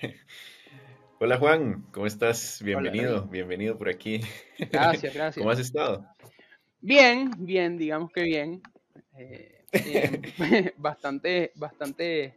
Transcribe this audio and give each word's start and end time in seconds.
Hola 1.20 1.38
Juan, 1.38 1.86
¿cómo 1.92 2.06
estás? 2.06 2.60
Bienvenido, 2.62 3.26
bienvenido 3.26 3.78
por 3.78 3.88
aquí. 3.88 4.20
Gracias, 4.58 5.14
gracias. 5.14 5.36
¿Cómo 5.38 5.50
has 5.50 5.58
estado? 5.58 6.06
Bien, 6.80 7.30
bien, 7.38 7.78
digamos 7.78 8.12
que 8.12 8.22
bien. 8.22 8.62
Eh, 9.18 9.62
bastante, 10.76 11.52
bastante 11.54 12.34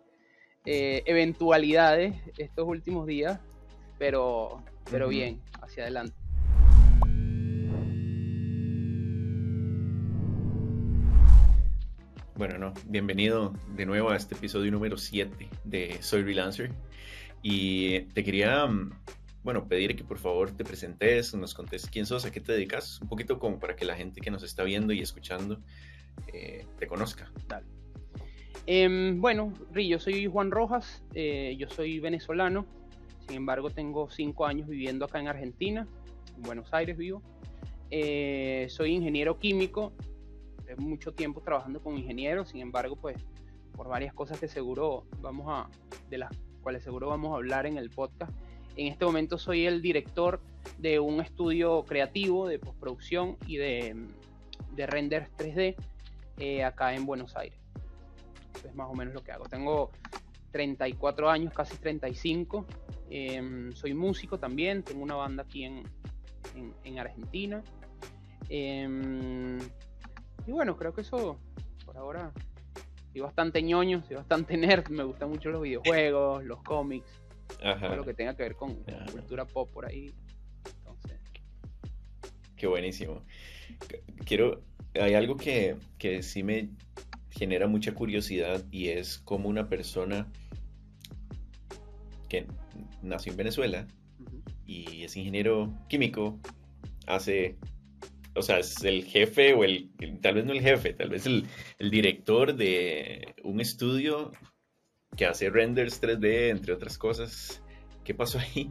eh, 0.66 1.04
eventualidades 1.06 2.16
estos 2.38 2.68
últimos 2.68 3.06
días, 3.06 3.40
pero, 3.97 4.63
pero 4.89 5.10
bien, 5.10 5.41
hacia 5.62 5.83
adelante. 5.83 6.15
Bueno, 12.35 12.57
no, 12.57 12.73
bienvenido 12.85 13.53
de 13.76 13.85
nuevo 13.85 14.12
a 14.12 14.15
este 14.15 14.33
episodio 14.33 14.71
número 14.71 14.97
7 14.97 15.49
de 15.65 15.97
Soy 16.02 16.23
Freelancer. 16.23 16.71
Y 17.41 18.02
te 18.13 18.23
quería, 18.23 18.66
mm, 18.66 18.91
bueno, 19.44 19.68
pedir 19.68 19.95
que 19.95 20.04
por 20.04 20.18
favor 20.18 20.52
te 20.52 20.64
presentes, 20.64 21.34
nos 21.34 21.54
contes 21.54 21.88
quién 21.90 22.05
sos, 22.05 22.26
a 22.26 22.31
qué 22.31 22.40
te 22.41 22.52
dedicas, 22.52 23.00
un 23.02 23.08
poquito 23.08 23.40
como 23.40 23.59
para 23.59 23.76
que 23.76 23.86
la 23.86 23.95
gente 23.95 24.22
que 24.22 24.31
nos 24.31 24.44
está 24.44 24.64
viendo 24.64 24.94
y 24.94 25.02
escuchando 25.02 25.59
eh, 26.34 26.66
te 26.78 26.88
conozca. 26.88 27.31
Dale. 27.48 27.66
Em, 28.66 29.20
bueno, 29.20 29.54
Ri, 29.72 29.88
yo 29.88 30.00
soy 30.00 30.28
Juan 30.28 30.52
Rojas, 30.52 31.04
eh, 31.14 31.55
yo 31.58 31.70
soy 31.70 32.00
venezolano, 32.00 32.66
sin 33.28 33.38
embargo 33.38 33.70
tengo 33.70 34.09
cinco 34.09 34.45
años 34.45 34.67
viviendo 34.67 35.06
acá 35.06 35.20
en 35.20 35.28
Argentina, 35.28 35.88
en 36.36 36.42
Buenos 36.42 36.73
Aires 36.73 36.98
vivo. 36.98 37.22
Eh, 37.90 38.67
soy 38.70 38.92
ingeniero 38.92 39.40
químico 39.40 39.94
mucho 40.78 41.14
tiempo 41.14 41.42
trabajando 41.42 41.81
con 41.81 41.98
ingenieros, 41.98 42.50
sin 42.50 42.62
embargo, 42.62 42.95
pues 42.95 43.17
por 43.73 43.88
varias 43.88 44.14
cosas 44.14 44.40
que 44.40 44.48
seguro 44.48 45.06
vamos 45.22 45.48
a, 45.50 45.70
de 46.09 46.17
las 46.20 46.31
cuales 46.59 46.84
seguro 46.84 47.09
vamos 47.09 47.31
a 47.31 47.36
hablar 47.36 47.66
en 47.66 47.77
el 47.77 47.90
podcast. 47.90 48.31
En 48.76 48.88
este 48.88 49.05
momento 49.05 49.38
soy 49.38 49.66
el 49.66 49.81
director 49.81 50.40
de 50.78 51.00
un 51.00 51.20
estudio 51.22 51.84
creativo 51.84 52.47
de 52.47 52.59
postproducción 52.59 53.38
y 53.47 53.58
de, 53.58 53.95
de 54.75 54.86
render 54.88 55.30
3D 55.38 55.75
eh, 56.38 56.64
acá 56.64 56.94
en 56.94 57.06
Buenos 57.06 57.36
Aires. 57.36 57.59
es 58.64 58.73
más 58.75 58.89
o 58.89 58.94
menos 58.94 59.14
lo 59.14 59.22
que 59.22 59.31
hago. 59.31 59.45
Tengo 59.45 59.92
34 60.52 61.30
años, 61.30 61.53
casi 61.53 61.75
35. 61.78 62.66
Em, 63.09 63.72
soy 63.73 63.94
músico 63.94 64.38
también, 64.39 64.84
tengo 64.84 65.03
una 65.03 65.16
banda 65.16 65.44
aquí 65.44 65.66
en, 65.66 65.84
en, 66.84 67.00
Argentina. 67.00 67.64
Em, 68.50 69.59
y 70.47 70.52
bueno, 70.52 70.78
creo 70.78 70.94
que 70.94 71.02
eso 71.02 71.38
por 71.86 71.97
ahora 71.97 72.31
soy 73.12 73.22
bastante 73.22 73.62
ñoño, 73.62 74.04
soy 74.08 74.16
bastante 74.18 74.58
nerd, 74.58 74.90
me 74.90 75.04
gustan 75.04 75.30
mucho 75.30 75.50
los 75.50 75.62
videojuegos, 75.62 76.44
los 76.44 76.62
cómics, 76.64 77.10
todo 77.60 77.96
lo 77.96 78.06
que 78.06 78.14
tenga 78.14 78.36
que 78.36 78.44
ver 78.44 78.56
con, 78.56 78.76
cultura 79.12 79.46
pop 79.46 79.70
por 79.72 79.86
ahí. 79.86 80.14
Entonces. 80.66 81.20
Qué 82.56 82.68
buenísimo. 82.68 83.24
Quiero, 84.26 84.62
hay 85.00 85.14
algo 85.14 85.36
que, 85.38 85.78
que 85.98 86.24
sí 86.24 86.44
me 86.44 86.70
genera 87.30 87.68
mucha 87.68 87.94
curiosidad 87.94 88.64
y 88.72 88.90
es 88.90 89.20
como 89.20 89.50
una 89.50 89.70
persona 89.70 90.28
que 92.28 92.46
nació 93.02 93.32
en 93.32 93.38
Venezuela 93.38 93.88
y 94.66 95.04
es 95.04 95.18
ingeniero 95.18 95.74
químico 95.88 96.40
hace 97.08 97.58
o 98.40 98.42
sea, 98.42 98.59
es 98.59 98.84
el 98.84 99.04
jefe 99.06 99.54
o 99.54 99.64
el, 99.64 99.90
tal 100.22 100.36
vez 100.36 100.45
no 100.45 100.54
el 100.54 100.62
jefe, 100.62 100.94
tal 100.94 101.09
vez 101.09 101.26
el, 101.26 101.45
director 101.80 102.56
de 102.56 103.36
un 103.44 103.62
estudio 103.62 104.31
que 105.16 105.26
hace 105.26 105.50
renders 105.50 106.02
3D, 106.02 106.50
entre 106.50 106.73
otras 106.73 106.98
cosas. 106.98 107.62
¿Qué 108.04 108.14
pasó 108.14 108.40
ahí? 108.40 108.70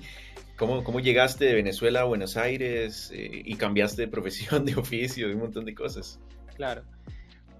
¿Cómo, 0.57 0.83
cómo 0.83 1.01
llegaste 1.01 1.45
de 1.45 1.55
Venezuela 1.55 2.01
a 2.01 2.05
Buenos 2.05 2.37
Aires 2.37 3.13
eh, 3.15 3.43
y 3.45 3.55
cambiaste 3.57 4.03
de 4.03 4.09
profesión, 4.09 4.65
de 4.67 4.75
oficio, 4.75 5.29
de 5.29 5.35
un 5.35 5.41
montón 5.41 5.65
de 5.65 5.75
cosas? 5.75 6.19
Claro. 6.57 6.83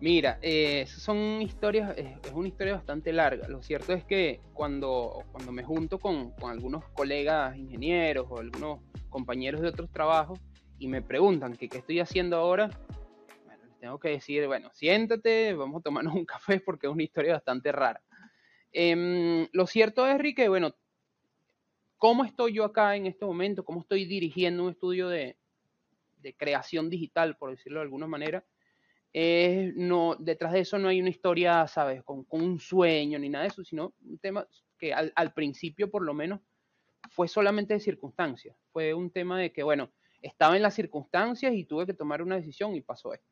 Mira, 0.01 0.39
eh, 0.43 0.87
son 0.87 1.43
historias, 1.43 1.97
es 1.97 2.33
una 2.33 2.49
historia 2.49 2.75
bastante 2.75 3.13
larga. 3.13 3.49
Lo 3.49 3.63
cierto 3.63 3.93
es 3.93 4.05
que 4.05 4.41
cuando, 4.55 5.25
cuando 5.33 5.51
me 5.51 5.65
junto 5.65 5.99
con, 5.99 6.31
con 6.33 6.53
algunos 6.53 6.85
colegas 6.91 7.57
ingenieros 7.57 8.27
o 8.31 8.39
algunos 8.39 8.81
compañeros 9.11 9.61
de 9.61 9.69
otros 9.69 9.91
trabajos, 9.91 10.39
y 10.79 10.89
me 10.89 11.03
preguntan 11.03 11.57
que 11.57 11.69
qué 11.69 11.79
estoy 11.79 12.01
haciendo 12.01 12.37
ahora, 12.37 12.71
les 13.65 13.79
tengo 13.81 13.99
que 13.99 14.11
decir, 14.11 14.47
bueno, 14.47 14.71
siéntate, 14.73 15.55
vamos 15.55 15.81
a 15.81 15.83
tomarnos 15.83 16.15
un 16.15 16.25
café 16.27 16.61
porque 16.61 16.87
es 16.87 16.93
una 16.93 17.03
historia 17.03 17.35
bastante 17.35 17.73
rara. 17.73 18.03
Em, 18.73 19.49
lo 19.53 19.67
cierto 19.67 20.07
es, 20.07 20.19
Rique, 20.19 20.49
bueno, 20.49 20.75
¿cómo 21.97 22.25
estoy 22.25 22.55
yo 22.55 22.65
acá 22.65 22.97
en 22.97 23.07
este 23.07 23.25
momento? 23.25 23.65
¿Cómo 23.65 23.81
estoy 23.81 24.05
dirigiendo 24.05 24.65
un 24.65 24.71
estudio 24.71 25.09
de, 25.09 25.37
de 26.19 26.35
creación 26.35 26.91
digital, 26.91 27.37
por 27.37 27.51
decirlo 27.51 27.81
de 27.81 27.85
alguna 27.85 28.07
manera? 28.07 28.45
no, 29.75 30.15
detrás 30.21 30.53
de 30.53 30.61
eso 30.61 30.79
no 30.79 30.87
hay 30.87 31.01
una 31.01 31.11
historia, 31.11 31.67
¿sabes? 31.67 32.05
Con, 32.05 32.23
con, 32.23 32.41
un 32.41 32.61
sueño 32.61 33.19
ni 33.19 33.29
nada 33.29 33.43
de 33.43 33.49
eso, 33.49 33.65
sino 33.65 33.93
un 34.05 34.19
tema 34.19 34.47
que 34.79 34.95
al, 34.95 35.13
al 35.17 35.33
principio, 35.33 35.91
por 35.91 36.05
lo 36.05 36.15
menos, 36.15 36.41
fue 37.11 37.27
solamente 37.27 37.75
de 37.75 37.81
circunstancias. 37.81 38.57
Fue 38.71 38.95
un 38.95 39.11
tema 39.11 39.41
de 39.41 39.51
que, 39.51 39.65
bueno, 39.65 39.91
estaba 40.23 40.57
en 40.57 40.63
las 40.63 40.75
circunstancias 40.75 41.55
y 41.55 41.65
tuve 41.65 41.87
que 41.87 41.95
tomar 41.95 42.23
una 42.23 42.37
decisión 42.37 42.75
y 42.75 42.81
pasó 42.81 43.13
esto. 43.15 43.29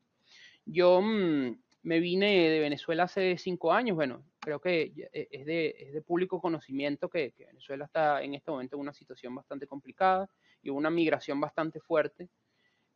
Yo 0.65 1.01
mm, 1.01 1.57
me 1.83 1.99
vine 1.99 2.49
de 2.49 2.59
Venezuela 2.59 3.03
hace 3.03 3.37
cinco 3.37 3.71
años, 3.71 3.95
bueno, 3.95 4.23
creo 4.39 4.59
que 4.59 4.93
e, 5.13 5.27
es 5.31 5.45
de, 5.45 6.03
público 6.05 6.41
conocimiento 6.41 7.09
que, 7.09 7.33
Venezuela 7.37 7.85
está 7.85 8.21
en 8.21 8.33
este 8.33 8.51
momento 8.51 8.75
en 8.75 8.81
una 8.81 8.93
situación 8.93 9.33
bastante 9.35 9.67
complicada 9.67 10.29
y 10.61 10.69
una 10.69 10.89
migración 10.89 11.39
bastante 11.39 11.79
fuerte. 11.79 12.29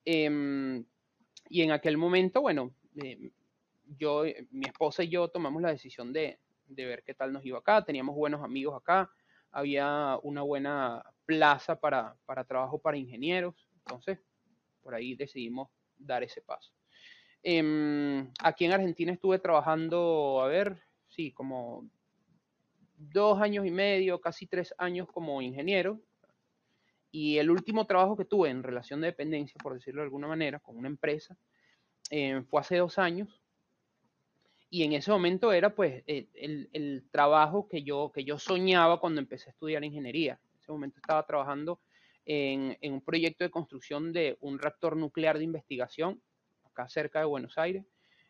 Em, 0.03 0.83
y 1.49 1.61
en 1.61 1.71
aquel 1.71 1.97
momento, 1.97 2.41
bueno, 2.41 2.73
eh, 3.01 3.31
yo, 3.97 4.23
mi 4.51 4.65
esposa 4.65 5.03
y 5.03 5.09
yo 5.09 5.27
tomamos 5.29 5.61
la 5.61 5.71
decisión 5.71 6.13
de, 6.13 6.39
ver 6.67 7.03
qué 7.03 7.13
tal 7.13 7.33
nos 7.33 7.45
iba 7.45 7.59
acá, 7.59 7.83
teníamos 7.83 8.15
buenos 8.15 8.41
amigos 8.43 8.75
acá, 8.75 9.11
había 9.51 10.17
una 10.23 10.41
buena 10.41 11.03
plaza 11.25 11.77
para 11.79 12.17
trabajo 12.47 12.79
para 12.79 12.97
ingenieros, 12.97 13.55
entonces, 13.85 14.19
por 14.81 14.95
ahí 14.95 15.15
decidimos 15.15 15.69
dar 15.97 16.23
ese 16.23 16.41
paso. 16.41 16.71
Em, 17.43 18.31
aquí 18.39 18.65
en 18.65 18.73
Argentina 18.73 19.11
estuve 19.11 19.39
trabajando, 19.39 20.41
a 20.41 20.47
ver, 20.47 20.81
sí, 21.09 21.31
como 21.31 21.89
dos 22.97 23.41
años 23.41 23.65
y 23.65 23.71
medio, 23.71 24.21
casi 24.21 24.45
tres 24.45 24.73
años 24.77 25.07
como 25.11 25.41
ingeniero. 25.41 25.99
Y 27.11 27.39
el 27.39 27.49
último 27.49 27.85
trabajo 27.87 28.15
que 28.15 28.25
tuve 28.25 28.49
en 28.49 28.63
relación 28.63 29.01
de 29.01 29.07
dependencia, 29.07 29.55
por 29.61 29.73
decirlo 29.73 30.01
de 30.01 30.05
alguna 30.05 30.27
manera, 30.27 30.59
con 30.59 30.77
una 30.77 30.87
empresa, 30.87 31.35
em, 32.09 32.45
fue 32.45 32.61
hace 32.61 32.77
dos 32.77 32.99
años. 32.99 33.41
Y 34.69 34.83
en 34.83 34.93
ese 34.93 35.11
momento 35.11 35.51
era 35.51 35.75
pues 35.75 36.03
el, 36.07 36.69
el, 36.71 37.03
trabajo 37.11 37.67
que 37.67 37.83
yo, 37.83 38.11
que 38.13 38.23
yo 38.23 38.39
soñaba 38.39 39.01
cuando 39.01 39.19
empecé 39.19 39.49
a 39.49 39.51
estudiar 39.51 39.83
ingeniería. 39.83 40.39
En 40.53 40.59
ese 40.59 40.71
momento 40.71 40.97
estaba 40.99 41.25
trabajando 41.25 41.81
en, 42.25 42.77
un 42.81 43.01
proyecto 43.01 43.43
de 43.43 43.49
construcción 43.49 44.13
de 44.13 44.37
un 44.41 44.59
reactor 44.59 44.95
nuclear 44.95 45.37
de 45.37 45.43
investigación, 45.43 46.21
acá 46.63 46.87
cerca 46.89 47.19
de 47.19 47.25
Buenos 47.25 47.57
Aires. 47.57 47.85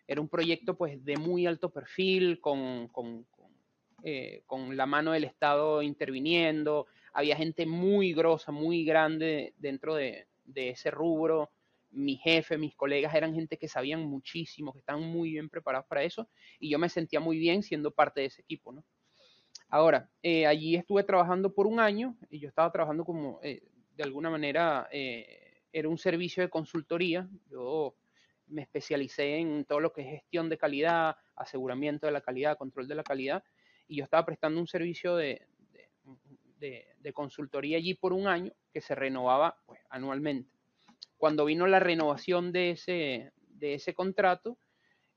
Era 0.08 0.22
un 0.22 0.30
proyecto 0.30 0.78
pues 0.78 1.04
de 1.04 1.18
muy 1.18 1.46
alto 1.46 1.70
perfil, 1.70 2.40
con, 2.42 2.88
con, 2.90 3.26
eh, 4.04 4.44
la 4.72 4.86
mano 4.86 5.12
del 5.12 5.24
Estado 5.24 5.82
interviniendo. 5.82 6.88
Había 7.14 7.36
gente 7.36 7.66
muy 7.66 8.14
grosa, 8.14 8.52
muy 8.52 8.84
grande 8.84 9.54
dentro 9.58 9.96
de, 9.96 10.28
ese 10.54 10.92
rubro. 10.92 11.52
Mi 11.92 12.16
jefe, 12.18 12.58
mis 12.58 12.76
colegas 12.76 13.14
eran 13.14 13.34
gente 13.34 13.58
que 13.58 13.68
sabían 13.68 14.06
muchísimo, 14.06 14.74
que 14.74 14.80
estaban 14.80 15.04
muy 15.04 15.32
bien 15.32 15.50
preparados 15.50 15.88
para 15.88 16.04
eso, 16.04 16.30
y 16.60 16.70
yo 16.70 16.80
me 16.80 16.88
sentía 16.88 17.20
muy 17.20 17.38
bien 17.38 17.64
siendo 17.64 17.92
parte 17.92 18.22
de 18.22 18.28
ese 18.28 18.42
equipo, 18.42 18.72
¿no? 18.72 18.86
Ahora, 19.72 20.10
eh, 20.22 20.46
allí 20.48 20.76
estuve 20.76 21.04
trabajando 21.04 21.54
por 21.54 21.66
un 21.66 21.80
año 21.80 22.18
y 22.30 22.40
yo 22.40 22.50
estaba 22.50 22.70
trabajando 22.72 23.06
como 23.06 23.40
eh, 23.42 23.64
de 23.96 24.04
alguna 24.04 24.30
manera 24.30 24.88
eh, 24.92 25.64
era 25.72 25.90
un 25.90 25.98
servicio 25.98 26.44
de 26.44 26.50
consultoría. 26.50 27.28
Yo 27.50 27.96
me 28.48 28.64
especialicé 28.64 29.38
en 29.38 29.66
todo 29.66 29.80
lo 29.80 29.94
que 29.94 30.02
es 30.02 30.08
gestión 30.08 30.50
de 30.50 30.58
calidad, 30.58 31.16
aseguramiento 31.36 32.06
de 32.06 32.12
la 32.12 32.22
calidad, 32.22 32.58
control 32.58 32.88
de 32.88 32.96
la 32.96 33.04
calidad, 33.04 33.44
y 33.88 33.98
yo 33.98 34.04
estaba 34.04 34.26
prestando 34.26 34.60
un 34.60 34.68
servicio 34.68 35.16
de, 35.16 35.48
de, 36.58 37.14
consultoría 37.14 37.78
allí 37.78 37.94
por 37.94 38.14
un 38.14 38.28
año 38.28 38.54
que 38.72 38.82
se 38.82 38.96
renovaba 38.96 39.58
pues, 39.66 39.82
anualmente. 39.90 40.50
Cuando 41.18 41.46
vino 41.46 41.68
la 41.68 41.80
renovación 41.80 42.52
de 42.52 42.72
ese, 42.72 43.32
de 43.36 43.74
ese 43.76 43.94
contrato, 43.94 44.58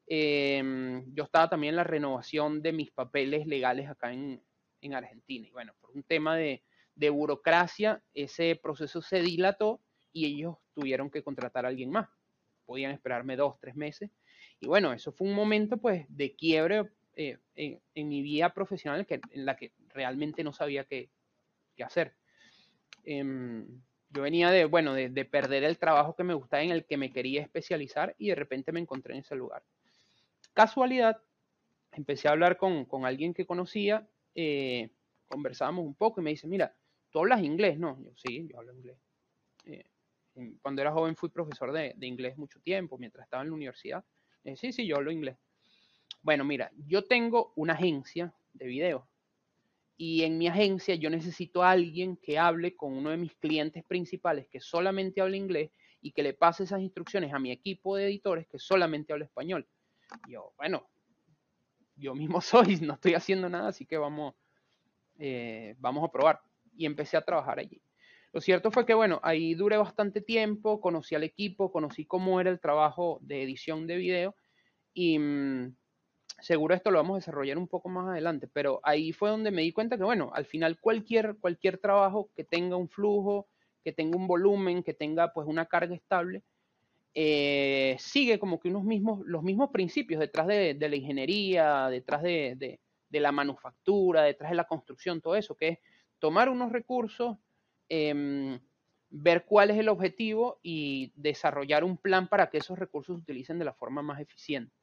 em, 0.07 1.05
yo 1.15 1.25
estaba 1.25 1.49
también 1.49 1.73
en 1.73 1.77
la 1.77 1.85
renovación 1.85 2.63
de 2.63 2.73
mis 2.73 2.91
papeles 2.91 3.47
legales 3.47 3.89
acá 3.89 4.13
en, 4.13 4.43
en 4.81 4.95
Argentina. 4.95 5.47
Y 5.47 5.53
bueno, 5.53 5.73
por 5.81 5.91
un 5.93 6.03
tema 6.03 6.37
de, 6.37 6.63
de 6.95 7.11
burocracia, 7.11 8.03
ese 8.15 8.59
proceso 8.61 9.03
se 9.03 9.21
dilató 9.21 9.81
y 10.13 10.27
ellos 10.27 10.57
tuvieron 10.75 11.11
que 11.11 11.23
contratar 11.23 11.65
a 11.65 11.69
alguien 11.69 11.91
más. 11.91 12.09
Podían 12.67 12.93
esperarme 12.93 13.37
dos, 13.37 13.59
tres 13.61 13.75
meses. 13.77 14.11
Y 14.61 14.67
bueno, 14.67 14.93
eso 14.93 15.13
fue 15.13 15.29
un 15.29 15.35
momento 15.35 15.77
pues 15.77 16.07
de 16.09 16.35
quiebre 16.35 16.91
eh, 17.17 17.39
en, 17.55 18.09
mi 18.09 18.23
vida 18.23 18.55
profesional 18.55 19.07
en 19.09 19.45
la 19.45 19.57
que 19.57 19.73
realmente 19.89 20.43
no 20.43 20.53
sabía 20.53 20.85
qué, 20.85 21.11
hacer. 21.85 22.15
Em, 23.05 23.67
yo 24.11 24.23
venía 24.23 24.51
de, 24.51 24.65
bueno, 24.65 24.95
de, 24.95 25.25
perder 25.25 25.65
el 25.65 25.79
trabajo 25.79 26.15
que 26.15 26.25
me 26.25 26.35
gustaba, 26.35 26.63
en 26.63 26.71
el 26.71 26.85
que 26.85 26.97
me 26.97 27.11
quería 27.11 27.43
especializar 27.43 28.15
y 28.17 28.29
de 28.29 28.37
repente 28.37 28.73
me 28.73 28.81
encontré 28.81 29.15
en 29.15 29.21
ese 29.21 29.35
lugar. 29.35 29.65
Casualidad, 30.53 31.21
empecé 31.93 32.29
a 32.29 32.31
hablar 32.31 32.57
con, 32.57 32.87
alguien 33.05 33.35
que 33.35 33.45
conocía, 33.45 34.09
eh, 34.37 34.91
conversábamos 35.27 35.85
un 35.85 35.95
poco 35.95 36.21
y 36.21 36.25
me 36.25 36.31
dice, 36.31 36.47
mira, 36.47 36.77
¿tú 37.15 37.21
hablas 37.21 37.45
inglés? 37.45 37.79
No, 37.79 37.97
sí, 38.17 38.49
yo 38.51 38.59
hablo 38.59 38.75
inglés. 38.75 38.99
Eh, 39.67 39.85
cuando 40.61 40.83
era 40.83 40.91
joven 40.91 41.15
fui 41.15 41.29
profesor 41.29 41.71
de, 41.71 41.95
inglés 42.01 42.37
mucho 42.37 42.61
tiempo, 42.61 42.99
mientras 42.99 43.25
estaba 43.25 43.45
en 43.45 43.51
la 43.51 43.55
universidad. 43.55 44.05
sí, 44.57 44.73
sí, 44.73 44.85
yo 44.85 44.97
hablo 44.97 45.13
inglés. 45.13 45.39
Bueno, 46.23 46.43
mira, 46.43 46.73
yo 46.89 47.05
tengo 47.05 47.53
una 47.55 47.75
agencia 47.75 48.35
de 48.53 48.67
video 48.67 49.09
y 49.97 50.25
en 50.25 50.39
mi 50.39 50.49
agencia 50.49 50.97
yo 50.97 51.09
necesito 51.09 51.63
a 51.63 51.71
alguien 51.71 52.17
que 52.17 52.37
hable 52.37 52.75
con 52.75 52.93
uno 52.93 53.11
de 53.11 53.17
mis 53.17 53.37
clientes 53.37 53.85
principales 53.85 54.49
que 54.49 54.59
solamente 54.59 55.21
habla 55.21 55.37
inglés 55.37 55.71
y 56.01 56.11
que 56.11 56.25
le 56.25 56.35
pase 56.35 56.65
esas 56.65 56.81
instrucciones 56.81 57.33
a 57.33 57.39
mi 57.39 57.53
equipo 57.53 57.95
de 57.95 58.07
editores 58.07 58.49
que 58.49 58.59
solamente 58.59 59.13
habla 59.13 59.27
español. 59.27 59.69
yo, 60.29 60.53
bueno, 60.57 60.89
yo 61.95 62.13
mismo 62.17 62.41
soy, 62.41 62.79
no 62.81 62.95
estoy 62.95 63.15
haciendo 63.15 63.49
nada, 63.49 63.69
así 63.69 63.87
que 63.87 63.99
vamos, 63.99 64.35
eh, 65.17 65.77
vamos 65.79 66.03
a 66.03 66.11
probar. 66.11 66.43
Y 66.77 66.87
empecé 66.87 67.17
a 67.17 67.23
trabajar 67.23 67.59
allí. 67.59 67.81
Lo 68.33 68.41
cierto 68.41 68.71
fue 68.71 68.85
que, 68.85 68.95
bueno, 68.95 69.21
ahí 69.23 69.55
duré 69.55 69.77
bastante 69.77 70.21
tiempo, 70.21 70.81
conocí 70.81 71.15
al 71.15 71.23
equipo, 71.23 71.71
conocí 71.71 72.05
cómo 72.05 72.41
era 72.41 72.51
el 72.51 72.61
trabajo 72.61 73.19
de 73.23 73.43
edición 73.43 73.87
de 73.87 73.97
video 73.97 74.37
y... 74.93 75.19
Mm, 75.19 75.77
seguro 76.41 76.75
esto 76.75 76.91
lo 76.91 76.99
vamos 76.99 77.15
a 77.15 77.19
desarrollar 77.19 77.59
un 77.59 77.69
poco 77.69 77.89
más 77.89 78.09
adelante, 78.09 78.49
pero 78.53 78.81
ahí 78.83 79.13
fue 79.13 79.31
donde 79.31 79.51
me 79.51 79.63
di 79.63 79.73
cuenta 79.73 79.97
que, 79.97 80.05
bueno, 80.05 80.31
al 80.35 80.45
final 80.47 80.79
cualquier, 80.81 81.37
cualquier 81.41 81.79
trabajo 81.79 82.31
que 82.35 82.45
tenga 82.45 82.77
un 82.77 82.89
flujo, 82.89 83.49
que 83.83 83.93
tenga 83.93 84.17
un 84.17 84.27
volumen, 84.27 84.83
que 84.83 84.95
tenga 84.95 85.33
pues 85.33 85.47
una 85.47 85.67
carga 85.67 85.95
estable, 85.95 86.43
eh, 87.15 87.97
sigue 87.99 88.39
como 88.39 88.59
que 88.59 88.69
unos 88.69 88.85
mismos, 88.85 89.21
los 89.25 89.43
mismos 89.43 89.71
principios 89.71 90.21
detrás 90.21 90.47
de, 90.47 90.77
la 90.79 90.97
ingeniería, 90.97 91.89
detrás 91.89 92.23
de, 92.23 92.81
la 93.11 93.33
manufactura, 93.33 94.23
detrás 94.23 94.51
de 94.51 94.57
la 94.57 94.65
construcción, 94.65 95.21
todo 95.21 95.37
eso, 95.37 95.55
que 95.55 95.69
es 95.69 95.79
tomar 96.25 96.49
unos 96.49 96.73
recursos, 96.73 97.37
em, 97.87 98.59
ver 99.11 99.45
cuál 99.45 99.69
es 99.69 99.77
el 99.77 99.91
objetivo 99.91 100.59
y 100.63 101.13
desarrollar 101.17 101.85
un 101.85 101.99
plan 101.99 102.29
para 102.29 102.49
que 102.49 102.57
esos 102.57 102.79
recursos 102.79 103.17
se 103.17 103.21
utilicen 103.21 103.59
de 103.59 103.67
la 103.67 103.75
forma 103.75 104.01
más 104.01 104.23
eficiente. 104.23 104.75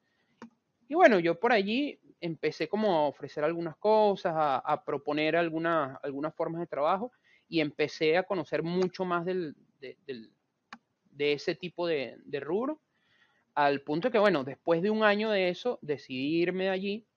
Y 0.88 0.94
bueno, 0.94 1.18
yo 1.18 1.40
por 1.40 1.52
allí 1.52 2.00
empecé 2.20 2.70
como 2.70 2.96
a 2.96 3.08
ofrecer 3.08 3.44
algunas 3.44 3.76
cosas, 3.78 4.36
a, 4.36 4.84
proponer 4.86 5.36
algunas, 5.36 5.98
algunas 6.04 6.36
formas 6.36 6.60
de 6.62 6.68
trabajo 6.68 7.12
y 7.50 7.60
empecé 7.60 8.18
a 8.18 8.24
conocer 8.24 8.62
mucho 8.62 9.04
más 9.04 9.26
del, 9.26 9.56
de, 9.80 11.34
ese 11.34 11.56
tipo 11.56 11.88
de, 11.88 12.20
rubro, 12.40 12.80
al 13.56 13.82
punto 13.82 14.12
que, 14.12 14.20
bueno, 14.20 14.44
después 14.44 14.84
de 14.84 14.92
un 14.92 15.04
año 15.04 15.32
de 15.32 15.50
eso, 15.50 15.80
decidí 15.82 16.40
irme 16.40 16.66
de 16.66 16.70
allí 16.70 17.08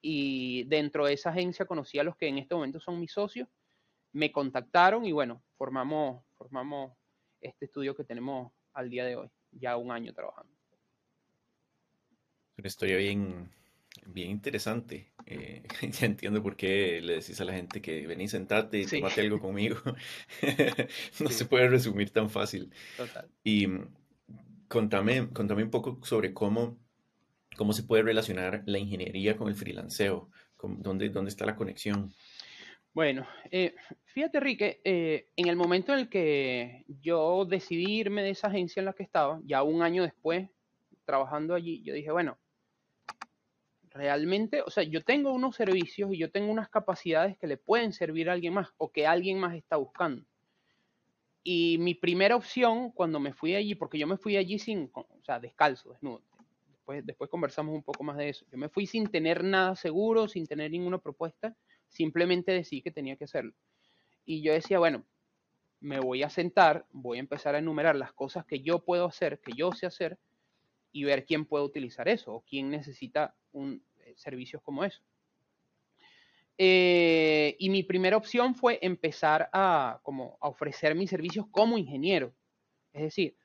y 0.00 0.64
dentro 0.64 1.06
de 1.06 1.14
esa 1.14 1.30
agencia 1.30 1.66
conocí 1.66 1.98
a 1.98 2.04
los 2.04 2.16
que 2.16 2.28
en 2.28 2.38
este 2.38 2.54
momento 2.54 2.80
son 2.80 3.00
mis 3.00 3.12
socios, 3.12 3.48
me 4.12 4.32
contactaron 4.32 5.04
y 5.04 5.12
bueno, 5.12 5.42
formamos, 5.56 6.24
formamos 6.36 6.92
este 7.40 7.66
estudio 7.66 7.94
que 7.94 8.04
tenemos 8.04 8.52
al 8.72 8.90
día 8.90 9.04
de 9.04 9.16
hoy, 9.16 9.28
ya 9.52 9.76
un 9.76 9.90
año 9.90 10.12
trabajando. 10.12 10.52
Una 12.58 12.68
historia 12.68 12.96
bien, 12.96 13.50
bien 14.06 14.30
interesante. 14.30 15.12
Eh, 15.26 15.64
ya 15.90 16.06
entiendo 16.06 16.42
por 16.42 16.56
qué 16.56 17.00
le 17.02 17.14
decís 17.14 17.40
a 17.40 17.44
la 17.44 17.52
gente 17.52 17.82
que 17.82 18.06
vení, 18.06 18.28
sentate 18.28 18.80
y 18.80 18.86
tomate 18.86 19.20
algo 19.20 19.40
conmigo. 19.40 19.76
no 21.20 21.28
se 21.28 21.44
puede 21.44 21.68
resumir 21.68 22.10
tan 22.10 22.30
fácil. 22.30 22.72
Total. 22.96 23.28
Y 23.44 23.66
contame, 24.68 25.28
contame 25.32 25.64
un 25.64 25.70
poco 25.70 25.98
sobre 26.04 26.32
cómo, 26.32 26.78
cómo 27.56 27.72
se 27.72 27.82
puede 27.82 28.02
relacionar 28.02 28.62
la 28.66 28.78
ingeniería 28.78 29.36
con 29.36 29.48
el 29.48 29.56
freelanceo. 29.56 30.30
¿Dónde, 30.62 31.10
dónde 31.10 31.30
está 31.30 31.46
la 31.46 31.56
conexión? 31.56 32.12
Bueno, 32.92 33.26
eh, 33.50 33.74
fíjate, 34.06 34.38
Enrique, 34.38 34.80
eh, 34.82 35.28
en 35.36 35.48
el 35.48 35.56
momento 35.56 35.92
en 35.92 35.98
el 35.98 36.08
que 36.08 36.86
yo 37.02 37.44
decidí 37.44 37.98
irme 37.98 38.22
de 38.22 38.30
esa 38.30 38.46
agencia 38.46 38.80
en 38.80 38.86
la 38.86 38.94
que 38.94 39.02
estaba, 39.02 39.38
ya 39.44 39.62
un 39.62 39.82
año 39.82 40.02
después, 40.02 40.48
trabajando 41.04 41.54
allí, 41.54 41.82
yo 41.82 41.92
dije, 41.92 42.10
bueno, 42.10 42.38
realmente, 43.90 44.62
o 44.62 44.70
sea, 44.70 44.82
yo 44.82 45.04
tengo 45.04 45.32
unos 45.32 45.56
servicios 45.56 46.10
y 46.12 46.18
yo 46.18 46.30
tengo 46.30 46.50
unas 46.50 46.68
capacidades 46.68 47.36
que 47.38 47.46
le 47.46 47.56
pueden 47.56 47.92
servir 47.92 48.30
a 48.30 48.32
alguien 48.32 48.54
más 48.54 48.68
o 48.78 48.90
que 48.90 49.06
alguien 49.06 49.38
más 49.38 49.54
está 49.54 49.76
buscando. 49.76 50.24
Y 51.42 51.76
mi 51.78 51.94
primera 51.94 52.34
opción 52.34 52.90
cuando 52.92 53.20
me 53.20 53.32
fui 53.32 53.54
allí, 53.54 53.74
porque 53.74 53.98
yo 53.98 54.06
me 54.06 54.16
fui 54.16 54.36
allí 54.36 54.58
sin, 54.58 54.90
o 54.94 55.06
sea, 55.22 55.38
descalzo, 55.38 55.92
desnudo. 55.92 56.22
Después, 57.02 57.30
conversamos 57.30 57.74
un 57.74 57.82
poco 57.82 58.04
más 58.04 58.16
de 58.16 58.28
eso. 58.28 58.46
Yo 58.50 58.58
me 58.58 58.68
fui 58.68 58.86
sin 58.86 59.06
tener 59.08 59.42
nada 59.42 59.74
seguro, 59.76 60.28
sin 60.28 60.46
tener 60.46 60.70
ninguna 60.70 60.98
propuesta, 60.98 61.56
simplemente 61.88 62.52
decidí 62.52 62.82
que 62.82 62.90
tenía 62.90 63.16
que 63.16 63.24
hacerlo. 63.24 63.52
Y 64.24 64.42
yo 64.42 64.52
decía, 64.52 64.78
bueno, 64.78 65.04
me 65.80 66.00
voy 66.00 66.22
a 66.22 66.30
sentar, 66.30 66.86
voy 66.90 67.18
a 67.18 67.20
empezar 67.20 67.54
a 67.54 67.58
enumerar 67.58 67.96
las 67.96 68.12
cosas 68.12 68.44
que 68.46 68.60
yo 68.60 68.84
puedo 68.84 69.06
hacer, 69.06 69.40
que 69.40 69.52
yo 69.56 69.72
sé 69.72 69.86
hacer, 69.86 70.18
y 70.92 71.04
ver 71.04 71.26
quién 71.26 71.44
puede 71.44 71.64
utilizar 71.64 72.08
eso 72.08 72.32
o 72.32 72.40
quién 72.40 72.70
necesita 72.70 73.34
un, 73.52 73.84
eh, 73.98 74.14
servicios 74.16 74.62
como 74.62 74.82
eso. 74.82 75.02
Eh, 76.58 77.54
y 77.58 77.68
mi 77.68 77.82
primera 77.82 78.16
opción 78.16 78.54
fue 78.54 78.78
empezar 78.80 79.50
a, 79.52 80.00
como, 80.02 80.38
a 80.40 80.48
ofrecer 80.48 80.94
mis 80.94 81.10
servicios 81.10 81.46
como 81.50 81.76
ingeniero. 81.76 82.34
Es 82.94 83.02
decir, 83.02 83.36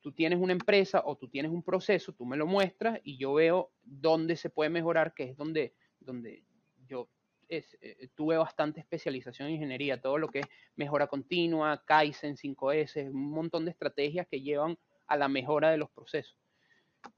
tú 0.00 0.12
tienes 0.12 0.38
una 0.38 0.52
empresa 0.52 1.02
o 1.04 1.16
tú 1.16 1.28
tienes 1.28 1.52
un 1.52 1.62
proceso, 1.62 2.12
tú 2.12 2.24
me 2.24 2.36
lo 2.36 2.46
muestras 2.46 3.00
y 3.04 3.16
yo 3.16 3.34
veo 3.34 3.72
dónde 3.82 4.36
se 4.36 4.50
puede 4.50 4.70
mejorar, 4.70 5.14
que 5.14 5.24
es 5.24 5.36
donde, 5.36 5.74
donde 6.00 6.44
yo 6.86 7.08
eh, 7.48 8.08
tuve 8.14 8.36
bastante 8.36 8.78
especialización 8.78 9.48
en 9.48 9.54
ingeniería, 9.54 10.00
todo 10.00 10.18
lo 10.18 10.28
que 10.28 10.40
es 10.40 10.46
mejora 10.76 11.08
continua, 11.08 11.82
Kaizen 11.84 12.36
5S, 12.36 13.10
un 13.10 13.30
montón 13.30 13.64
de 13.64 13.72
estrategias 13.72 14.28
que 14.28 14.40
llevan 14.40 14.78
a 15.08 15.16
la 15.16 15.28
mejora 15.28 15.70
de 15.70 15.76
los 15.76 15.90
procesos. 15.90 16.38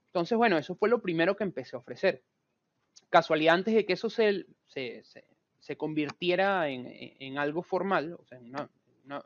Entonces, 0.07 0.37
bueno, 0.37 0.57
eso 0.57 0.75
fue 0.75 0.89
lo 0.89 1.01
primero 1.01 1.35
que 1.35 1.43
empecé 1.43 1.75
a 1.75 1.79
ofrecer. 1.79 2.23
Casualidad, 3.09 3.55
antes 3.55 3.75
de 3.75 3.85
que 3.85 3.93
eso 3.93 4.09
se, 4.09 4.47
se, 4.67 5.77
convirtiera 5.77 6.67
en, 6.69 7.37
algo 7.37 7.61
formal, 7.61 8.13
o 8.13 8.25
sea, 8.25 8.39
en 8.39 8.55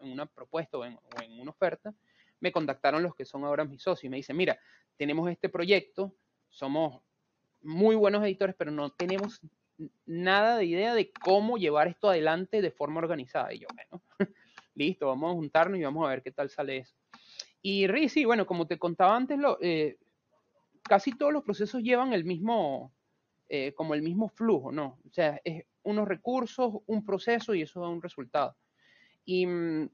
una, 0.02 0.26
propuesta 0.26 0.78
o 0.78 0.86
en, 0.86 0.98
una 1.40 1.52
oferta, 1.52 1.94
me 2.40 2.52
contactaron 2.52 3.04
los 3.04 3.16
que 3.16 3.26
son 3.26 3.44
ahora 3.44 3.66
mis 3.66 3.82
socios 3.82 4.06
y 4.06 4.10
me 4.10 4.18
dicen, 4.18 4.38
mira, 4.38 4.60
tenemos 4.96 5.30
este 5.30 5.50
proyecto, 5.50 6.16
somos 6.50 7.02
muy 7.62 7.96
buenos 7.96 8.24
editores, 8.24 8.56
pero 8.58 8.72
no 8.72 8.92
tenemos 8.92 9.42
nada 10.06 10.58
de 10.58 10.66
idea 10.66 10.94
de 10.94 11.12
cómo 11.12 11.58
llevar 11.58 11.88
esto 11.88 12.10
adelante 12.10 12.62
de 12.62 12.72
forma 12.72 13.00
organizada. 13.00 13.54
Y 13.54 13.60
yo, 13.60 13.68
bueno, 13.74 14.04
listo, 14.76 15.08
vamos 15.08 15.32
a 15.32 15.36
juntarnos 15.36 15.80
y 15.80 15.84
vamos 15.84 16.06
a 16.06 16.10
ver 16.10 16.24
qué 16.24 16.32
tal 16.32 16.50
sale 16.50 16.78
eso. 16.78 16.96
Y 17.62 17.88
sí, 18.10 18.26
bueno, 18.26 18.46
como 18.46 18.68
te 18.68 18.78
contaba 18.78 19.16
antes, 19.16 19.38
lo, 19.38 19.58
eh, 19.62 19.98
casi 20.84 21.12
todos 21.12 21.34
los 21.34 21.44
procesos 21.44 21.84
llevan 21.84 22.14
el 22.14 22.24
mismo, 22.24 22.94
eh, 23.50 23.74
como 23.74 23.94
el 23.94 24.02
mismo 24.02 24.30
flujo, 24.30 24.72
¿no? 24.72 25.00
O 25.06 25.12
sea, 25.12 25.42
es 25.44 25.66
unos 25.84 26.08
recursos, 26.08 26.76
un 26.86 27.04
proceso 27.06 27.54
y 27.54 27.62
eso 27.64 27.82
da 27.82 27.90
un 27.90 28.02
resultado. 28.02 28.56
Y 29.26 29.46
mm, 29.46 29.90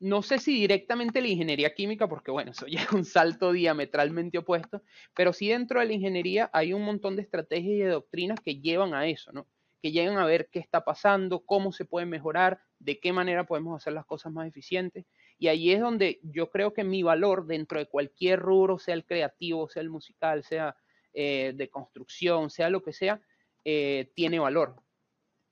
no 0.00 0.22
sé 0.22 0.38
si 0.38 0.52
directamente 0.52 1.20
la 1.20 1.28
ingeniería 1.28 1.74
química, 1.74 2.08
porque 2.08 2.30
bueno, 2.30 2.50
eso 2.50 2.66
ya 2.66 2.82
es 2.82 2.92
un 2.92 3.04
salto 3.04 3.52
diametralmente 3.52 4.38
opuesto, 4.38 4.82
pero 5.14 5.32
sí 5.32 5.48
dentro 5.48 5.80
de 5.80 5.86
la 5.86 5.92
ingeniería 5.92 6.50
hay 6.52 6.72
un 6.72 6.82
montón 6.82 7.16
de 7.16 7.22
estrategias 7.22 7.72
y 7.72 7.78
de 7.78 7.88
doctrinas 7.88 8.40
que 8.40 8.60
llevan 8.60 8.94
a 8.94 9.06
eso, 9.06 9.32
¿no? 9.32 9.46
Que 9.82 9.92
llegan 9.92 10.16
a 10.18 10.26
ver 10.26 10.48
qué 10.50 10.58
está 10.58 10.84
pasando, 10.84 11.40
cómo 11.40 11.72
se 11.72 11.84
puede 11.84 12.06
mejorar, 12.06 12.60
de 12.78 12.98
qué 13.00 13.12
manera 13.12 13.44
podemos 13.44 13.76
hacer 13.80 13.92
las 13.92 14.06
cosas 14.06 14.32
más 14.32 14.48
eficientes. 14.48 15.06
Y 15.38 15.48
ahí 15.48 15.72
es 15.72 15.80
donde 15.80 16.20
yo 16.22 16.50
creo 16.50 16.72
que 16.72 16.84
mi 16.84 17.02
valor 17.02 17.46
dentro 17.46 17.78
de 17.78 17.86
cualquier 17.86 18.40
rubro, 18.40 18.78
sea 18.78 18.94
el 18.94 19.04
creativo, 19.04 19.68
sea 19.68 19.82
el 19.82 19.90
musical, 19.90 20.44
sea 20.44 20.76
eh, 21.12 21.52
de 21.54 21.68
construcción, 21.68 22.50
sea 22.50 22.70
lo 22.70 22.82
que 22.82 22.92
sea, 22.92 23.20
eh, 23.64 24.10
tiene 24.14 24.38
valor. 24.38 24.76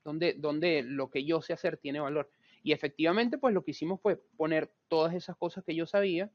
Donde, 0.04 0.34
donde 0.34 0.82
lo 0.82 1.11
que 1.11 1.25
yo 1.25 1.40
sé 1.42 1.52
hacer 1.52 1.76
tiene 1.76 2.00
valor. 2.00 2.30
Y 2.62 2.73
efectivamente, 2.73 3.38
pues 3.38 3.54
lo 3.54 3.64
que 3.64 3.73
hicimos 3.73 4.00
fue 4.00 4.16
poner 4.37 4.73
todas 4.88 5.14
esas 5.14 5.37
cosas 5.37 5.64
que 5.64 5.75
yo 5.75 5.87
sabía 5.87 6.31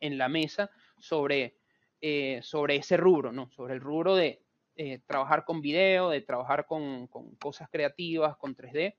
en 0.00 0.18
la 0.18 0.28
mesa 0.28 0.70
sobre, 0.98 1.56
eh, 2.00 2.40
sobre 2.42 2.76
ese 2.76 2.96
rubro, 2.96 3.32
¿no? 3.32 3.50
Sobre 3.50 3.74
el 3.74 3.80
rubro 3.80 4.16
de 4.16 4.40
trabajar 5.06 5.44
con 5.44 5.60
video, 5.60 6.08
de 6.08 6.22
trabajar 6.22 6.66
con, 6.66 7.06
con 7.06 7.36
cosas 7.36 7.68
creativas, 7.70 8.36
con 8.36 8.56
3D 8.56 8.96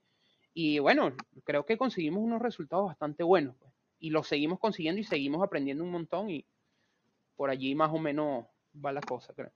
y 0.53 0.79
bueno, 0.79 1.13
creo 1.43 1.65
que 1.65 1.77
conseguimos 1.77 2.23
unos 2.23 2.41
resultados 2.41 2.85
bastante 2.85 3.23
buenos. 3.23 3.55
Pues, 3.57 3.73
y 3.99 4.11
los 4.11 4.27
seguimos 4.27 4.59
consiguiendo 4.59 5.01
y 5.01 5.03
seguimos 5.03 5.43
aprendiendo 5.43 5.83
un 5.83 5.91
montón 5.91 6.29
y 6.29 6.45
por 7.35 7.49
allí 7.49 7.73
más 7.73 7.91
o 7.91 7.97
menos 7.97 8.45
va 8.73 8.91
la 8.91 9.01
cosa, 9.01 9.33
creo. 9.33 9.51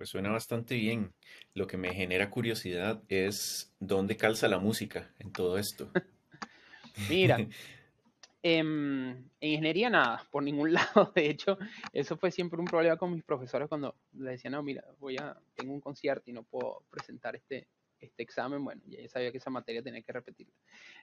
Pues 0.00 0.08
suena 0.08 0.30
bastante 0.30 0.76
bien. 0.76 1.12
Lo 1.52 1.66
que 1.66 1.76
me 1.76 1.92
genera 1.92 2.30
curiosidad 2.30 3.02
es 3.10 3.70
dónde 3.80 4.16
calza 4.16 4.48
la 4.48 4.58
música 4.58 5.12
en 5.18 5.30
todo 5.30 5.58
esto. 5.58 5.90
Mira, 7.10 7.36
em, 8.42 9.10
en, 9.10 9.30
ingeniería 9.42 9.90
nada, 9.90 10.26
por 10.30 10.42
ningún 10.42 10.72
lado. 10.72 11.12
De 11.14 11.28
hecho, 11.28 11.58
eso 11.92 12.16
fue 12.16 12.30
siempre 12.30 12.58
un 12.58 12.64
problema 12.64 12.96
con 12.96 13.12
mis 13.12 13.22
profesores 13.24 13.68
cuando 13.68 13.94
le 14.14 14.30
decían, 14.30 14.52
no, 14.52 14.62
mira, 14.62 14.82
voy 15.00 15.18
a, 15.18 15.38
tengo 15.54 15.74
un 15.74 15.82
concierto 15.82 16.30
y 16.30 16.32
no 16.32 16.44
puedo 16.44 16.82
presentar 16.88 17.36
este, 17.36 17.68
este 18.00 18.22
examen. 18.22 18.64
Bueno, 18.64 18.80
ya 18.86 19.06
sabía 19.06 19.30
que 19.30 19.36
esa 19.36 19.50
materia 19.50 19.82
tenía 19.82 20.00
que 20.00 20.12
repetirla. 20.12 20.54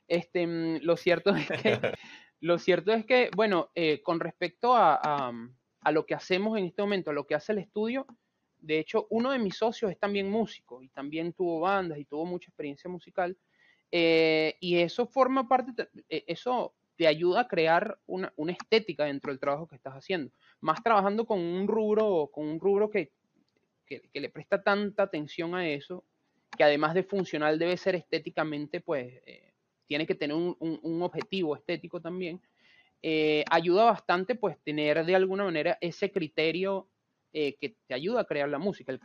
Este, 0.08 0.42
em, 0.42 0.80
lo 0.82 0.98
cierto 0.98 1.36
es 1.36 1.46
que, 1.46 1.94
lo 2.40 2.58
cierto 2.58 2.94
es 2.94 3.06
que, 3.06 3.30
bueno, 3.36 3.70
eh, 3.76 4.02
con 4.02 4.20
respecto 4.20 4.76
a, 4.76 5.32
a 5.82 5.92
lo 5.92 6.08
que 6.08 6.16
hacemos 6.16 6.58
en 6.58 6.66
este 6.66 6.82
momento, 6.82 7.12
a 7.12 7.14
lo 7.14 7.28
que 7.28 7.36
hace 7.36 7.52
el 7.52 7.60
estudio, 7.60 8.08
de 8.60 8.80
hecho, 8.80 9.08
uno 9.10 9.32
de 9.32 9.40
mis 9.40 9.58
socios 9.58 9.92
es 9.92 10.00
también 10.00 10.30
músico 10.30 10.82
y 10.82 10.90
también 10.90 11.34
tuvo 11.34 11.60
bandas 11.60 12.00
y 12.00 12.06
tuvo 12.06 12.26
mucha 12.26 12.50
experiencia 12.50 12.90
musical. 12.90 13.38
Eh, 13.92 14.56
y 14.60 14.78
eso 14.78 15.06
forma 15.06 15.48
parte, 15.48 15.90
eh, 16.10 16.24
eso 16.28 16.74
te 16.98 17.08
ayuda 17.08 17.42
a 17.42 17.48
crear 17.48 18.00
una, 18.08 18.34
estética 18.48 19.06
dentro 19.06 19.32
del 19.32 19.40
trabajo 19.40 19.68
que 19.68 19.76
estás 19.76 19.94
haciendo. 19.94 20.32
Más 20.60 20.82
trabajando 20.82 21.26
con 21.26 21.40
un 21.40 21.68
rubro, 21.68 22.30
con 22.34 22.48
un 22.48 22.60
rubro 22.60 22.90
que, 22.90 23.12
le 24.14 24.30
presta 24.30 24.62
tanta 24.62 25.04
atención 25.04 25.56
a 25.56 25.70
eso, 25.70 26.04
que 26.58 26.64
además 26.64 26.94
de 26.94 27.04
funcional 27.04 27.58
debe 27.60 27.78
ser 27.78 27.96
estéticamente, 27.96 28.82
pues 28.82 29.22
eh, 29.26 29.54
tiene 29.86 30.06
que 30.06 30.16
tener 30.16 30.36
un, 30.36 31.02
objetivo 31.02 31.56
estético 31.56 32.02
también. 32.02 32.42
ayuda 33.50 33.86
bastante, 33.86 34.36
pues, 34.36 34.58
tener 34.64 35.06
de 35.06 35.16
alguna 35.16 35.46
manera 35.46 35.78
ese 35.80 36.12
criterio 36.12 36.90
eh, 37.34 37.56
que 37.60 37.76
te 37.88 37.94
ayuda 37.94 38.22
a 38.22 38.26
crear 38.26 38.50
la 38.50 38.58
música, 38.58 38.98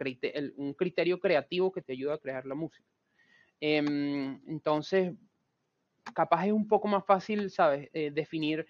un 0.57 0.75
criterio 0.75 1.19
creativo 1.19 1.73
que 1.73 1.83
te 1.83 1.93
ayuda 1.93 2.15
a 2.15 2.19
crear 2.19 2.47
la 2.47 2.55
música. 2.55 2.89
Em, 3.61 4.41
entonces, 4.49 5.13
capaz 6.15 6.47
es 6.47 6.53
un 6.53 6.67
poco 6.67 6.89
más 6.89 7.05
fácil, 7.05 7.51
¿sabes? 7.51 7.89
Eh, 7.93 8.11
definir 8.13 8.67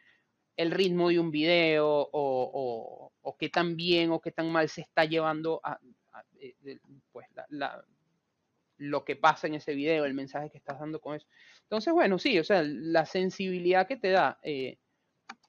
el 0.56 0.70
ritmo 0.70 1.08
de 1.08 1.18
un 1.18 1.30
video 1.30 1.88
o, 1.88 3.12
o, 3.22 3.36
qué 3.38 3.48
tan 3.48 3.76
bien 3.76 4.10
o 4.10 4.20
qué 4.20 4.32
tan 4.32 4.50
mal 4.50 4.68
se 4.68 4.82
está 4.82 5.04
llevando 5.04 5.60
a, 5.64 5.78
eh, 6.40 6.54
pues 7.10 7.26
lo 8.76 9.04
que 9.04 9.16
pasa 9.16 9.46
en 9.46 9.54
ese 9.54 9.74
video, 9.74 10.04
el 10.04 10.14
mensaje 10.14 10.50
que 10.50 10.58
estás 10.58 10.78
dando 10.78 11.00
con 11.00 11.16
eso. 11.16 11.26
Entonces, 11.62 11.92
bueno, 11.92 12.18
sí, 12.18 12.38
o 12.38 12.44
sea, 12.44 12.62
la 12.64 13.06
sensibilidad 13.06 13.86
que 13.86 13.96
te 13.96 14.10
da 14.10 14.38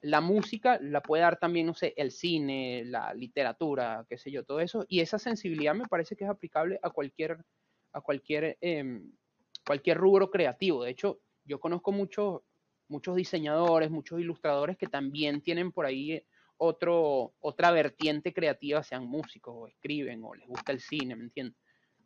la 0.03 0.19
música 0.19 0.77
la 0.81 1.01
puede 1.01 1.24
dar 1.24 1.39
también, 1.39 1.65
no 1.65 1.74
sé, 1.74 1.93
el 1.95 2.12
cine, 2.12 2.83
la 2.86 3.13
literatura, 3.13 4.05
qué 4.10 4.17
sé 4.17 4.31
yo, 4.31 4.43
todo 4.43 4.60
eso. 4.60 4.86
Y 4.89 5.00
esa 5.00 5.17
sensibilidad 5.17 5.74
me 5.74 5.88
parece 5.88 6.17
que 6.17 6.25
es 6.25 6.29
aplicable 6.29 6.77
a 6.83 6.89
cualquier, 6.89 7.38
a 7.93 8.01
cualquier, 8.01 8.57
em, 8.60 9.13
cualquier 9.65 9.98
rubro 9.98 10.29
creativo. 10.29 10.83
De 10.83 10.91
hecho, 10.91 11.22
yo 11.45 11.57
conozco 11.62 11.93
muchos, 11.93 12.41
muchos 12.89 13.15
diseñadores, 13.15 13.89
muchos 13.91 14.19
ilustradores 14.19 14.77
que 14.77 14.88
también 14.88 15.41
tienen 15.41 15.72
por 15.72 15.86
ahí 15.86 16.22
otro, 16.57 17.33
otra 17.39 17.72
vertiente 17.72 18.33
creativa, 18.33 18.83
sean 18.83 19.07
músicos 19.07 19.55
o 19.57 19.67
escriben 19.69 20.22
o 20.25 20.36
les 20.36 20.48
gusta 20.48 20.74
el 20.74 20.81
cine, 20.81 21.15
¿me 21.15 21.24
entiendes? 21.24 21.57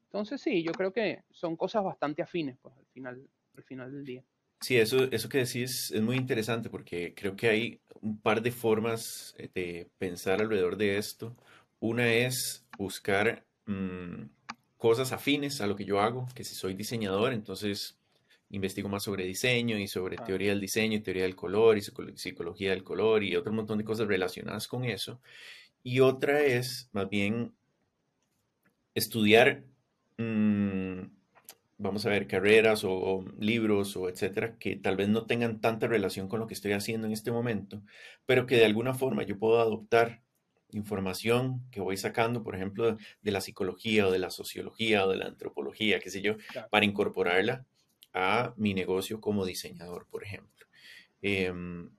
Entonces 0.03 0.39
sí, 0.39 0.61
yo 0.61 0.71
creo 0.71 0.93
que 0.93 1.23
son 1.31 1.57
cosas 1.57 1.83
bastante 1.83 2.21
afines, 2.21 2.59
pues, 2.61 2.75
al 2.77 2.85
final, 2.93 3.27
al 3.55 3.63
final 3.63 3.91
del 3.91 4.05
día. 4.05 4.23
Sí, 4.59 4.77
eso, 4.77 5.03
eso 5.11 5.29
que 5.29 5.39
decís 5.39 5.91
es 5.91 6.01
muy 6.01 6.17
interesante 6.17 6.69
porque 6.69 7.13
creo 7.15 7.35
que 7.35 7.47
hay 7.47 7.81
un 8.01 8.19
par 8.19 8.41
de 8.41 8.51
formas 8.51 9.35
eh, 9.37 9.49
de 9.53 9.89
pensar 9.97 10.41
alrededor 10.41 10.77
de 10.77 10.97
esto. 10.97 11.35
Una 11.79 12.11
es 12.11 12.65
buscar 12.77 13.45
mm, 13.65 14.23
cosas 14.77 15.11
afines 15.11 15.61
a 15.61 15.67
lo 15.67 15.75
que 15.75 15.85
yo 15.85 15.99
hago, 16.01 16.27
que 16.35 16.43
si 16.43 16.55
soy 16.55 16.73
diseñador, 16.73 17.33
entonces 17.33 17.97
investigo 18.49 18.89
más 18.89 19.03
sobre 19.03 19.25
diseño 19.25 19.77
y 19.77 19.87
sobre 19.87 20.17
teoría 20.17 20.51
del 20.51 20.61
diseño 20.61 20.97
y 20.97 21.01
teoría 21.01 21.23
del 21.23 21.35
color 21.35 21.77
y 21.77 21.81
psicología 21.81 22.71
del 22.71 22.83
color 22.83 23.23
y 23.23 23.35
otro 23.35 23.51
montón 23.53 23.77
de 23.77 23.83
cosas 23.83 24.07
relacionadas 24.07 24.67
con 24.67 24.85
eso. 24.85 25.21
Y 25.83 25.99
otra 25.99 26.41
es 26.41 26.89
más 26.93 27.09
bien 27.09 27.53
estudiar 28.95 29.63
mm, 30.17 31.16
vamos 31.77 32.05
a 32.05 32.09
ver, 32.09 32.27
carreras 32.27 32.83
o, 32.83 33.23
libros 33.39 33.95
o 33.95 34.09
etcétera, 34.09 34.57
que 34.57 34.75
tal 34.75 34.95
vez 34.95 35.09
no 35.09 35.25
tengan 35.25 35.61
tanta 35.61 35.87
relación 35.87 36.27
con 36.27 36.39
lo 36.39 36.47
que 36.47 36.53
estoy 36.53 36.73
haciendo 36.73 37.07
en 37.07 37.13
este 37.13 37.31
momento, 37.31 37.83
pero 38.25 38.45
que 38.45 38.55
de 38.57 38.65
alguna 38.65 38.93
forma 38.93 39.23
yo 39.23 39.37
puedo 39.37 39.59
adoptar 39.59 40.21
información 40.71 41.63
que 41.71 41.79
voy 41.79 41.97
sacando, 41.97 42.43
por 42.43 42.55
ejemplo, 42.55 42.97
de 43.21 43.31
la 43.31 43.41
psicología 43.41 44.07
o 44.07 44.11
de 44.11 44.19
la 44.19 44.31
sociología 44.31 45.05
o 45.05 45.09
de 45.09 45.17
la 45.17 45.25
antropología, 45.25 45.99
qué 45.99 46.09
sé 46.09 46.21
yo, 46.21 46.35
para 46.69 46.85
incorporarla 46.85 47.65
a 48.13 48.53
mi 48.57 48.73
negocio 48.73 49.21
como 49.21 49.45
diseñador, 49.45 50.07
por 50.09 50.23
ejemplo. 50.23 50.67
Em, 51.21 51.89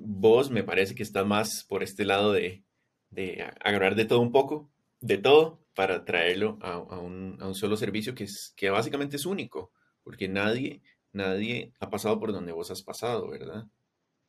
vos 0.00 0.50
me 0.50 0.62
parece 0.62 0.94
que 0.94 1.02
estás 1.02 1.26
más 1.26 1.64
por 1.68 1.82
este 1.82 2.04
lado 2.04 2.32
de, 2.32 2.62
de 3.10 3.44
agarrar 3.60 3.94
de 3.94 4.04
todo 4.04 4.20
un 4.20 4.32
poco, 4.32 4.70
de 5.00 5.18
todo, 5.18 5.63
para 5.74 6.04
traerlo 6.04 6.58
a, 6.62 6.98
un, 6.98 7.38
solo 7.54 7.76
servicio 7.76 8.14
que, 8.14 8.24
es, 8.24 8.52
que 8.56 8.70
básicamente 8.70 9.16
es 9.16 9.26
único, 9.26 9.72
porque 10.02 10.28
nadie, 10.28 10.82
nadie 11.12 11.72
ha 11.80 11.90
pasado 11.90 12.18
por 12.18 12.32
donde 12.32 12.52
vos 12.52 12.70
has 12.70 12.82
pasado, 12.82 13.28
¿verdad? 13.28 13.66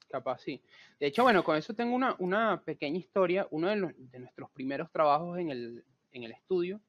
Capaz, 0.10 0.40
sí. 0.40 0.62
De 1.00 1.08
hecho, 1.08 1.24
bueno, 1.24 1.44
con 1.44 1.58
eso 1.58 1.74
tengo 1.74 1.96
una, 1.96 2.62
pequeña 2.64 2.98
historia. 2.98 3.48
Uno 3.52 3.70
de, 3.70 3.75
nuestros 4.20 4.50
primeros 4.52 4.92
trabajos 4.92 5.38
en 5.40 5.50
el, 5.50 6.32
estudio 6.32 6.80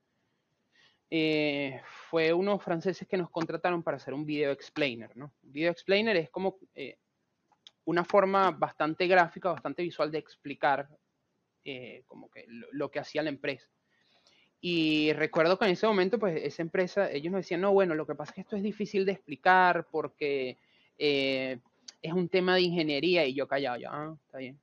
eh, 1.10 1.80
fue 2.08 2.32
unos 2.32 2.62
franceses 2.62 3.06
que 3.08 3.16
nos 3.16 3.30
contrataron 3.30 3.82
para 3.82 3.96
hacer 3.96 4.14
un 4.14 4.24
video 4.24 4.52
explainer, 4.52 5.16
¿no? 5.16 5.32
Video 5.42 5.70
explainer 5.70 6.16
es 6.16 6.30
como 6.30 6.58
eh, 6.74 6.98
una 7.84 8.04
forma 8.04 8.50
bastante 8.50 9.06
gráfica, 9.06 9.50
bastante 9.50 9.82
visual 9.82 10.10
de 10.10 10.18
explicar 10.18 10.88
eh, 11.64 12.04
como 12.06 12.30
que 12.30 12.44
lo, 12.48 12.90
que 12.90 13.00
hacía 13.00 13.22
la 13.22 13.30
empresa. 13.30 13.68
Y 14.68 15.12
recuerdo 15.12 15.56
que 15.56 15.64
en 15.64 15.70
ese 15.70 15.86
momento, 15.86 16.18
pues 16.18 16.42
esa 16.42 16.60
empresa, 16.60 17.08
ellos 17.12 17.30
nos 17.30 17.42
decían, 17.42 17.60
no, 17.60 17.72
bueno, 17.72 17.94
lo 17.94 18.04
que 18.04 18.16
pasa 18.16 18.32
es 18.32 18.34
que 18.34 18.40
esto 18.40 18.56
es 18.56 18.64
difícil 18.64 19.06
de 19.06 19.12
explicar 19.12 19.86
porque 19.92 20.58
eh, 20.98 21.60
es 22.02 22.12
un 22.12 22.28
tema 22.28 22.56
de 22.56 22.62
ingeniería 22.62 23.24
y 23.24 23.32
yo 23.32 23.46
callado, 23.46 23.78
ya, 23.78 23.90
ah, 23.92 24.16
está 24.26 24.38
bien. 24.38 24.58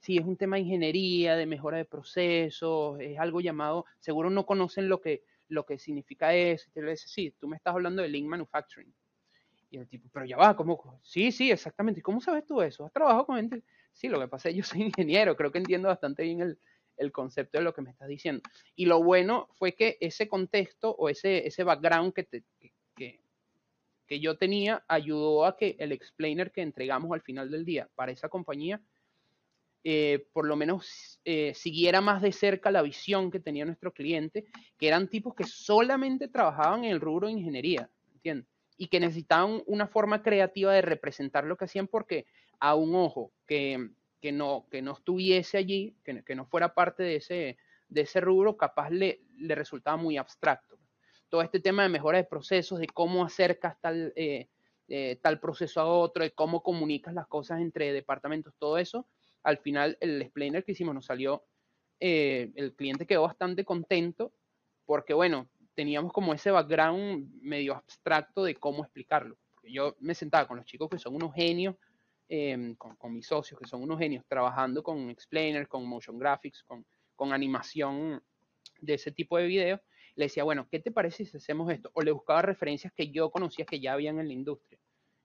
Sí, 0.00 0.16
es 0.16 0.24
un 0.24 0.38
tema 0.38 0.56
de 0.56 0.62
ingeniería, 0.62 1.36
de 1.36 1.44
mejora 1.44 1.76
de 1.76 1.84
procesos, 1.84 2.98
es 2.98 3.18
algo 3.18 3.42
llamado, 3.42 3.84
seguro 4.00 4.30
no 4.30 4.46
conocen 4.46 4.88
lo 4.88 5.02
que, 5.02 5.22
lo 5.48 5.66
que 5.66 5.78
significa 5.78 6.32
eso. 6.34 6.70
Y 6.70 6.72
te 6.72 6.80
le 6.80 6.96
sí, 6.96 7.34
tú 7.38 7.46
me 7.46 7.56
estás 7.56 7.74
hablando 7.74 8.00
de 8.00 8.08
Lean 8.08 8.26
Manufacturing. 8.28 8.90
Y 9.70 9.76
el 9.76 9.86
tipo, 9.86 10.08
pero 10.10 10.24
ya 10.24 10.38
va, 10.38 10.56
¿cómo? 10.56 10.98
Sí, 11.02 11.30
sí, 11.30 11.50
exactamente. 11.50 12.00
¿Y 12.00 12.02
cómo 12.02 12.22
sabes 12.22 12.46
tú 12.46 12.62
eso? 12.62 12.86
¿Has 12.86 12.92
trabajado 12.94 13.26
con 13.26 13.36
gente? 13.36 13.62
Sí, 13.92 14.08
lo 14.08 14.18
que 14.18 14.28
pasa 14.28 14.48
es 14.48 14.54
que 14.54 14.58
yo 14.60 14.64
soy 14.64 14.80
ingeniero, 14.96 15.36
creo 15.36 15.52
que 15.52 15.58
entiendo 15.58 15.88
bastante 15.88 16.22
bien 16.22 16.40
el, 16.40 16.58
el 16.96 17.12
concepto 17.12 17.58
de 17.58 17.64
lo 17.64 17.74
que 17.74 17.82
me 17.82 17.90
estás 17.90 18.08
diciendo. 18.08 18.42
Y 18.74 18.86
lo 18.86 19.02
bueno 19.02 19.48
fue 19.52 19.74
que 19.74 19.98
ese 20.00 20.28
contexto 20.28 20.90
o 20.90 21.08
ese, 21.08 21.46
ese 21.46 21.64
background 21.64 22.12
que, 22.12 22.26
que, 22.96 23.20
que, 24.06 24.20
yo 24.20 24.36
tenía 24.36 24.84
ayudó 24.88 25.46
a 25.46 25.56
que 25.56 25.74
el 25.78 25.90
explainer 25.90 26.52
que 26.52 26.60
entregamos 26.60 27.10
al 27.12 27.22
final 27.22 27.50
del 27.50 27.64
día 27.64 27.88
para 27.94 28.12
esa 28.12 28.28
compañía, 28.28 28.82
eh, 29.84 30.26
por 30.34 30.46
lo 30.46 30.54
menos 30.54 31.18
eh, 31.24 31.54
siguiera 31.54 32.02
más 32.02 32.20
de 32.20 32.32
cerca 32.32 32.70
la 32.70 32.82
visión 32.82 33.30
que 33.30 33.40
tenía 33.40 33.64
nuestro 33.64 33.92
cliente, 33.92 34.44
que 34.78 34.86
eran 34.86 35.08
tipos 35.08 35.34
que 35.34 35.44
solamente 35.44 36.28
trabajaban 36.28 36.84
en 36.84 36.92
el 36.92 37.00
rubro 37.00 37.26
de 37.26 37.32
ingeniería, 37.32 37.88
¿entiendes? 38.12 38.48
Y 38.76 38.88
que 38.88 39.00
necesitaban 39.00 39.62
una 39.66 39.86
forma 39.86 40.22
creativa 40.22 40.72
de 40.72 40.82
representar 40.82 41.44
lo 41.44 41.56
que 41.56 41.64
hacían 41.64 41.88
porque 41.88 42.26
a 42.60 42.74
un 42.74 42.94
ojo 42.94 43.32
que 43.46 43.90
que 44.22 44.30
no, 44.30 44.68
que 44.70 44.80
no 44.80 44.92
estuviese 44.92 45.58
allí, 45.58 45.96
que, 46.04 46.22
que 46.22 46.36
no 46.36 46.46
fuera 46.46 46.72
parte 46.74 47.02
de 47.02 47.16
ese, 47.16 47.58
de 47.88 48.02
ese 48.02 48.20
rubro, 48.20 48.56
capaz 48.56 48.88
le, 48.88 49.22
le 49.36 49.54
resultaba 49.56 49.96
muy 49.96 50.16
abstracto. 50.16 50.78
Todo 51.28 51.42
este 51.42 51.58
tema 51.58 51.82
de 51.82 51.88
mejora 51.88 52.18
de 52.18 52.24
procesos, 52.24 52.78
de 52.78 52.86
cómo 52.86 53.24
acercas 53.24 53.80
tal, 53.80 54.12
eh, 54.14 54.48
eh, 54.86 55.18
tal 55.20 55.40
proceso 55.40 55.80
a 55.80 55.86
otro, 55.86 56.22
de 56.22 56.30
cómo 56.30 56.62
comunicas 56.62 57.12
las 57.14 57.26
cosas 57.26 57.60
entre 57.60 57.92
departamentos, 57.92 58.54
todo 58.58 58.78
eso, 58.78 59.08
al 59.42 59.58
final 59.58 59.98
el 60.00 60.22
explainer 60.22 60.64
que 60.64 60.72
hicimos 60.72 60.94
nos 60.94 61.06
salió, 61.06 61.44
eh, 61.98 62.52
el 62.54 62.76
cliente 62.76 63.06
quedó 63.06 63.22
bastante 63.22 63.64
contento 63.64 64.32
porque, 64.86 65.14
bueno, 65.14 65.48
teníamos 65.74 66.12
como 66.12 66.32
ese 66.32 66.52
background 66.52 67.28
medio 67.40 67.74
abstracto 67.74 68.44
de 68.44 68.54
cómo 68.54 68.84
explicarlo. 68.84 69.36
Yo 69.64 69.96
me 69.98 70.14
sentaba 70.14 70.46
con 70.46 70.58
los 70.58 70.66
chicos 70.66 70.88
que 70.88 70.98
son 70.98 71.16
unos 71.16 71.34
genios 71.34 71.74
Em, 72.34 72.76
con, 72.76 73.12
mis 73.12 73.26
socios, 73.26 73.60
que 73.60 73.68
son 73.68 73.82
unos 73.82 73.98
genios, 73.98 74.24
trabajando 74.26 74.82
con 74.82 75.10
explainers, 75.10 75.68
con 75.68 75.84
motion 75.84 76.18
graphics, 76.18 76.62
con, 76.62 76.86
con 77.14 77.30
animación 77.30 78.22
de 78.80 78.94
ese 78.94 79.12
tipo 79.12 79.36
de 79.36 79.46
videos, 79.46 79.80
le 80.14 80.24
decía, 80.24 80.42
bueno, 80.42 80.66
¿qué 80.70 80.80
te 80.80 80.90
parece 80.90 81.26
si 81.26 81.36
hacemos 81.36 81.70
esto? 81.70 81.90
O 81.92 82.00
le 82.00 82.10
buscaba 82.10 82.40
referencias 82.40 82.90
que 82.94 83.10
yo 83.10 83.30
conocía 83.30 83.66
que 83.66 83.80
ya 83.80 83.92
habían 83.92 84.18
en 84.18 84.28
la 84.28 84.32
industria. 84.32 84.80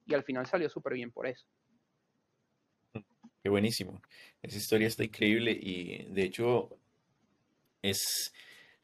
Y 0.05 0.15
al 0.15 0.23
final 0.25 0.47
salió 0.47 0.67
súper 0.67 0.95
bien 0.95 1.09
por 1.13 1.27
eso. 1.27 1.47
Qué 3.41 3.47
buenísimo. 3.47 4.01
Esa 4.41 4.57
historia 4.57 4.87
está 4.89 5.05
increíble 5.05 5.57
y 5.57 6.11
de 6.11 6.23
hecho 6.23 6.77
es 7.83 8.33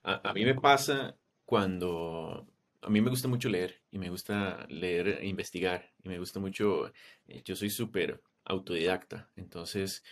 a, 0.01 0.31
mí 0.33 0.45
me 0.45 0.55
pasa 0.55 1.17
cuando 1.43 2.47
a 2.83 2.89
mí 2.89 3.01
me 3.01 3.09
gusta 3.09 3.27
mucho 3.27 3.49
leer 3.49 3.81
y 3.91 3.97
me 3.97 4.09
gusta 4.09 4.65
leer 4.69 5.19
e 5.21 5.27
investigar 5.27 5.91
y 6.03 6.09
me 6.09 6.19
gusta 6.19 6.39
mucho, 6.39 6.91
eh, 7.27 7.41
yo 7.45 7.55
soy 7.55 7.69
súper 7.69 8.21
autodidacta, 8.45 9.29
entonces 9.35 10.03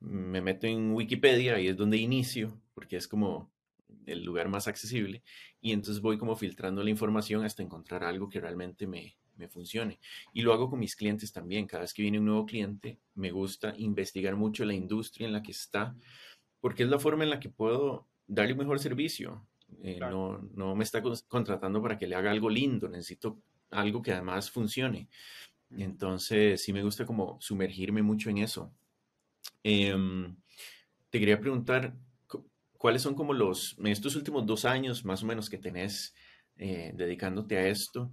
me 0.00 0.40
meto 0.40 0.66
en 0.66 0.92
Wikipedia 0.92 1.58
y 1.58 1.68
es 1.68 1.76
donde 1.76 1.96
inicio, 1.96 2.60
porque 2.74 2.96
es 2.96 3.08
como 3.08 3.50
el 4.06 4.24
lugar 4.24 4.48
más 4.48 4.68
accesible 4.68 5.22
y 5.60 5.72
entonces 5.72 6.00
voy 6.02 6.18
como 6.18 6.36
filtrando 6.36 6.82
la 6.82 6.90
información 6.90 7.44
hasta 7.44 7.62
encontrar 7.62 8.04
algo 8.04 8.28
que 8.28 8.40
realmente 8.40 8.86
me, 8.86 9.16
me 9.38 9.48
funcione. 9.48 9.98
Y 10.32 10.42
lo 10.42 10.52
hago 10.52 10.68
con 10.68 10.78
mis 10.80 10.96
clientes 10.96 11.32
también. 11.32 11.66
Cada 11.66 11.82
vez 11.82 11.94
que 11.94 12.02
viene 12.02 12.18
un 12.18 12.26
nuevo 12.26 12.44
cliente, 12.44 12.98
me 13.14 13.30
gusta 13.30 13.74
investigar 13.78 14.36
mucho 14.36 14.64
la 14.64 14.74
industria 14.74 15.26
en 15.26 15.32
la 15.32 15.42
que 15.42 15.52
está, 15.52 15.96
porque 16.60 16.82
es 16.82 16.88
la 16.88 16.98
forma 16.98 17.24
en 17.24 17.30
la 17.30 17.40
que 17.40 17.48
puedo 17.48 18.06
darle 18.26 18.52
un 18.52 18.58
mejor 18.58 18.78
servicio. 18.80 19.46
Eh, 19.82 19.98
no, 20.00 20.38
no 20.54 20.74
me 20.74 20.84
está 20.84 21.02
contratando 21.28 21.82
para 21.82 21.98
que 21.98 22.06
le 22.06 22.14
haga 22.16 22.30
algo 22.30 22.50
lindo, 22.50 22.88
necesito 22.88 23.42
algo 23.70 24.02
que 24.02 24.12
además 24.12 24.50
funcione. 24.50 25.08
Entonces, 25.70 26.62
sí 26.62 26.72
me 26.72 26.82
gusta 26.82 27.06
como 27.06 27.38
sumergirme 27.40 28.02
mucho 28.02 28.30
en 28.30 28.38
eso. 28.38 28.74
Em, 29.62 30.36
te 31.10 31.20
quería 31.20 31.40
preguntar, 31.40 31.96
¿cuáles 32.78 33.02
son 33.02 33.14
como 33.14 33.32
los, 33.34 33.76
en 33.78 33.88
estos 33.88 34.16
últimos 34.16 34.46
dos 34.46 34.64
años 34.64 35.04
más 35.04 35.22
o 35.22 35.26
menos 35.26 35.50
que 35.50 35.58
tenés 35.58 36.14
eh, 36.56 36.92
dedicándote 36.94 37.58
a 37.58 37.68
esto, 37.68 38.12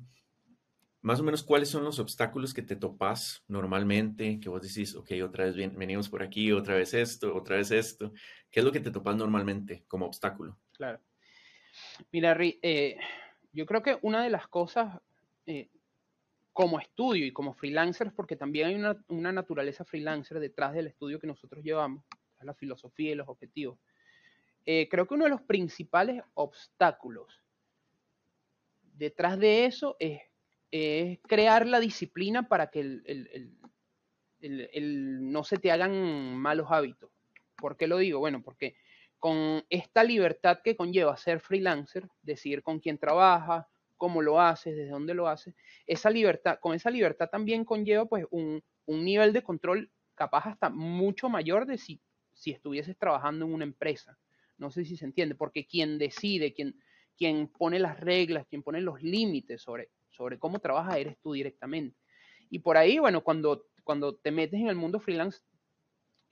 más 1.02 1.20
o 1.20 1.24
menos 1.24 1.44
cuáles 1.44 1.70
son 1.70 1.84
los 1.84 2.00
obstáculos 2.00 2.54
que 2.54 2.64
te 2.64 2.76
topas 2.76 3.44
normalmente, 3.48 4.40
que 4.40 4.50
vos 4.50 4.62
decís, 4.62 4.96
ok, 4.96 5.12
otra 5.24 5.46
vez 5.46 5.56
venimos 5.56 6.10
por 6.10 6.24
aquí, 6.24 6.52
otra 6.52 6.76
vez 6.76 6.94
esto, 6.96 7.36
otra 7.36 7.58
vez 7.58 7.70
esto. 7.70 8.12
¿Qué 8.50 8.60
es 8.62 8.66
lo 8.66 8.72
que 8.72 8.80
te 8.80 8.90
topas 8.92 9.16
normalmente 9.16 9.86
como 9.88 10.08
obstáculo? 10.08 10.58
Claro. 10.74 11.00
Mira, 12.12 12.38
eh, 12.40 12.98
yo 13.52 13.66
creo 13.66 13.82
que 13.82 13.98
una 14.02 14.24
de 14.24 14.30
las 14.30 14.48
cosas 14.48 15.00
eh, 15.46 15.70
como 16.54 16.80
estudio 16.80 17.26
y 17.26 17.32
como 17.32 17.54
freelancers, 17.54 18.14
porque 18.14 18.36
también 18.36 18.68
hay 18.68 18.76
una, 19.08 19.32
naturaleza 19.32 19.84
freelancer 19.86 20.40
detrás 20.40 20.74
del 20.74 20.88
estudio 20.88 21.20
que 21.20 21.28
nosotros 21.28 21.64
llevamos, 21.64 22.04
la 22.42 22.54
filosofía 22.54 23.12
y 23.12 23.16
los 23.16 23.28
objetivos. 23.28 23.80
Eh, 24.66 24.88
creo 24.90 25.08
que 25.08 25.16
uno 25.16 25.24
de 25.24 25.32
los 25.32 25.42
principales 25.42 26.22
obstáculos 26.36 27.42
detrás 28.94 29.38
de 29.40 29.66
eso 29.66 29.98
es 30.00 30.22
crear 31.28 31.66
la 31.66 31.80
disciplina 31.80 32.48
para 32.48 32.70
que 32.70 32.84
no 34.42 35.44
se 35.44 35.58
te 35.58 35.72
hagan 35.72 36.38
malos 36.38 36.68
hábitos. 36.70 37.12
¿Por 37.58 37.78
qué 37.78 37.88
lo 37.88 37.98
digo? 37.98 38.20
Bueno, 38.20 38.42
porque 38.44 38.76
con 39.26 39.66
esta 39.72 40.04
libertad 40.04 40.60
que 40.64 40.76
conlleva 40.76 41.18
ser 41.18 41.40
freelancer, 41.40 42.08
decidir 42.22 42.62
con 42.62 42.80
quién 42.80 43.00
trabaja, 43.00 43.68
cómo 43.98 44.22
lo 44.22 44.40
haces, 44.40 44.76
desde 44.76 44.92
dónde 44.92 45.16
lo 45.16 45.28
haces, 45.28 45.56
esa 45.88 46.12
libertad, 46.12 46.60
con 46.62 46.76
esa 46.76 46.92
libertad 46.92 47.28
también 47.32 47.66
conlleva 47.66 48.06
pues 48.06 48.28
un, 48.30 48.62
nivel 48.86 49.34
de 49.34 49.42
control 49.42 49.92
capaz 50.14 50.46
hasta 50.46 50.70
mucho 50.70 51.28
mayor 51.28 51.66
de 51.66 51.80
si, 51.80 52.00
si 52.36 52.52
estuvieses 52.52 53.00
trabajando 53.00 53.46
en 53.46 53.54
una 53.56 53.64
empresa. 53.64 54.16
No 54.60 54.70
sé 54.70 54.86
si 54.86 54.96
se 54.96 55.06
entiende, 55.06 55.34
porque 55.34 55.66
quien 55.66 55.98
decide, 55.98 56.54
quien, 56.54 56.80
quien 57.18 57.48
pone 57.48 57.80
las 57.80 58.00
reglas, 58.00 58.46
quien 58.46 58.62
pone 58.62 58.80
los 58.80 59.02
límites 59.02 59.60
sobre, 59.60 59.90
sobre 60.12 60.38
cómo 60.38 60.60
trabajas 60.60 60.98
eres 60.98 61.18
tú 61.18 61.34
directamente. 61.34 61.98
Y 62.52 62.60
por 62.60 62.78
ahí, 62.78 63.00
bueno, 63.00 63.24
cuando, 63.24 63.66
cuando 63.84 64.18
te 64.18 64.30
metes 64.30 64.60
en 64.60 64.68
el 64.68 64.76
mundo 64.76 65.00
freelance, 65.00 65.40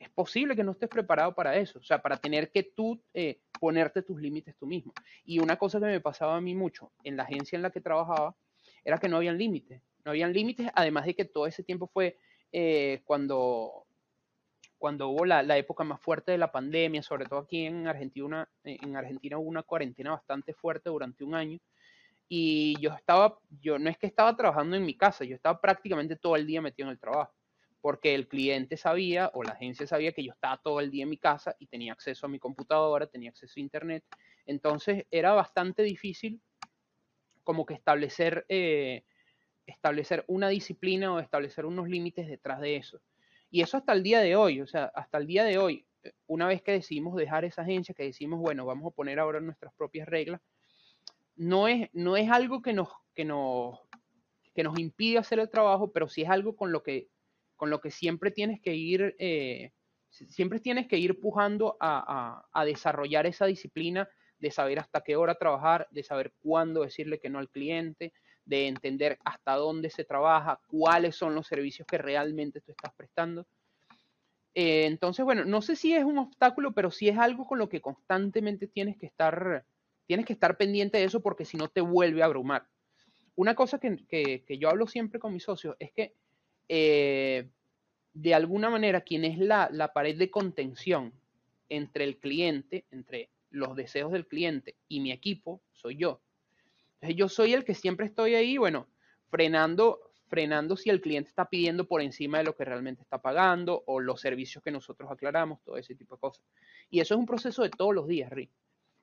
es 0.03 0.09
posible 0.09 0.55
que 0.55 0.63
no 0.63 0.71
estés 0.71 0.89
preparado 0.89 1.33
para 1.33 1.55
eso, 1.57 1.79
o 1.79 1.83
sea, 1.83 2.01
para 2.01 2.17
tener 2.17 2.51
que 2.51 2.63
tú 2.63 3.01
eh, 3.13 3.39
ponerte 3.59 4.01
tus 4.01 4.19
límites 4.21 4.55
tú 4.57 4.65
mismo. 4.65 4.93
Y 5.25 5.39
una 5.39 5.57
cosa 5.57 5.79
que 5.79 5.85
me 5.85 5.99
pasaba 6.01 6.35
a 6.35 6.41
mí 6.41 6.55
mucho 6.55 6.91
en 7.03 7.17
la 7.17 7.23
agencia 7.23 7.55
en 7.55 7.61
la 7.61 7.71
que 7.71 7.81
trabajaba 7.81 8.35
era 8.83 8.97
que 8.97 9.07
no 9.07 9.17
habían 9.17 9.37
límites, 9.37 9.81
no 10.05 10.11
habían 10.11 10.33
límites, 10.33 10.69
además 10.75 11.05
de 11.05 11.15
que 11.15 11.25
todo 11.25 11.47
ese 11.47 11.63
tiempo 11.63 11.87
fue 11.87 12.17
eh, 12.51 13.01
cuando, 13.05 13.85
cuando 14.77 15.09
hubo 15.09 15.25
la, 15.25 15.41
la, 15.41 15.57
época 15.57 15.83
más 15.83 16.01
fuerte 16.01 16.31
de 16.33 16.37
la 16.37 16.51
pandemia, 16.51 17.01
sobre 17.01 17.25
todo 17.25 17.39
aquí 17.39 17.65
en 17.65 17.87
Argentina, 17.87 18.47
en 18.63 18.95
Argentina 18.95 19.37
hubo 19.37 19.49
una 19.49 19.63
cuarentena 19.63 20.11
bastante 20.11 20.53
fuerte 20.53 20.89
durante 20.89 21.23
un 21.23 21.35
año 21.35 21.59
y 22.27 22.79
yo 22.79 22.91
estaba, 22.91 23.37
yo 23.61 23.77
no 23.79 23.89
es 23.89 23.97
que 23.97 24.07
estaba 24.07 24.35
trabajando 24.35 24.75
en 24.75 24.85
mi 24.85 24.95
casa, 24.95 25.23
yo 25.23 25.35
estaba 25.35 25.59
prácticamente 25.61 26.15
todo 26.15 26.35
el 26.35 26.47
día 26.47 26.61
metido 26.61 26.87
en 26.87 26.93
el 26.93 26.99
trabajo, 26.99 27.33
porque 27.83 28.15
el 28.15 28.29
cliente 28.29 28.77
sabía 28.77 29.29
o 29.33 29.43
la 29.43 29.51
agencia 29.51 29.85
sabía 29.85 30.13
que 30.13 30.23
yo 30.23 30.31
estaba 30.31 30.55
todo 30.55 30.79
el 30.79 30.89
día 30.89 31.03
en 31.03 31.09
mi 31.09 31.17
casa 31.17 31.53
y 31.59 31.67
tenía 31.67 31.91
acceso 31.91 32.25
a 32.25 32.29
mi 32.29 32.39
computadora, 32.39 33.07
tenía 33.07 33.29
acceso 33.29 33.55
a 33.57 33.59
internet, 33.59 34.05
entonces 34.45 35.05
era 35.11 35.33
bastante 35.33 35.83
difícil 35.83 36.39
como 37.43 37.65
que 37.65 37.73
establecer, 37.73 38.45
eh, 38.47 39.03
establecer 39.65 40.23
una 40.27 40.47
disciplina 40.47 41.13
o 41.13 41.19
establecer 41.19 41.65
unos 41.65 41.89
límites 41.89 42.29
detrás 42.29 42.61
de 42.61 42.77
eso. 42.77 43.01
Y 43.51 43.59
eso 43.59 43.75
hasta 43.75 43.91
el 43.91 44.01
día 44.01 44.21
de 44.21 44.37
hoy, 44.37 44.61
o 44.61 44.65
sea, 44.65 44.85
hasta 44.95 45.17
el 45.17 45.27
día 45.27 45.43
de 45.43 45.57
hoy, 45.57 45.85
una 46.25 46.47
vez 46.47 46.61
que 46.61 46.71
decidimos 46.71 47.17
dejar 47.17 47.43
esa 47.43 47.63
agencia, 47.63 47.93
que 47.93 48.03
decimos, 48.03 48.39
bueno, 48.39 48.65
vamos 48.65 48.93
a 48.93 48.95
poner 48.95 49.19
ahora 49.19 49.41
nuestras 49.41 49.73
propias 49.73 50.07
reglas, 50.07 50.39
no 51.35 51.67
es, 51.67 51.89
no 51.91 52.15
es 52.15 52.31
algo 52.31 52.61
que 52.61 52.71
nos, 52.71 52.87
que, 53.13 53.25
nos, 53.25 53.77
que 54.55 54.63
nos 54.63 54.79
impide 54.79 55.17
hacer 55.17 55.39
el 55.39 55.49
trabajo, 55.49 55.91
pero 55.91 56.07
sí 56.07 56.21
es 56.21 56.29
algo 56.29 56.55
con 56.55 56.71
lo 56.71 56.81
que, 56.81 57.09
con 57.55 57.69
lo 57.69 57.79
que 57.81 57.91
siempre 57.91 58.31
tienes 58.31 58.61
que 58.61 58.75
ir, 58.75 59.15
eh, 59.19 59.71
siempre 60.09 60.59
tienes 60.59 60.87
que 60.87 60.97
ir 60.97 61.19
pujando 61.19 61.77
a, 61.79 62.45
desarrollar 62.65 63.25
esa 63.25 63.45
disciplina 63.45 64.07
de 64.39 64.51
saber 64.51 64.79
hasta 64.79 65.01
qué 65.01 65.15
hora 65.15 65.35
trabajar, 65.35 65.87
de 65.91 66.03
saber 66.03 66.33
cuándo 66.41 66.81
decirle 66.81 67.19
que 67.19 67.29
no 67.29 67.39
al 67.39 67.49
cliente, 67.49 68.13
de 68.45 68.67
entender 68.67 69.17
hasta 69.23 69.55
dónde 69.55 69.89
se 69.89 70.03
trabaja, 70.03 70.59
cuáles 70.67 71.15
son 71.15 71.33
los 71.33 71.47
servicios 71.47 71.87
que 71.87 71.97
realmente 71.97 72.59
tú 72.59 72.71
estás 72.71 72.93
prestando. 72.93 73.45
Eh, 74.53 74.85
entonces, 74.85 75.23
bueno, 75.23 75.45
no 75.45 75.61
sé 75.61 75.75
si 75.75 75.93
es 75.93 76.03
un 76.03 76.17
obstáculo, 76.17 76.73
pero 76.73 76.91
sí 76.91 77.07
es 77.07 77.17
algo 77.17 77.47
con 77.47 77.57
lo 77.57 77.69
que 77.69 77.81
constantemente 77.81 78.67
tienes 78.67 78.97
que 78.97 79.05
estar 79.05 79.65
Tienes 80.05 80.25
que 80.25 80.33
estar 80.33 80.57
pendiente 80.57 80.97
de 80.97 81.05
eso 81.05 81.21
porque 81.21 81.45
si 81.45 81.57
no 81.57 81.69
te 81.69 81.81
vuelve 81.81 82.21
a 82.21 82.25
abrumar. 82.25 82.67
Una 83.35 83.55
cosa 83.55 83.79
que, 83.79 84.43
yo 84.59 84.69
hablo 84.69 84.87
siempre 84.87 85.19
con 85.19 85.33
mis 85.33 85.43
socios 85.43 85.75
es 85.79 85.91
que 85.91 86.13
eh, 86.69 87.49
de 88.13 88.33
alguna 88.33 88.69
manera 88.69 89.01
quien 89.01 89.25
es 89.25 89.37
la, 89.39 89.91
pared 89.93 90.17
de 90.17 90.29
contención 90.29 91.13
entre 91.69 92.03
el 92.03 92.17
cliente, 92.17 92.85
entre 92.91 93.29
los 93.49 93.75
deseos 93.75 94.11
del 94.11 94.27
cliente 94.27 94.75
y 94.87 94.99
mi 94.99 95.11
equipo, 95.11 95.61
soy 95.71 95.97
yo. 95.97 96.21
Entonces 96.95 97.17
yo 97.17 97.29
soy 97.29 97.53
el 97.53 97.65
que 97.65 97.73
siempre 97.73 98.05
estoy 98.05 98.35
ahí, 98.35 98.57
bueno, 98.57 98.87
frenando, 99.29 100.11
frenando 100.27 100.77
si 100.77 100.89
el 100.89 101.01
cliente 101.01 101.29
está 101.29 101.49
pidiendo 101.49 101.87
por 101.87 102.01
encima 102.01 102.37
de 102.37 102.43
lo 102.43 102.55
que 102.55 102.65
realmente 102.65 103.01
está 103.01 103.21
pagando 103.21 103.83
o 103.87 103.99
los 103.99 104.21
servicios 104.21 104.63
que 104.63 104.71
nosotros 104.71 105.11
aclaramos, 105.11 105.61
todo 105.63 105.77
ese 105.77 105.95
tipo 105.95 106.15
de 106.15 106.21
cosas. 106.21 106.45
Y 106.89 106.99
eso 106.99 107.15
es 107.15 107.19
un 107.19 107.25
proceso 107.25 107.63
de 107.63 107.69
todos 107.69 107.93
los 107.93 108.07
días, 108.07 108.31
Rick. 108.31 108.51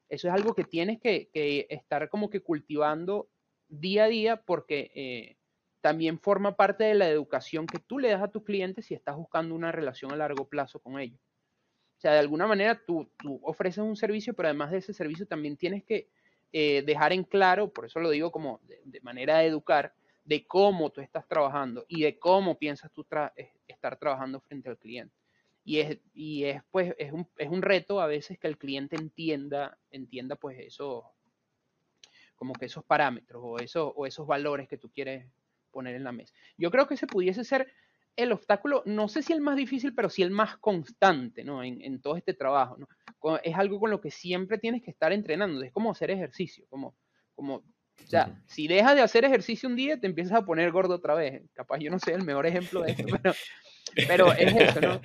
Eso 0.09 0.27
es 0.27 0.35
algo 0.35 0.55
que 0.55 0.65
tienes 0.65 1.01
que, 1.01 1.29
estar 1.71 2.09
como 2.09 2.31
que 2.31 2.41
cultivando 2.41 3.29
día 3.69 4.05
a 4.05 4.09
día 4.09 4.43
porque 4.43 4.91
eh, 4.95 5.37
también 5.81 6.19
forma 6.19 6.57
parte 6.57 6.85
de 6.85 6.95
la 6.95 7.09
educación 7.09 7.67
que 7.67 7.79
tú 7.79 7.99
le 7.99 8.11
das 8.11 8.23
a 8.23 8.31
tus 8.31 8.45
clientes 8.45 8.87
si 8.87 8.95
estás 8.95 9.17
buscando 9.17 9.55
una 9.55 9.73
relación 9.73 10.13
a 10.13 10.17
largo 10.17 10.49
plazo 10.49 10.81
con 10.81 10.99
ellos. 10.99 11.21
O 11.99 12.01
sea, 12.01 12.13
de 12.13 12.19
alguna 12.19 12.47
manera 12.47 12.81
tú, 12.87 13.11
ofreces 13.43 13.85
un 13.85 13.97
servicio, 13.97 14.35
pero 14.35 14.49
además 14.49 14.71
de 14.71 14.79
ese 14.79 14.95
servicio 14.95 15.27
también 15.27 15.57
tienes 15.57 15.85
que 15.85 16.09
eh, 16.53 16.83
dejar 16.87 17.13
en 17.13 17.25
claro, 17.25 17.73
por 17.73 17.87
eso 17.87 18.01
lo 18.01 18.11
digo 18.11 18.33
como 18.33 18.61
de, 18.65 19.01
manera 19.03 19.39
de 19.39 19.47
educar, 19.47 19.95
de 20.25 20.47
cómo 20.47 20.91
tú 20.91 21.01
estás 21.01 21.27
trabajando 21.29 21.85
y 21.89 22.03
de 22.03 22.19
cómo 22.19 22.59
piensas 22.59 22.91
tú 22.93 23.07
estar 23.67 23.99
trabajando 23.99 24.41
frente 24.41 24.69
al 24.69 24.79
cliente. 24.79 25.15
Y 25.63 25.81
es, 25.81 25.99
y 26.15 26.45
es 26.45 26.63
pues, 26.71 26.95
es 26.99 27.13
un, 27.13 27.29
es 27.37 27.49
un 27.49 27.63
reto 27.63 28.01
a 28.01 28.07
veces 28.07 28.39
que 28.39 28.49
el 28.49 28.57
cliente 28.57 28.97
entienda, 28.97 29.79
entienda 29.91 30.37
pues 30.37 30.59
eso, 30.59 31.13
como 32.35 32.55
que 32.55 32.65
esos 32.65 32.85
parámetros 32.85 33.43
o, 33.45 33.59
eso, 33.59 33.89
o 33.89 34.07
esos 34.07 34.27
valores 34.27 34.69
que 34.69 34.79
tú 34.79 34.91
quieres 34.91 35.27
poner 35.71 35.95
en 35.95 36.05
la 36.05 36.13
mesa. 36.13 36.35
Yo 36.57 36.71
creo 36.71 36.87
que 36.87 36.95
ese 36.95 37.07
pudiese 37.07 37.45
ser 37.45 37.73
el 38.17 38.33
obstáculo, 38.33 38.83
no 38.87 39.09
sé 39.09 39.23
si 39.23 39.33
el 39.33 39.41
más 39.41 39.57
difícil, 39.57 39.95
pero 39.95 40.11
sí 40.11 40.23
el 40.23 40.31
más 40.31 40.59
constante, 40.59 41.45
¿no? 41.45 41.63
En, 41.63 41.81
en 41.83 42.01
todo 42.01 42.17
este 42.17 42.35
trabajo, 42.35 42.77
¿no? 42.77 42.89
Es 43.43 43.57
algo 43.57 43.79
con 43.79 43.91
lo 43.91 44.01
que 44.01 44.11
siempre 44.11 44.59
tienes 44.59 44.83
que 44.83 44.91
estar 44.91 45.13
entrenando, 45.13 45.63
es 45.63 45.73
como 45.73 45.91
hacer 45.91 46.11
ejercicio, 46.11 46.67
como, 46.69 46.97
como, 47.35 47.57
o 48.05 48.07
sea, 48.07 48.43
si 48.47 48.67
dejas 48.67 48.97
de 48.97 49.03
hacer 49.03 49.25
ejercicio 49.25 49.69
un 49.69 49.77
día, 49.77 50.01
te 50.01 50.07
empiezas 50.07 50.39
a 50.39 50.45
poner 50.45 50.71
gordo 50.73 50.95
otra 50.95 51.15
vez. 51.15 51.43
Capaz 51.53 51.79
yo 51.79 51.91
no 51.91 51.99
sé 51.99 52.13
el 52.13 52.25
mejor 52.25 52.47
ejemplo 52.47 52.83
de 52.83 52.93
esto, 52.93 53.05
pero, 53.23 53.35
pero 54.09 54.33
es 54.33 54.55
eso, 54.57 54.81
¿no? 54.81 55.01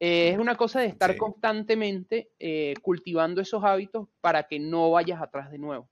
Eh, 0.00 0.30
es 0.30 0.38
una 0.38 0.56
cosa 0.56 0.80
de 0.80 0.86
estar 0.86 1.16
constantemente 1.16 2.30
eh, 2.38 2.74
cultivando 2.82 3.40
esos 3.40 3.64
hábitos 3.64 4.08
para 4.20 4.44
que 4.44 4.58
no 4.58 4.90
vayas 4.90 5.20
atrás 5.20 5.50
de 5.50 5.58
nuevo. 5.58 5.88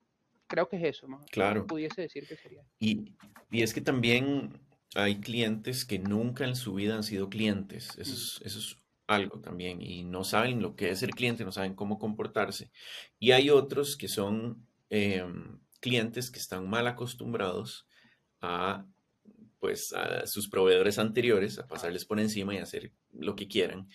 Creo 0.47 0.69
que 0.69 0.77
es 0.77 0.85
eso, 0.85 1.09
más. 1.09 1.25
Claro. 1.27 1.67
Pudiese 1.67 2.03
decir 2.03 2.27
que 2.27 2.37
sería. 2.37 2.63
Y, 2.79 3.13
y, 3.51 3.63
es 3.63 3.75
que 3.75 3.81
también 3.81 4.61
hay 4.95 5.21
clientes 5.21 5.85
que 5.85 5.99
nunca 5.99 6.45
en 6.45 6.57
su 6.57 6.75
vida 6.75 6.95
han 6.95 7.03
sido 7.03 7.29
clientes. 7.29 7.91
Eso, 7.99 8.13
es, 8.13 8.41
mm. 8.41 8.47
eso 8.47 8.59
es 8.59 8.77
algo 9.07 9.41
también 9.41 9.81
y 9.81 10.03
no 10.03 10.25
saben 10.25 10.61
lo 10.61 10.75
que 10.75 10.91
es 10.91 10.99
ser 10.99 11.11
cliente, 11.11 11.45
no 11.45 11.53
saben 11.53 11.75
cómo 11.75 11.99
comportarse. 11.99 12.71
Y 13.19 13.33
hay 13.33 13.51
otros 13.51 13.97
que 13.97 14.09
son 14.09 14.67
em, 14.91 15.61
clientes 15.81 16.31
que 16.31 16.39
están 16.39 16.69
mal 16.69 16.87
acostumbrados 16.87 17.87
a 18.41 18.87
pues 19.59 19.93
a 19.95 20.27
sus 20.27 20.49
proveedores 20.49 20.99
anteriores, 20.99 21.59
a 21.59 21.67
pasarles 21.67 22.05
por 22.05 22.21
encima 22.21 22.55
y 22.55 22.59
hacer 22.59 22.93
lo 23.13 23.35
que 23.35 23.49
quieran. 23.49 23.89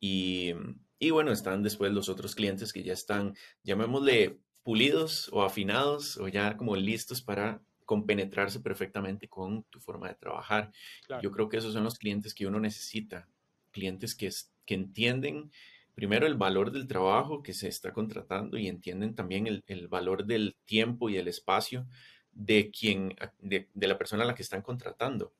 Y, 0.00 0.52
y 0.98 1.10
bueno, 1.10 1.32
están 1.32 1.62
después 1.62 1.92
los 1.92 2.08
otros 2.08 2.34
clientes 2.34 2.72
que 2.72 2.82
ya 2.82 2.94
están, 2.94 3.34
llamémosle 3.62 4.38
pulidos 4.62 5.28
o 5.32 5.42
afinados 5.42 6.16
o 6.18 6.28
ya 6.28 6.56
como 6.56 6.76
listos 6.76 7.20
para 7.22 7.60
compenetrarse 7.84 8.60
perfectamente 8.60 9.28
con 9.28 9.64
tu 9.64 9.80
forma 9.80 10.08
de 10.08 10.14
trabajar. 10.14 10.72
Yo 11.20 11.30
creo 11.30 11.48
que 11.48 11.58
esos 11.58 11.72
son 11.74 11.84
los 11.84 11.98
clientes 11.98 12.32
que 12.34 12.46
uno 12.46 12.60
necesita, 12.60 13.28
clientes 13.70 14.14
que, 14.14 14.30
que 14.64 14.74
entienden 14.74 15.50
primero 15.94 16.26
el 16.26 16.36
valor 16.36 16.72
del 16.72 16.86
trabajo 16.86 17.42
que 17.42 17.52
se 17.52 17.68
está 17.68 17.92
contratando 17.92 18.56
y 18.56 18.68
entienden 18.68 19.14
también 19.14 19.46
el, 19.46 19.62
el 19.66 19.88
valor 19.88 20.24
del 20.24 20.56
tiempo 20.64 21.10
y 21.10 21.16
el 21.16 21.28
espacio 21.28 21.86
de 22.32 22.70
quien, 22.70 23.14
de, 23.40 23.68
de, 23.74 23.86
la 23.86 23.98
persona 23.98 24.24
a 24.24 24.26
la 24.26 24.34
que 24.34 24.42
están 24.42 24.62
contratando. 24.62 25.34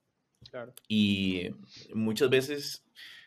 Y 0.88 1.48
muchas 1.94 2.28
veces, 2.28 2.84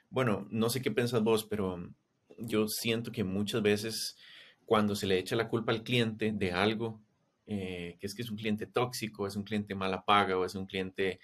bueno, 0.09 0.47
no 0.51 0.69
sé 0.69 0.81
qué 0.81 0.91
piensas 0.91 1.23
vos, 1.23 1.45
pero 1.45 1.91
yo 2.37 2.67
siento 2.67 3.11
que 3.11 3.23
muchas 3.23 3.63
veces 3.63 4.17
cuando 4.65 4.95
se 4.95 5.07
le 5.07 5.17
echa 5.17 5.35
la 5.35 5.49
culpa 5.49 5.71
al 5.71 5.83
cliente 5.83 6.31
de 6.31 6.51
algo, 6.51 7.01
eh, 7.47 7.97
que 7.99 8.07
es 8.07 8.15
que 8.15 8.23
es 8.23 8.31
un 8.31 8.37
cliente 8.37 8.65
tóxico, 8.65 9.27
es 9.27 9.35
un 9.35 9.43
cliente 9.43 9.75
mala 9.75 10.03
paga 10.03 10.37
o 10.37 10.45
es 10.45 10.55
un 10.55 10.65
cliente 10.65 11.19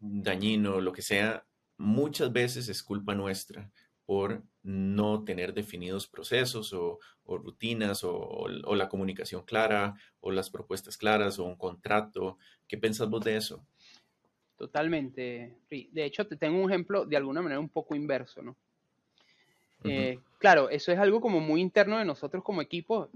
dañino, 0.00 0.80
lo 0.80 0.92
que 0.92 1.02
sea, 1.02 1.44
muchas 1.76 2.32
veces 2.32 2.68
es 2.68 2.82
culpa 2.82 3.14
nuestra 3.14 3.70
por 4.06 4.42
no 4.62 5.24
tener 5.24 5.54
definidos 5.54 6.06
procesos 6.06 6.72
o, 6.72 6.98
rutinas 7.24 8.02
o, 8.04 8.46
la 8.48 8.88
comunicación 8.88 9.44
clara 9.44 9.94
o 10.20 10.30
las 10.30 10.50
propuestas 10.50 10.96
claras 10.96 11.38
o 11.38 11.44
un 11.44 11.56
contrato. 11.56 12.38
¿Qué 12.68 12.78
pensás 12.78 13.08
vos 13.08 13.24
de 13.24 13.36
eso? 13.36 13.64
Totalmente. 14.56 15.56
De 15.70 16.04
hecho, 16.04 16.26
te 16.26 16.36
tengo 16.36 16.62
un 16.62 16.70
ejemplo 16.70 17.04
de 17.06 17.16
alguna 17.16 17.42
manera 17.42 17.60
un 17.60 17.68
poco 17.68 17.94
inverso, 17.94 18.42
¿no? 18.42 18.56
Eh, 19.84 20.18
claro, 20.38 20.70
eso 20.70 20.92
es 20.92 20.98
algo 20.98 21.20
como 21.20 21.40
muy 21.40 21.60
interno 21.60 21.98
de 21.98 22.04
nosotros 22.04 22.42
como 22.42 22.62
equipo. 22.62 23.08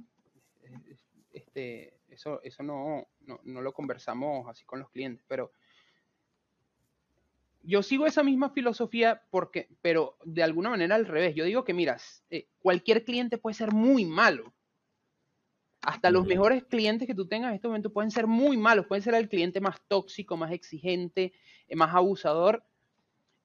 Este, 1.33 1.95
eso, 2.09 2.41
eso 2.43 2.63
no, 2.63 3.07
no, 3.21 3.61
lo 3.61 3.73
conversamos 3.73 4.49
así 4.49 4.65
con 4.65 4.81
los 4.81 4.91
clientes, 4.91 5.25
pero 5.29 5.53
yo 7.63 7.83
sigo 7.83 8.07
esa 8.07 8.23
misma 8.23 8.51
filosofía 8.51 9.23
porque, 9.31 9.69
pero 9.83 10.17
de 10.25 10.43
alguna 10.43 10.71
manera 10.71 10.95
al 10.95 11.07
revés. 11.07 11.35
Yo 11.35 11.45
digo 11.45 11.65
que, 11.65 11.75
mira, 11.75 11.99
eh, 12.31 12.47
cualquier 12.61 13.05
cliente 13.05 13.39
puede 13.39 13.55
ser 13.55 13.73
muy 13.73 14.05
malo. 14.05 14.55
Hasta 15.83 16.11
los 16.11 16.27
mejores 16.27 16.65
clientes 16.65 17.07
que 17.07 17.15
tú 17.15 17.27
tengas 17.27 17.51
en 17.51 17.57
este 17.57 17.69
momento 17.69 17.93
pueden 17.93 18.11
ser 18.11 18.27
muy 18.27 18.57
malos. 18.57 18.87
Pueden 18.87 19.03
ser 19.03 19.15
el 19.15 19.29
cliente 19.29 19.61
más 19.61 19.81
tóxico, 19.89 20.37
más 20.37 20.53
exigente, 20.53 21.33
eh, 21.69 21.77
más 21.77 21.95
abusador. 21.95 22.65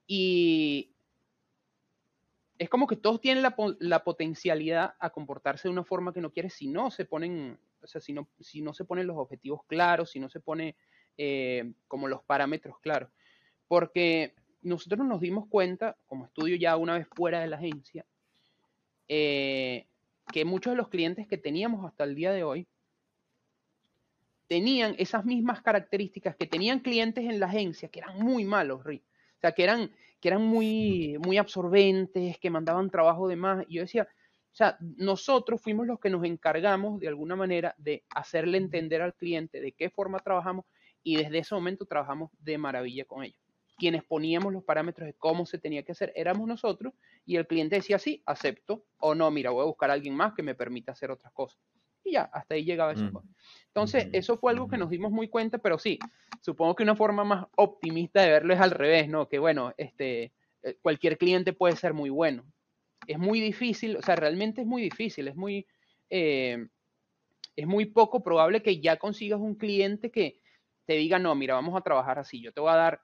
Y, 0.05 0.90
es 2.61 2.69
como 2.69 2.85
que 2.85 2.95
todos 2.95 3.19
tienen 3.19 3.41
la, 3.41 4.03
potencialidad 4.03 4.93
a 4.99 5.09
comportarse 5.09 5.67
de 5.67 5.71
una 5.71 5.83
forma 5.83 6.13
que 6.13 6.21
no 6.21 6.31
quieres 6.31 6.53
si 6.53 6.67
no 6.67 6.91
se 6.91 7.05
ponen, 7.05 7.57
o 7.81 7.87
sea, 7.87 7.99
si 7.99 8.13
no, 8.13 8.73
se 8.75 8.85
ponen 8.85 9.07
los 9.07 9.17
objetivos 9.17 9.61
claros, 9.65 10.11
si 10.11 10.19
no 10.19 10.29
se 10.29 10.41
pone 10.41 10.75
eh, 11.17 11.73
como 11.87 12.07
los 12.07 12.21
parámetros 12.21 12.77
claros. 12.79 13.09
Porque 13.67 14.35
nosotros 14.61 15.07
nos 15.07 15.21
dimos 15.21 15.47
cuenta, 15.47 15.97
como 16.05 16.25
estudio 16.25 16.55
ya 16.55 16.77
una 16.77 16.99
vez 16.99 17.07
fuera 17.07 17.39
de 17.39 17.47
la 17.47 17.57
agencia, 17.57 18.05
eh, 19.07 19.87
que 20.31 20.45
muchos 20.45 20.73
de 20.73 20.77
los 20.77 20.89
clientes 20.89 21.27
que 21.27 21.39
teníamos 21.39 21.83
hasta 21.83 22.03
el 22.03 22.13
día 22.13 22.31
de 22.31 22.43
hoy 22.43 22.67
tenían 24.45 24.93
esas 24.99 25.25
mismas 25.25 25.63
características 25.63 26.35
que 26.35 26.45
tenían 26.45 26.81
clientes 26.81 27.25
en 27.25 27.39
la 27.39 27.47
agencia 27.47 27.89
que 27.89 28.01
eran 28.01 28.19
muy 28.19 28.45
malos, 28.45 28.83
Rick. 28.83 29.01
O 29.37 29.39
sea, 29.41 29.53
que 29.53 29.63
eran, 29.63 29.89
que 30.21 30.29
eran 30.29 30.43
muy, 30.43 31.17
muy 31.25 31.37
absorbentes, 31.37 32.37
que 32.37 32.49
mandaban 32.49 32.89
trabajo 32.89 33.27
de 33.27 33.35
más. 33.35 33.65
Y 33.67 33.75
yo 33.75 33.81
decía, 33.81 34.03
o 34.03 34.55
sea, 34.55 34.77
nosotros 34.97 35.61
fuimos 35.61 35.87
los 35.87 35.99
que 35.99 36.09
nos 36.09 36.23
encargamos 36.23 36.99
de 36.99 37.07
alguna 37.07 37.35
manera 37.35 37.73
de 37.77 38.03
hacerle 38.13 38.57
entender 38.57 39.01
al 39.01 39.15
cliente 39.15 39.59
de 39.59 39.71
qué 39.71 39.89
forma 39.89 40.19
trabajamos 40.19 40.65
y 41.03 41.15
desde 41.15 41.39
ese 41.39 41.55
momento 41.55 41.85
trabajamos 41.85 42.31
de 42.39 42.57
maravilla 42.57 43.05
con 43.05 43.23
ellos. 43.23 43.39
Quienes 43.77 44.03
poníamos 44.03 44.53
los 44.53 44.63
parámetros 44.63 45.07
de 45.07 45.15
cómo 45.15 45.45
se 45.45 45.57
tenía 45.57 45.83
que 45.83 45.93
hacer 45.93 46.13
éramos 46.15 46.47
nosotros 46.47 46.93
y 47.25 47.37
el 47.37 47.47
cliente 47.47 47.77
decía 47.77 47.97
sí, 47.97 48.21
acepto 48.25 48.85
o 48.99 49.15
no, 49.15 49.31
mira, 49.31 49.49
voy 49.49 49.63
a 49.63 49.67
buscar 49.67 49.89
a 49.89 49.93
alguien 49.93 50.15
más 50.15 50.33
que 50.33 50.43
me 50.43 50.53
permita 50.53 50.91
hacer 50.91 51.09
otras 51.09 51.33
cosas. 51.33 51.59
Y 52.03 52.13
ya, 52.13 52.23
hasta 52.33 52.55
ahí 52.55 52.63
llegaba. 52.63 52.93
Mm. 52.93 53.17
Entonces, 53.67 54.09
eso 54.11 54.37
fue 54.37 54.51
algo 54.51 54.67
que 54.67 54.77
nos 54.77 54.89
dimos 54.89 55.11
muy 55.11 55.29
cuenta, 55.29 55.57
pero 55.57 55.77
sí, 55.79 55.97
supongo 56.41 56.75
que 56.75 56.83
una 56.83 56.95
forma 56.95 57.23
más 57.23 57.45
optimista 57.55 58.21
de 58.21 58.31
verlo 58.31 58.53
es 58.53 58.59
al 58.59 58.71
revés, 58.71 59.07
¿no? 59.07 59.29
Que 59.29 59.39
bueno, 59.39 59.73
este, 59.77 60.33
eh, 60.63 60.77
cualquier 60.81 61.17
cliente 61.17 61.53
puede 61.53 61.75
ser 61.75 61.93
muy 61.93 62.09
bueno. 62.09 62.43
Es 63.07 63.17
muy 63.17 63.39
difícil, 63.39 63.97
o 63.97 64.01
sea, 64.01 64.15
realmente 64.15 64.61
es 64.61 64.67
muy 64.67 64.81
difícil, 64.81 65.27
es 65.27 65.35
muy, 65.35 65.65
eh, 66.09 66.67
es 67.55 67.67
muy 67.67 67.85
poco 67.85 68.21
probable 68.21 68.61
que 68.61 68.79
ya 68.79 68.97
consigas 68.97 69.39
un 69.39 69.55
cliente 69.55 70.11
que 70.11 70.39
te 70.85 70.93
diga, 70.93 71.17
no, 71.19 71.33
mira, 71.35 71.55
vamos 71.55 71.75
a 71.75 71.81
trabajar 71.81 72.19
así, 72.19 72.41
yo 72.41 72.51
te 72.51 72.61
voy 72.61 72.71
a 72.71 72.75
dar, 72.75 73.01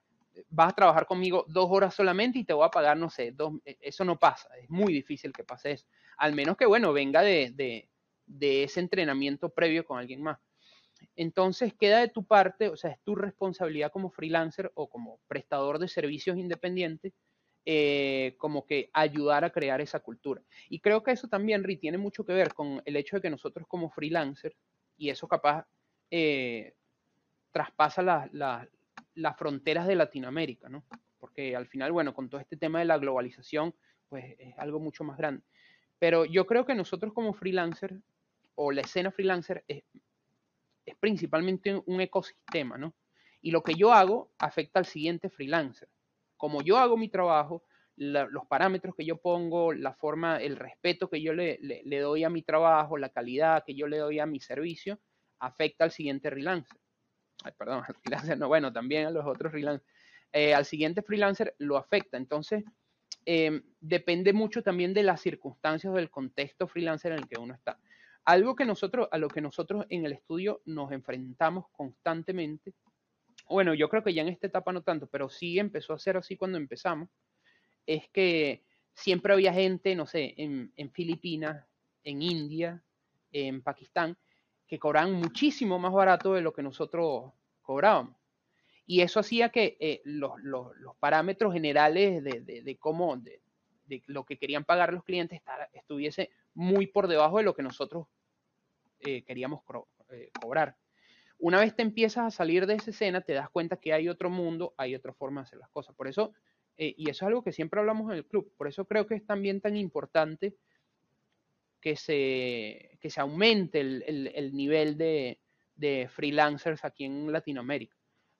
vas 0.50 0.70
a 0.70 0.76
trabajar 0.76 1.06
conmigo 1.06 1.44
dos 1.48 1.68
horas 1.70 1.94
solamente 1.94 2.38
y 2.38 2.44
te 2.44 2.52
voy 2.52 2.66
a 2.66 2.70
pagar, 2.70 2.96
no 2.96 3.10
sé, 3.10 3.32
dos, 3.32 3.54
e, 3.64 3.76
eso 3.80 4.04
no 4.04 4.18
pasa, 4.18 4.48
es 4.60 4.70
muy 4.70 4.92
difícil 4.92 5.32
que 5.32 5.44
pase 5.44 5.72
eso, 5.72 5.86
al 6.16 6.34
menos 6.34 6.56
que, 6.56 6.66
bueno, 6.66 6.92
venga 6.92 7.22
de, 7.22 7.50
de, 7.54 7.88
de 8.28 8.64
ese 8.64 8.80
entrenamiento 8.80 9.48
previo 9.48 9.84
con 9.84 9.98
alguien 9.98 10.22
más. 10.22 10.38
Entonces 11.16 11.74
queda 11.74 12.00
de 12.00 12.08
tu 12.08 12.24
parte, 12.24 12.68
o 12.68 12.76
sea, 12.76 12.90
es 12.90 13.00
tu 13.00 13.14
responsabilidad 13.14 13.90
como 13.90 14.10
freelancer 14.10 14.70
o 14.74 14.88
como 14.88 15.20
prestador 15.28 15.78
de 15.78 15.88
servicios 15.88 16.36
independientes, 16.36 17.12
eh, 17.64 18.34
como 18.38 18.64
que 18.64 18.90
ayudar 18.92 19.44
a 19.44 19.50
crear 19.50 19.80
esa 19.80 20.00
cultura. 20.00 20.42
Y 20.68 20.80
creo 20.80 21.02
que 21.02 21.10
eso 21.12 21.28
también, 21.28 21.64
Ri, 21.64 21.76
tiene 21.76 21.98
mucho 21.98 22.24
que 22.24 22.32
ver 22.32 22.54
con 22.54 22.82
el 22.84 22.96
hecho 22.96 23.16
de 23.16 23.22
que 23.22 23.30
nosotros 23.30 23.66
como 23.68 23.90
freelancers, 23.90 24.56
y 24.96 25.10
eso 25.10 25.28
capaz 25.28 25.66
eh, 26.10 26.74
traspasa 27.52 28.28
las 29.14 29.36
fronteras 29.36 29.86
de 29.86 29.96
Latinoamérica, 29.96 30.68
¿no? 30.68 30.84
Porque 31.18 31.54
al 31.54 31.66
final, 31.66 31.92
bueno, 31.92 32.14
con 32.14 32.28
todo 32.28 32.40
este 32.40 32.56
tema 32.56 32.78
de 32.78 32.84
la 32.84 32.98
globalización, 32.98 33.74
pues 34.08 34.34
es 34.38 34.58
algo 34.58 34.80
mucho 34.80 35.04
más 35.04 35.18
grande. 35.18 35.42
Pero 35.98 36.24
yo 36.24 36.46
creo 36.46 36.64
que 36.64 36.74
nosotros 36.74 37.12
como 37.12 37.34
freelancers, 37.34 38.00
o 38.60 38.72
la 38.72 38.80
escena 38.80 39.10
freelancer, 39.10 39.64
es 39.68 39.84
es 40.88 40.96
principalmente 40.96 41.80
un 41.86 42.00
ecosistema, 42.00 42.78
¿no? 42.78 42.94
Y 43.40 43.50
lo 43.50 43.62
que 43.62 43.74
yo 43.74 43.92
hago 43.92 44.32
afecta 44.38 44.78
al 44.78 44.86
siguiente 44.86 45.28
freelancer. 45.28 45.88
Como 46.36 46.62
yo 46.62 46.78
hago 46.78 46.96
mi 46.96 47.08
trabajo, 47.08 47.64
los 47.96 48.46
parámetros 48.46 48.94
que 48.96 49.04
yo 49.04 49.16
pongo, 49.16 49.72
la 49.72 49.92
forma, 49.92 50.38
el 50.38 50.56
respeto 50.56 51.10
que 51.10 51.20
yo 51.20 51.34
le, 51.34 51.58
doy 52.00 52.24
a 52.24 52.30
mi 52.30 52.42
trabajo, 52.42 52.96
la 52.96 53.10
calidad 53.10 53.64
que 53.66 53.74
yo 53.74 53.86
le 53.86 53.98
doy 53.98 54.18
a 54.18 54.26
mi 54.26 54.40
servicio, 54.40 55.00
afecta 55.40 55.84
al 55.84 55.90
siguiente 55.90 56.30
freelancer. 56.30 56.78
Perdón, 57.56 57.82
al 57.88 57.94
freelancer, 57.96 58.38
no, 58.38 58.48
bueno, 58.48 58.72
también 58.72 59.06
a 59.06 59.10
los 59.10 59.26
otros 59.26 59.52
freelancers. 59.52 59.88
Eh, 60.32 60.54
al 60.54 60.64
siguiente 60.64 61.02
freelancer 61.02 61.54
lo 61.58 61.76
afecta. 61.76 62.16
Entonces, 62.16 62.64
em, 63.24 63.62
depende 63.80 64.32
mucho 64.32 64.62
también 64.62 64.94
de 64.94 65.02
las 65.02 65.20
circunstancias 65.20 65.92
del 65.94 66.10
contexto 66.10 66.66
freelancer 66.66 67.12
en 67.12 67.18
el 67.18 67.28
que 67.28 67.38
uno 67.38 67.54
está. 67.54 67.78
Algo 68.28 68.54
que 68.54 68.66
nosotros, 68.66 69.08
a 69.10 69.16
lo 69.16 69.28
que 69.28 69.40
nosotros 69.40 69.86
en 69.88 70.04
el 70.04 70.12
estudio 70.12 70.60
nos 70.66 70.92
enfrentamos 70.92 71.64
constantemente, 71.72 72.74
bueno, 73.48 73.72
yo 73.72 73.88
creo 73.88 74.04
que 74.04 74.12
ya 74.12 74.20
en 74.20 74.28
esta 74.28 74.48
etapa 74.48 74.70
no 74.70 74.82
tanto, 74.82 75.06
pero 75.06 75.30
sí 75.30 75.58
empezó 75.58 75.94
a 75.94 75.98
ser 75.98 76.18
así 76.18 76.36
cuando 76.36 76.58
empezamos, 76.58 77.08
es 77.86 78.06
que 78.10 78.66
siempre 78.92 79.32
había 79.32 79.54
gente, 79.54 79.94
no 79.94 80.04
sé, 80.04 80.34
en, 80.36 80.90
Filipinas, 80.92 81.64
en 82.04 82.20
India, 82.20 82.82
en 83.32 83.62
Pakistán, 83.62 84.14
que 84.66 84.78
cobraban 84.78 85.14
muchísimo 85.14 85.78
más 85.78 85.94
barato 85.94 86.34
de 86.34 86.42
lo 86.42 86.52
que 86.52 86.62
nosotros 86.62 87.32
cobrábamos. 87.62 88.14
Y 88.84 89.00
eso 89.00 89.20
hacía 89.20 89.48
que 89.48 89.78
eh, 89.80 90.02
los, 90.04 90.34
parámetros 91.00 91.54
generales 91.54 92.22
de, 92.22 92.76
cómo, 92.78 93.16
de, 93.16 93.40
lo 94.04 94.26
que 94.26 94.36
querían 94.36 94.66
pagar 94.66 94.92
los 94.92 95.02
clientes 95.02 95.40
estuviese 95.72 96.28
muy 96.52 96.86
por 96.88 97.08
debajo 97.08 97.38
de 97.38 97.44
lo 97.44 97.54
que 97.54 97.62
nosotros 97.62 98.06
eh, 99.00 99.22
queríamos 99.22 99.62
eh, 100.10 100.30
cobrar. 100.40 100.76
Una 101.38 101.60
vez 101.60 101.74
te 101.74 101.82
empiezas 101.82 102.26
a 102.26 102.30
salir 102.30 102.66
de 102.66 102.74
esa 102.74 102.90
escena, 102.90 103.20
te 103.20 103.32
das 103.32 103.48
cuenta 103.50 103.76
que 103.76 103.92
hay 103.92 104.08
otro 104.08 104.28
mundo, 104.28 104.74
hay 104.76 104.94
otra 104.94 105.12
forma 105.12 105.40
de 105.40 105.46
hacer 105.46 105.58
las 105.58 105.70
cosas. 105.70 105.94
Por 105.94 106.08
eso, 106.08 106.32
eh, 106.76 106.94
y 106.96 107.10
eso 107.10 107.24
es 107.24 107.28
algo 107.28 107.42
que 107.42 107.52
siempre 107.52 107.78
hablamos 107.78 108.10
en 108.10 108.18
el 108.18 108.26
club, 108.26 108.52
por 108.56 108.66
eso 108.66 108.84
creo 108.86 109.06
que 109.06 109.14
es 109.14 109.24
también 109.24 109.60
tan 109.60 109.76
importante 109.76 110.56
que 111.80 111.94
se, 111.94 112.98
que 113.00 113.10
se 113.10 113.20
aumente 113.20 113.80
el, 113.80 114.50
nivel 114.52 114.98
de, 114.98 115.38
de 115.76 116.08
freelancers 116.10 116.84
aquí 116.84 117.04
en 117.04 117.30
Latinoamérica. 117.30 117.96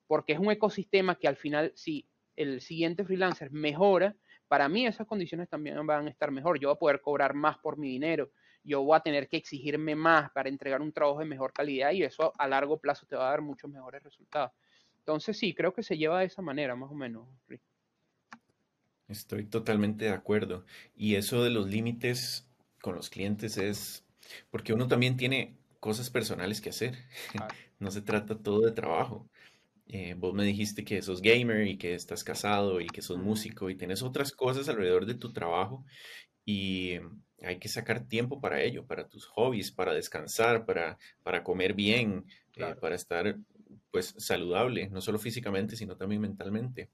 Porque 0.09 0.33
es 0.33 0.41
un 0.41 0.51
ecosistema 0.51 1.17
que 1.17 1.29
al 1.29 1.37
final, 1.37 1.73
si 1.77 2.09
el 2.35 2.61
siguiente 2.61 3.05
freelancer 3.05 3.53
mejora, 3.53 4.17
para 4.49 4.69
mí 4.69 4.87
esas 4.87 5.07
condiciones 5.07 5.49
también 5.49 5.87
van 5.87 6.07
a 6.07 6.11
estar 6.11 6.31
mejor. 6.31 6.59
Yo 6.59 6.69
voy 6.69 6.75
a 6.75 6.79
poder 6.79 7.01
cobrar 7.01 7.35
más 7.35 7.59
por 7.59 7.77
mi 7.77 7.89
dinero, 7.89 8.33
yo 8.65 8.83
voy 8.83 8.97
a 8.97 9.01
tener 9.01 9.29
que 9.29 9.37
exigirme 9.37 9.95
más 9.95 10.31
para 10.31 10.49
entregar 10.49 10.83
un 10.83 10.93
trabajo 10.93 11.21
de 11.21 11.25
mejor 11.25 11.53
calidad 11.53 11.93
y 11.93 12.03
eso 12.03 12.33
a 12.39 12.47
largo 12.49 12.79
plazo 12.79 13.07
te 13.07 13.17
va 13.17 13.29
a 13.29 13.31
dar 13.31 13.41
muchos 13.41 13.71
mejores 13.71 14.03
resultados. 14.03 14.53
Entonces 14.99 15.39
sí, 15.39 15.55
creo 15.55 15.73
que 15.73 15.83
se 15.83 15.97
lleva 15.97 16.21
de 16.21 16.27
esa 16.27 16.43
manera, 16.43 16.77
más 16.77 16.91
o 16.91 16.95
menos. 16.95 17.27
Estoy 19.09 19.47
totalmente 19.47 20.05
de 20.05 20.11
acuerdo. 20.11 20.67
Y 20.95 21.15
eso 21.15 21.43
de 21.43 21.51
los 21.51 21.69
límites 21.69 22.47
con 22.83 22.95
los 22.95 23.09
clientes 23.09 23.57
es 23.57 24.05
porque 24.51 24.75
uno 24.75 24.87
también 24.87 25.17
tiene 25.17 25.57
cosas 25.81 26.11
personales 26.11 26.61
que 26.61 26.71
hacer. 26.71 26.95
no 27.79 27.91
se 27.91 28.03
trata 28.03 28.39
todo 28.39 28.61
de 28.61 28.73
trabajo. 28.73 29.29
Eh, 29.87 30.15
vos 30.19 30.35
me 30.35 30.45
dijiste 30.45 30.85
que 30.85 31.01
sos 31.01 31.23
gamer 31.23 31.67
y 31.67 31.79
que 31.79 31.95
estás 31.95 32.23
casado 32.23 32.81
y 32.81 32.87
que 32.89 33.01
sos 33.01 33.17
músico 33.17 33.71
y 33.71 33.77
tienes 33.77 34.03
otras 34.03 34.33
cosas 34.33 34.69
alrededor 34.69 35.07
de 35.07 35.15
tu 35.15 35.33
trabajo 35.33 35.87
y 36.45 36.99
hay 37.43 37.59
que 37.59 37.69
sacar 37.69 38.07
tiempo 38.07 38.41
para 38.41 38.63
ello, 38.63 38.87
para 38.87 39.09
tus 39.09 39.27
hobbies, 39.27 39.71
para 39.71 39.93
descansar, 39.95 40.65
para, 40.65 40.99
para 41.23 41.43
comer 41.43 41.75
bien, 41.75 42.25
eh, 42.57 42.75
para 42.81 42.95
estar 42.95 43.37
pues 43.91 44.15
saludable, 44.19 44.89
no 44.91 45.01
solo 45.01 45.19
físicamente, 45.19 45.77
sino 45.77 45.97
también 45.97 46.21
mentalmente. 46.21 46.91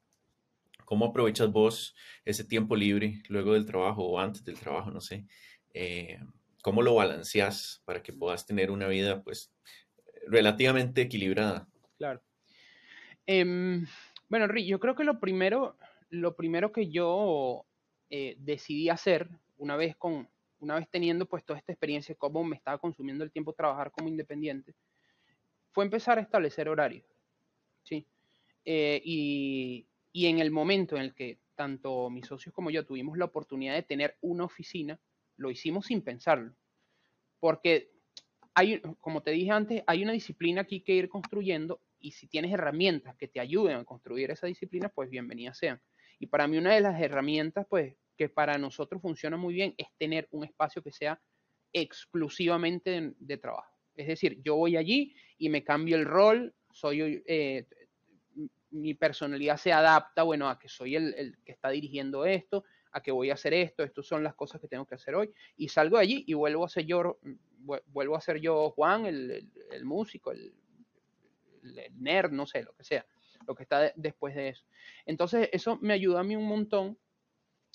¿Cómo 0.85 1.05
aprovechas 1.05 1.51
vos 1.51 1.95
ese 2.25 2.43
tiempo 2.43 2.75
libre 2.75 3.23
luego 3.27 3.53
del 3.53 3.65
trabajo 3.65 4.03
o 4.03 4.19
antes 4.19 4.43
del 4.43 4.59
trabajo? 4.59 4.91
No 4.91 5.01
sé. 5.01 5.25
Eh, 5.73 6.19
¿Cómo 6.61 6.81
lo 6.81 6.95
balanceas 6.95 7.81
para 7.85 8.01
que 8.01 8.13
puedas 8.13 8.45
tener 8.45 8.71
una 8.71 8.87
vida 8.87 9.23
pues 9.23 9.51
relativamente 10.27 11.01
equilibrada? 11.01 11.67
Claro. 11.97 12.21
Em, 13.25 13.85
bueno, 14.29 14.47
Rick, 14.47 14.67
yo 14.67 14.79
creo 14.79 14.95
que 14.95 15.03
lo 15.03 15.19
primero, 15.19 15.77
lo 16.09 16.35
primero 16.35 16.71
que 16.71 16.89
yo 16.89 17.65
eh, 18.09 18.35
decidí 18.39 18.89
hacer 18.89 19.29
una 19.57 19.75
vez 19.75 19.95
con, 19.95 20.29
una 20.65 20.75
vez 20.75 20.89
teniendo 20.89 21.25
pues 21.25 21.45
toda 21.45 21.59
esta 21.59 21.71
experiencia, 21.71 22.15
cómo 22.15 22.43
me 22.43 22.55
estaba 22.55 22.77
consumiendo 22.77 23.23
el 23.23 23.31
tiempo 23.31 23.53
trabajar 23.53 23.91
como 23.91 24.09
independiente, 24.09 24.75
fue 25.71 25.85
empezar 25.85 26.17
a 26.17 26.21
establecer 26.21 26.67
horarios. 26.67 27.05
¿sí? 27.83 28.05
Eh, 28.65 29.01
y, 29.03 29.87
y 30.11 30.25
en 30.25 30.39
el 30.39 30.51
momento 30.51 30.95
en 30.95 31.03
el 31.03 31.13
que 31.13 31.39
tanto 31.55 32.09
mis 32.09 32.25
socios 32.25 32.53
como 32.53 32.69
yo 32.69 32.85
tuvimos 32.85 33.17
la 33.17 33.25
oportunidad 33.25 33.75
de 33.75 33.83
tener 33.83 34.17
una 34.21 34.43
oficina, 34.43 34.99
lo 35.37 35.51
hicimos 35.51 35.85
sin 35.85 36.01
pensarlo. 36.01 36.53
Porque 37.39 37.91
hay, 38.53 38.81
como 38.99 39.21
te 39.21 39.31
dije 39.31 39.51
antes, 39.51 39.83
hay 39.85 40.03
una 40.03 40.13
disciplina 40.13 40.61
aquí 40.61 40.81
que 40.81 40.93
ir 40.93 41.09
construyendo 41.09 41.81
y 41.99 42.11
si 42.11 42.27
tienes 42.27 42.51
herramientas 42.51 43.15
que 43.17 43.27
te 43.27 43.39
ayuden 43.39 43.77
a 43.77 43.85
construir 43.85 44.31
esa 44.31 44.47
disciplina, 44.47 44.89
pues 44.89 45.09
bienvenidas 45.09 45.57
sean. 45.57 45.81
Y 46.19 46.27
para 46.27 46.47
mí 46.47 46.57
una 46.57 46.73
de 46.73 46.81
las 46.81 46.99
herramientas, 47.01 47.65
pues, 47.69 47.95
que 48.15 48.29
para 48.29 48.57
nosotros 48.57 49.01
funciona 49.01 49.37
muy 49.37 49.53
bien 49.53 49.73
es 49.77 49.87
tener 49.97 50.27
un 50.31 50.43
espacio 50.43 50.81
que 50.81 50.91
sea 50.91 51.21
exclusivamente 51.73 53.13
de, 53.17 53.37
trabajo. 53.37 53.77
Es 53.95 54.07
decir, 54.07 54.41
yo 54.41 54.55
voy 54.55 54.77
allí 54.77 55.15
y 55.37 55.49
me 55.49 55.63
cambio 55.63 55.97
el 55.97 56.05
rol, 56.05 56.55
soy, 56.71 57.21
eh, 57.27 57.67
mi 58.71 58.93
personalidad 58.93 59.57
se 59.57 59.73
adapta, 59.73 60.23
bueno, 60.23 60.49
a 60.49 60.59
que 60.59 60.69
soy 60.69 60.95
el, 60.95 61.37
que 61.43 61.51
está 61.51 61.69
dirigiendo 61.69 62.25
esto, 62.25 62.63
a 62.91 63.01
que 63.01 63.11
voy 63.11 63.29
a 63.29 63.33
hacer 63.33 63.53
esto, 63.53 63.83
estas 63.83 64.05
son 64.05 64.23
las 64.23 64.35
cosas 64.35 64.61
que 64.61 64.67
tengo 64.67 64.85
que 64.85 64.95
hacer 64.95 65.15
hoy, 65.15 65.33
y 65.57 65.67
salgo 65.67 65.97
de 65.97 66.03
allí 66.03 66.23
y 66.27 66.33
vuelvo 66.33 66.63
a 66.63 66.69
ser 66.69 66.85
yo, 66.85 67.19
vuelvo 67.87 68.15
a 68.15 68.21
ser 68.21 68.39
yo 68.39 68.71
Juan, 68.71 69.05
el, 69.05 69.49
músico, 69.83 70.31
el, 70.31 70.53
nerd, 71.95 72.31
no 72.31 72.45
sé, 72.45 72.63
lo 72.63 72.73
que 72.73 72.83
sea, 72.83 73.05
lo 73.47 73.55
que 73.55 73.63
está 73.63 73.91
después 73.95 74.33
de 74.35 74.49
eso. 74.49 74.65
Entonces, 75.05 75.49
eso 75.51 75.77
me 75.81 75.93
ayuda 75.93 76.21
a 76.21 76.23
mí 76.23 76.35
un 76.35 76.47
montón 76.47 76.97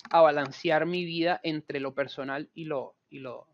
a 0.09 0.21
balancear 0.21 0.85
mi 0.85 1.05
vida 1.05 1.39
entre 1.43 1.79
lo 1.79 1.93
personal 1.93 2.49
y 2.53 2.65
lo, 2.65 2.95
y 3.09 3.19
lo, 3.19 3.47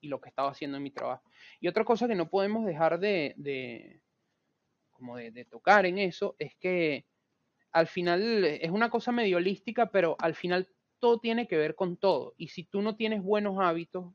y 0.00 0.08
lo 0.08 0.20
que 0.20 0.28
estaba 0.28 0.50
haciendo 0.50 0.76
en 0.76 0.82
mi 0.82 0.90
trabajo. 0.90 1.24
Y 1.60 1.68
otra 1.68 1.84
cosa 1.84 2.06
que 2.06 2.14
no 2.14 2.28
podemos 2.28 2.64
dejar 2.66 3.00
de, 3.00 4.00
como 4.92 5.16
de, 5.16 5.44
tocar 5.44 5.86
en 5.86 5.98
eso, 5.98 6.36
es 6.38 6.54
que 6.56 7.06
al 7.72 7.86
final 7.86 8.44
es 8.44 8.70
una 8.70 8.90
cosa 8.90 9.12
medio 9.12 9.38
holística, 9.38 9.90
pero 9.90 10.16
al 10.20 10.34
final 10.34 10.68
todo 10.98 11.18
tiene 11.18 11.48
que 11.48 11.56
ver 11.56 11.74
con 11.74 11.96
todo. 11.96 12.34
Y 12.36 12.48
si 12.48 12.64
tú 12.64 12.82
no 12.82 12.96
tienes 12.96 13.22
buenos 13.22 13.58
hábitos, 13.60 14.14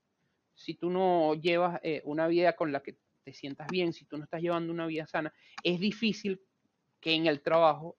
si 0.53 0.75
tú 0.75 0.89
no 0.89 1.35
llevas 1.35 1.79
eh, 1.83 2.01
una 2.05 2.27
vida 2.27 2.55
con 2.55 2.71
la 2.71 2.81
que 2.81 2.97
te 3.23 3.33
sientas 3.33 3.67
bien, 3.67 3.93
si 3.93 4.05
tú 4.05 4.17
no 4.17 4.23
estás 4.23 4.41
llevando 4.41 4.71
una 4.71 4.85
vida 4.85 5.07
sana, 5.07 5.33
es 5.63 5.79
difícil 5.79 6.41
que 6.99 7.13
en 7.13 7.27
el 7.27 7.41
trabajo 7.41 7.97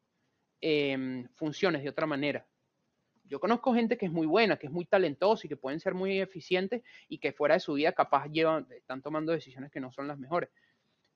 em, 0.60 1.28
funciones 1.34 1.82
de 1.82 1.88
otra 1.88 2.06
manera. 2.06 2.46
Yo 3.30 3.38
conozco 3.38 3.72
gente 3.72 3.96
que 3.96 4.06
es 4.06 4.12
muy 4.12 4.26
buena, 4.26 4.56
que 4.56 4.66
es 4.66 4.72
muy 4.72 4.84
talentosa 4.86 5.46
y 5.46 5.48
que 5.48 5.56
pueden 5.56 5.78
ser 5.78 5.94
muy 5.94 6.20
eficientes 6.20 6.82
y 7.08 7.18
que 7.18 7.32
fuera 7.32 7.54
de 7.54 7.60
su 7.60 7.74
vida 7.74 7.92
capaz 7.92 8.26
llevan, 8.26 8.66
están 8.72 9.02
tomando 9.02 9.30
decisiones 9.30 9.70
que 9.70 9.78
no 9.78 9.92
son 9.92 10.08
las 10.08 10.18
mejores. 10.18 10.50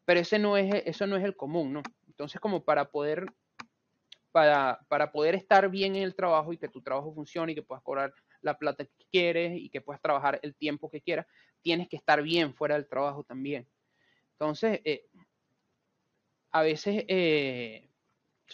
Pero 0.05 0.21
ese 0.21 0.39
no 0.39 0.57
es, 0.57 0.73
eso 0.87 1.09
no 1.09 1.17
es 1.17 1.25
el 1.25 1.35
común, 1.35 1.73
¿no? 1.73 1.83
Entonces, 2.07 2.41
como 2.41 2.65
para 2.65 2.93
poder, 2.93 3.27
para, 4.31 4.87
para 4.89 5.11
poder 5.11 5.35
estar 5.35 5.69
bien 5.69 5.97
en 5.97 6.05
el 6.05 6.15
trabajo 6.15 6.53
y 6.53 6.57
que 6.57 6.69
tu 6.69 6.83
trabajo 6.83 7.13
funcione 7.13 7.51
y 7.51 7.55
que 7.57 7.63
puedas 7.63 7.83
cobrar 7.83 8.15
la 8.43 8.57
plata 8.59 8.85
que 8.85 9.07
quieres 9.11 9.59
y 9.59 9.69
que 9.69 9.81
puedas 9.81 10.01
trabajar 10.01 10.39
el 10.43 10.55
tiempo 10.55 10.89
que 10.89 11.01
quieras, 11.01 11.27
tienes 11.63 11.89
que 11.89 11.97
estar 11.97 12.23
bien 12.23 12.55
fuera 12.55 12.77
del 12.77 12.87
trabajo 12.87 13.25
también. 13.25 13.67
Entonces, 14.35 14.81
eh, 14.85 15.09
a 16.53 16.63
veces, 16.63 17.05
eh, 17.09 17.91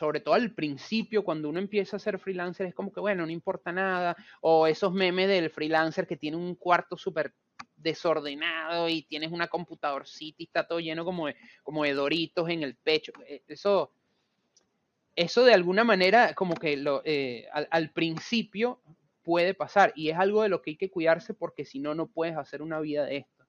sobre 0.00 0.20
todo 0.20 0.32
al 0.32 0.54
principio, 0.54 1.22
cuando 1.22 1.50
uno 1.50 1.58
empieza 1.58 1.96
a 1.96 2.00
ser 2.00 2.18
freelancer, 2.18 2.66
es 2.66 2.74
como 2.74 2.90
que, 2.90 3.00
bueno, 3.00 3.26
no 3.26 3.32
importa 3.32 3.70
nada, 3.70 4.16
o 4.40 4.66
esos 4.66 4.94
memes 4.94 5.28
del 5.28 5.50
freelancer 5.50 6.06
que 6.06 6.16
tiene 6.16 6.38
un 6.38 6.54
cuarto 6.54 6.96
súper 6.96 7.34
desordenado 7.76 8.88
y 8.88 9.02
tienes 9.02 9.30
una 9.30 9.48
computadorcita 9.48 10.36
y 10.38 10.46
está 10.46 10.66
todo 10.66 10.80
lleno 10.80 11.04
como 11.04 11.26
de, 11.26 11.36
como 11.62 11.84
de 11.84 11.92
doritos 11.92 12.48
en 12.48 12.62
el 12.62 12.76
pecho. 12.76 13.12
Eh, 13.28 13.42
eso, 13.46 13.92
eso 15.16 15.44
de 15.44 15.52
alguna 15.52 15.84
manera 15.84 16.32
como 16.32 16.54
que 16.54 16.78
lo, 16.78 17.02
eh, 17.04 17.46
al, 17.52 17.90
principio 17.90 18.80
puede 19.22 19.52
pasar 19.52 19.92
y 19.94 20.08
es 20.08 20.16
algo 20.16 20.42
de 20.42 20.48
lo 20.48 20.62
que 20.62 20.70
hay 20.70 20.76
que 20.78 20.90
cuidarse 20.90 21.34
porque 21.34 21.66
si 21.66 21.78
no, 21.78 21.94
no 21.94 22.06
puedes 22.06 22.38
hacer 22.38 22.62
una 22.62 22.80
vida 22.80 23.04
de 23.04 23.18
esto. 23.18 23.44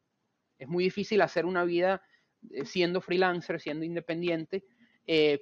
Es 0.59 0.67
muy 0.67 0.83
difícil 0.83 1.21
hacer 1.21 1.45
una 1.45 1.63
vida 1.63 2.03
eh, 2.49 2.65
siendo 2.65 2.99
freelancer, 2.99 3.61
siendo 3.61 3.85
independiente, 3.85 4.65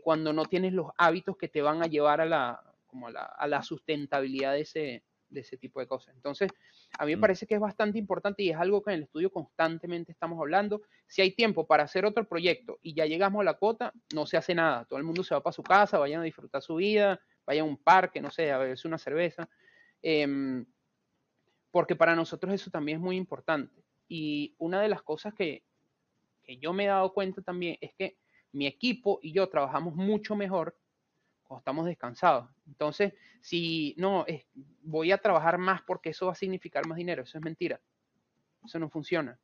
cuando 0.04 0.34
no 0.34 0.46
tienes 0.46 0.74
los 0.74 0.88
hábitos 0.98 1.38
que 1.38 1.48
te 1.48 1.62
van 1.62 1.84
a 1.84 1.88
llevar 1.88 2.22
a 2.22 2.26
la, 2.26 2.64
como 2.88 3.08
a 3.08 3.12
la, 3.12 3.24
a 3.24 3.48
la 3.48 3.62
sustentabilidad 3.62 4.54
de 4.54 4.62
ese, 4.62 5.04
de 5.30 5.42
ese 5.42 5.58
tipo 5.58 5.80
de 5.80 5.88
cosas. 5.88 6.16
Entonces, 6.16 6.52
a 6.98 7.06
mí 7.06 7.12
me 7.12 7.18
mm. 7.18 7.22
parece 7.22 7.48
que 7.48 7.56
es 7.56 7.60
bastante 7.60 7.98
importante 7.98 8.44
y 8.44 8.50
es 8.50 8.58
algo 8.58 8.82
que 8.82 8.92
en 8.92 8.98
el 8.98 9.04
estudio 9.04 9.32
constantemente 9.32 10.12
estamos 10.12 10.40
hablando. 10.40 10.82
Si 11.08 11.22
hay 11.22 11.32
tiempo 11.32 11.68
para 11.68 11.84
hacer 11.84 12.06
otro 12.06 12.28
proyecto 12.28 12.80
y 12.82 12.94
ya 12.94 13.06
llegamos 13.06 13.42
a 13.42 13.44
la 13.44 13.54
cuota, 13.56 13.94
no 14.14 14.26
se 14.26 14.38
hace 14.38 14.56
nada. 14.56 14.86
Todo 14.86 15.00
el 15.00 15.06
mundo 15.06 15.24
se 15.24 15.36
va 15.36 15.42
para 15.42 15.54
su 15.54 15.64
casa, 15.64 16.00
vayan 16.00 16.22
a 16.22 16.26
disfrutar 16.26 16.62
su 16.62 16.76
vida, 16.76 17.22
vayan 17.46 17.66
a 17.66 17.70
un 17.70 17.78
parque, 17.78 18.22
no 18.22 18.32
sé, 18.32 18.52
a 18.52 18.58
beberse 18.58 18.88
una 18.88 18.98
cerveza. 18.98 19.48
Em, 20.02 20.66
porque 21.72 21.96
para 21.96 22.16
nosotros 22.16 22.54
eso 22.54 22.72
también 22.72 22.98
es 22.98 23.04
muy 23.04 23.16
importante. 23.16 23.84
Y 24.08 24.56
una 24.58 24.82
de 24.82 24.90
las 24.90 25.04
cosas 25.04 25.34
que, 25.34 25.64
que 26.44 26.58
yo 26.58 26.74
me 26.74 26.86
he 26.86 26.88
dado 26.88 27.14
cuenta 27.14 27.42
también 27.42 27.78
es 27.80 27.94
que 27.94 28.18
mi 28.52 28.68
equipo 28.68 29.20
y 29.22 29.32
yo 29.32 29.48
trabajamos 29.50 29.96
mucho 29.96 30.36
mejor 30.36 30.78
cuando 31.44 31.60
estamos 31.60 31.86
descansados. 31.86 32.50
Entonces, 32.68 33.14
si 33.42 33.96
no, 33.98 34.26
voy 34.84 35.12
a 35.12 35.18
trabajar 35.18 35.58
más 35.58 35.82
porque 35.82 36.10
eso 36.10 36.28
va 36.28 36.34
a 36.34 36.36
significar 36.36 36.86
más 36.88 36.98
dinero, 36.98 37.24
eso 37.24 37.38
es 37.38 37.44
mentira. 37.44 37.80
Eso 38.64 38.80
no 38.80 38.90
funciona. 38.90 39.40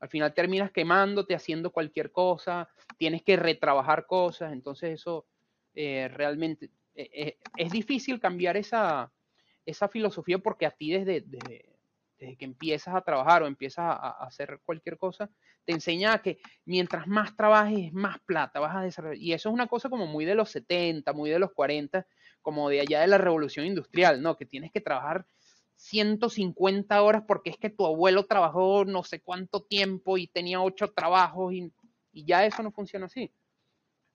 Al 0.00 0.08
final 0.08 0.34
terminas 0.34 0.70
quemándote, 0.70 1.34
haciendo 1.34 1.70
cualquier 1.70 2.12
cosa, 2.12 2.68
tienes 2.98 3.22
que 3.22 3.36
retrabajar 3.36 4.06
cosas, 4.06 4.52
entonces 4.52 5.00
eso 5.00 5.26
eh, 5.74 6.08
realmente 6.12 6.70
eh, 6.94 7.10
eh, 7.12 7.38
es 7.56 7.72
difícil 7.72 8.20
cambiar 8.20 8.56
esa, 8.56 9.12
esa 9.66 9.88
filosofía 9.88 10.38
porque 10.38 10.66
a 10.66 10.70
ti 10.70 10.92
desde, 10.92 11.24
desde 12.18 12.36
que 12.36 12.44
empiezas 12.44 12.94
a 12.94 13.00
trabajar 13.00 13.42
o 13.42 13.46
empiezas 13.46 13.84
a, 13.86 14.10
hacer 14.24 14.60
cualquier 14.64 14.98
cosa, 14.98 15.30
te 15.64 15.72
enseña 15.72 16.20
que 16.22 16.38
mientras 16.64 17.06
más 17.06 17.36
trabajes, 17.36 17.92
más 17.92 18.18
plata 18.20 18.60
vas 18.60 18.76
a 18.76 18.82
desarrollar. 18.82 19.18
Y 19.18 19.32
eso 19.32 19.48
es 19.48 19.54
una 19.54 19.66
cosa 19.66 19.88
como 19.88 20.06
muy 20.06 20.24
de 20.24 20.34
los 20.34 20.50
70, 20.50 21.12
muy 21.12 21.30
de 21.30 21.38
los 21.38 21.52
40, 21.52 22.06
como 22.42 22.68
de 22.68 22.80
allá 22.80 23.00
de 23.00 23.06
la 23.06 23.18
revolución 23.18 23.66
industrial, 23.66 24.22
¿no? 24.22 24.36
Que 24.36 24.46
tienes 24.46 24.70
que 24.70 24.80
trabajar 24.80 25.26
150 25.76 27.02
horas 27.02 27.24
porque 27.26 27.50
es 27.50 27.58
que 27.58 27.70
tu 27.70 27.86
abuelo 27.86 28.26
trabajó 28.26 28.84
no 28.84 29.02
sé 29.02 29.20
cuánto 29.20 29.64
tiempo 29.64 30.18
y 30.18 30.28
tenía 30.28 30.62
ocho 30.62 30.92
trabajos 30.92 31.52
y, 31.52 31.72
y 32.12 32.24
ya 32.24 32.46
eso 32.46 32.62
no 32.62 32.70
funciona 32.70 33.06
así. 33.06 33.32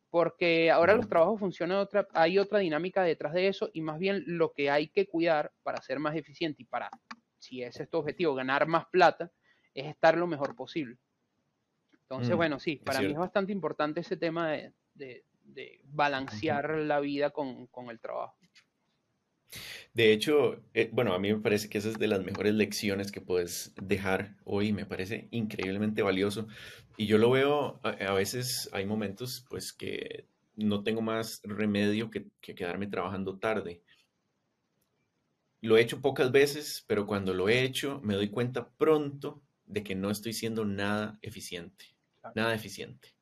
Porque 0.09 0.71
ahora 0.71 0.95
los 0.95 1.07
trabajos 1.07 1.39
funcionan 1.39 1.77
otra, 1.77 2.07
hay 2.13 2.39
otra 2.39 2.59
dinámica 2.59 3.03
detrás 3.03 3.33
de 3.33 3.47
eso 3.47 3.69
y 3.73 3.81
más 3.81 3.99
bien 3.99 4.23
lo 4.25 4.53
que 4.53 4.71
hay 4.71 4.87
que 4.87 5.07
cuidar 5.07 5.51
para 5.61 5.81
ser 5.83 5.99
más 5.99 6.15
eficiente 6.15 6.63
y 6.63 6.65
para 6.65 6.89
si 7.39 7.63
ese 7.63 7.83
es 7.83 7.89
tu 7.89 7.97
objetivo, 7.97 8.35
ganar 8.35 8.67
más 8.67 8.85
plata, 8.87 9.31
es 9.73 9.87
estar 9.87 10.17
lo 10.17 10.27
mejor 10.27 10.55
posible. 10.55 10.97
Entonces, 12.09 12.33
mm, 12.33 12.37
bueno, 12.37 12.59
sí, 12.59 12.75
para 12.77 13.01
mí 13.01 13.11
es 13.11 13.17
bastante 13.17 13.51
importante 13.51 14.01
ese 14.01 14.17
tema 14.17 14.49
de, 14.49 15.23
balancear 15.85 16.77
la 16.77 16.99
vida 16.99 17.31
con, 17.31 17.67
el 17.89 17.99
trabajo. 17.99 18.35
De 19.93 20.11
hecho, 20.11 20.61
eh, 20.73 20.89
bueno, 20.91 21.13
a 21.13 21.19
mí 21.19 21.33
me 21.33 21.39
parece 21.39 21.69
que 21.69 21.79
esa 21.79 21.89
es 21.89 21.97
de 21.97 22.07
las 22.07 22.23
mejores 22.23 22.53
lecciones 22.53 23.11
que 23.11 23.21
puedes 23.21 23.73
dejar 23.81 24.35
hoy, 24.43 24.73
me 24.73 24.85
parece 24.85 25.27
increíblemente 25.31 26.01
valioso. 26.01 26.47
Y 26.97 27.07
yo 27.07 27.17
lo 27.17 27.31
veo, 27.31 27.79
a, 27.83 28.13
veces 28.13 28.69
hay 28.73 28.85
momentos 28.85 29.45
pues 29.49 29.73
que 29.73 30.25
no 30.55 30.83
tengo 30.83 31.01
más 31.01 31.41
remedio 31.43 32.11
que, 32.11 32.25
que 32.41 32.53
quedarme 32.53 32.87
trabajando 32.87 33.39
tarde. 33.39 33.81
Lo 35.61 35.77
he 35.77 35.81
hecho 35.81 36.01
pocas 36.01 36.31
veces, 36.31 36.83
pero 36.87 37.05
cuando 37.05 37.33
lo 37.33 37.49
he 37.49 37.63
hecho 37.63 37.99
me 38.01 38.15
doy 38.15 38.29
cuenta 38.29 38.69
pronto 38.71 39.41
de 39.65 39.83
que 39.83 39.95
no 39.95 40.09
estoy 40.09 40.33
siendo 40.33 40.65
nada 40.65 41.19
eficiente, 41.21 41.85
nada 42.33 42.53
eficiente. 42.55 43.15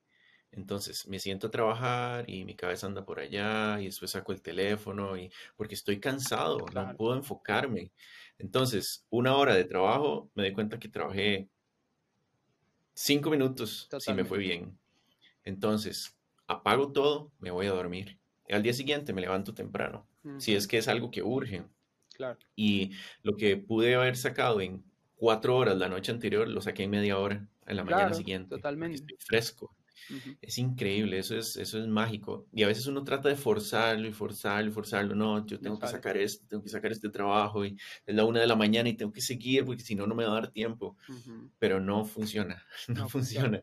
Entonces 0.51 1.07
me 1.07 1.19
siento 1.19 1.47
a 1.47 1.51
trabajar 1.51 2.29
y 2.29 2.45
mi 2.45 2.55
cabeza 2.55 2.87
anda 2.87 3.05
por 3.05 3.19
allá 3.19 3.79
y 3.81 3.85
después 3.85 4.11
saco 4.11 4.31
el 4.33 4.41
teléfono 4.41 5.17
y 5.17 5.31
porque 5.55 5.75
estoy 5.75 5.99
cansado, 5.99 6.71
no 6.73 6.95
puedo 6.95 7.15
enfocarme. 7.15 7.91
Entonces, 8.39 9.05
una 9.09 9.35
hora 9.35 9.55
de 9.55 9.65
trabajo, 9.65 10.31
me 10.35 10.43
doy 10.43 10.53
cuenta 10.53 10.79
que 10.79 10.89
trabajé 10.89 11.49
cinco 12.93 13.29
minutos 13.29 13.93
si 13.97 14.13
me 14.13 14.25
fue 14.25 14.37
bien. 14.39 14.77
Entonces, 15.43 16.17
apago 16.47 16.91
todo, 16.93 17.33
me 17.39 17.51
voy 17.51 17.67
a 17.67 17.71
dormir. 17.71 18.19
Al 18.49 18.63
día 18.63 18.73
siguiente 18.73 19.13
me 19.13 19.21
levanto 19.21 19.53
temprano, 19.55 20.07
si 20.37 20.55
es 20.55 20.67
que 20.67 20.77
es 20.79 20.87
algo 20.87 21.11
que 21.11 21.23
urge. 21.23 21.65
Y 22.55 22.91
lo 23.23 23.35
que 23.35 23.57
pude 23.57 23.95
haber 23.95 24.15
sacado 24.15 24.61
en 24.61 24.83
cuatro 25.15 25.57
horas 25.57 25.77
la 25.77 25.89
noche 25.89 26.11
anterior, 26.11 26.47
lo 26.47 26.61
saqué 26.61 26.83
en 26.83 26.91
media 26.91 27.17
hora 27.17 27.47
en 27.65 27.75
la 27.75 27.83
mañana 27.83 28.13
siguiente. 28.13 28.55
Totalmente. 28.55 28.97
Estoy 28.97 29.17
fresco. 29.19 29.75
Es 30.41 30.57
increíble, 30.57 31.19
eso 31.19 31.35
es, 31.35 31.57
eso 31.57 31.79
es 31.79 31.87
mágico. 31.87 32.47
Y 32.53 32.63
a 32.63 32.67
veces 32.67 32.87
uno 32.87 33.03
trata 33.03 33.29
de 33.29 33.35
forzarlo 33.35 34.07
y 34.07 34.13
forzarlo 34.13 34.69
y 34.69 34.73
forzarlo. 34.73 35.15
No, 35.15 35.45
yo 35.45 35.59
tengo 35.59 35.77
que 35.79 35.87
sacar 35.87 36.17
esto, 36.17 36.45
tengo 36.47 36.63
que 36.63 36.69
sacar 36.69 36.91
este 36.91 37.09
trabajo 37.09 37.65
y 37.65 37.77
es 38.05 38.15
la 38.15 38.23
una 38.23 38.39
de 38.39 38.47
la 38.47 38.55
mañana 38.55 38.87
y 38.89 38.93
tengo 38.93 39.11
que 39.11 39.21
seguir 39.21 39.65
porque 39.65 39.83
si 39.83 39.95
no, 39.95 40.07
no 40.07 40.15
me 40.15 40.23
va 40.23 40.31
a 40.31 40.41
dar 40.41 40.51
tiempo. 40.51 40.97
Pero 41.59 41.79
no 41.79 42.05
funciona, 42.05 42.63
no, 42.87 43.09
funciona. 43.09 43.61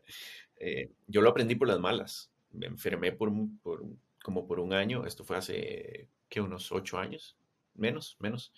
Eh, 0.57 0.91
yo 1.07 1.21
lo 1.21 1.29
aprendí 1.29 1.55
por 1.55 1.67
las 1.67 1.79
malas. 1.79 2.31
Me 2.51 2.67
enfermé 2.67 3.11
por, 3.11 3.31
por, 3.61 3.83
como 4.21 4.45
por 4.47 4.59
un 4.59 4.73
año. 4.73 5.05
Esto 5.05 5.23
fue 5.23 5.37
hace, 5.37 6.09
¿qué? 6.29 6.41
Unos 6.41 6.71
ocho 6.71 6.99
años, 6.99 7.37
menos, 7.75 8.17
menos. 8.19 8.53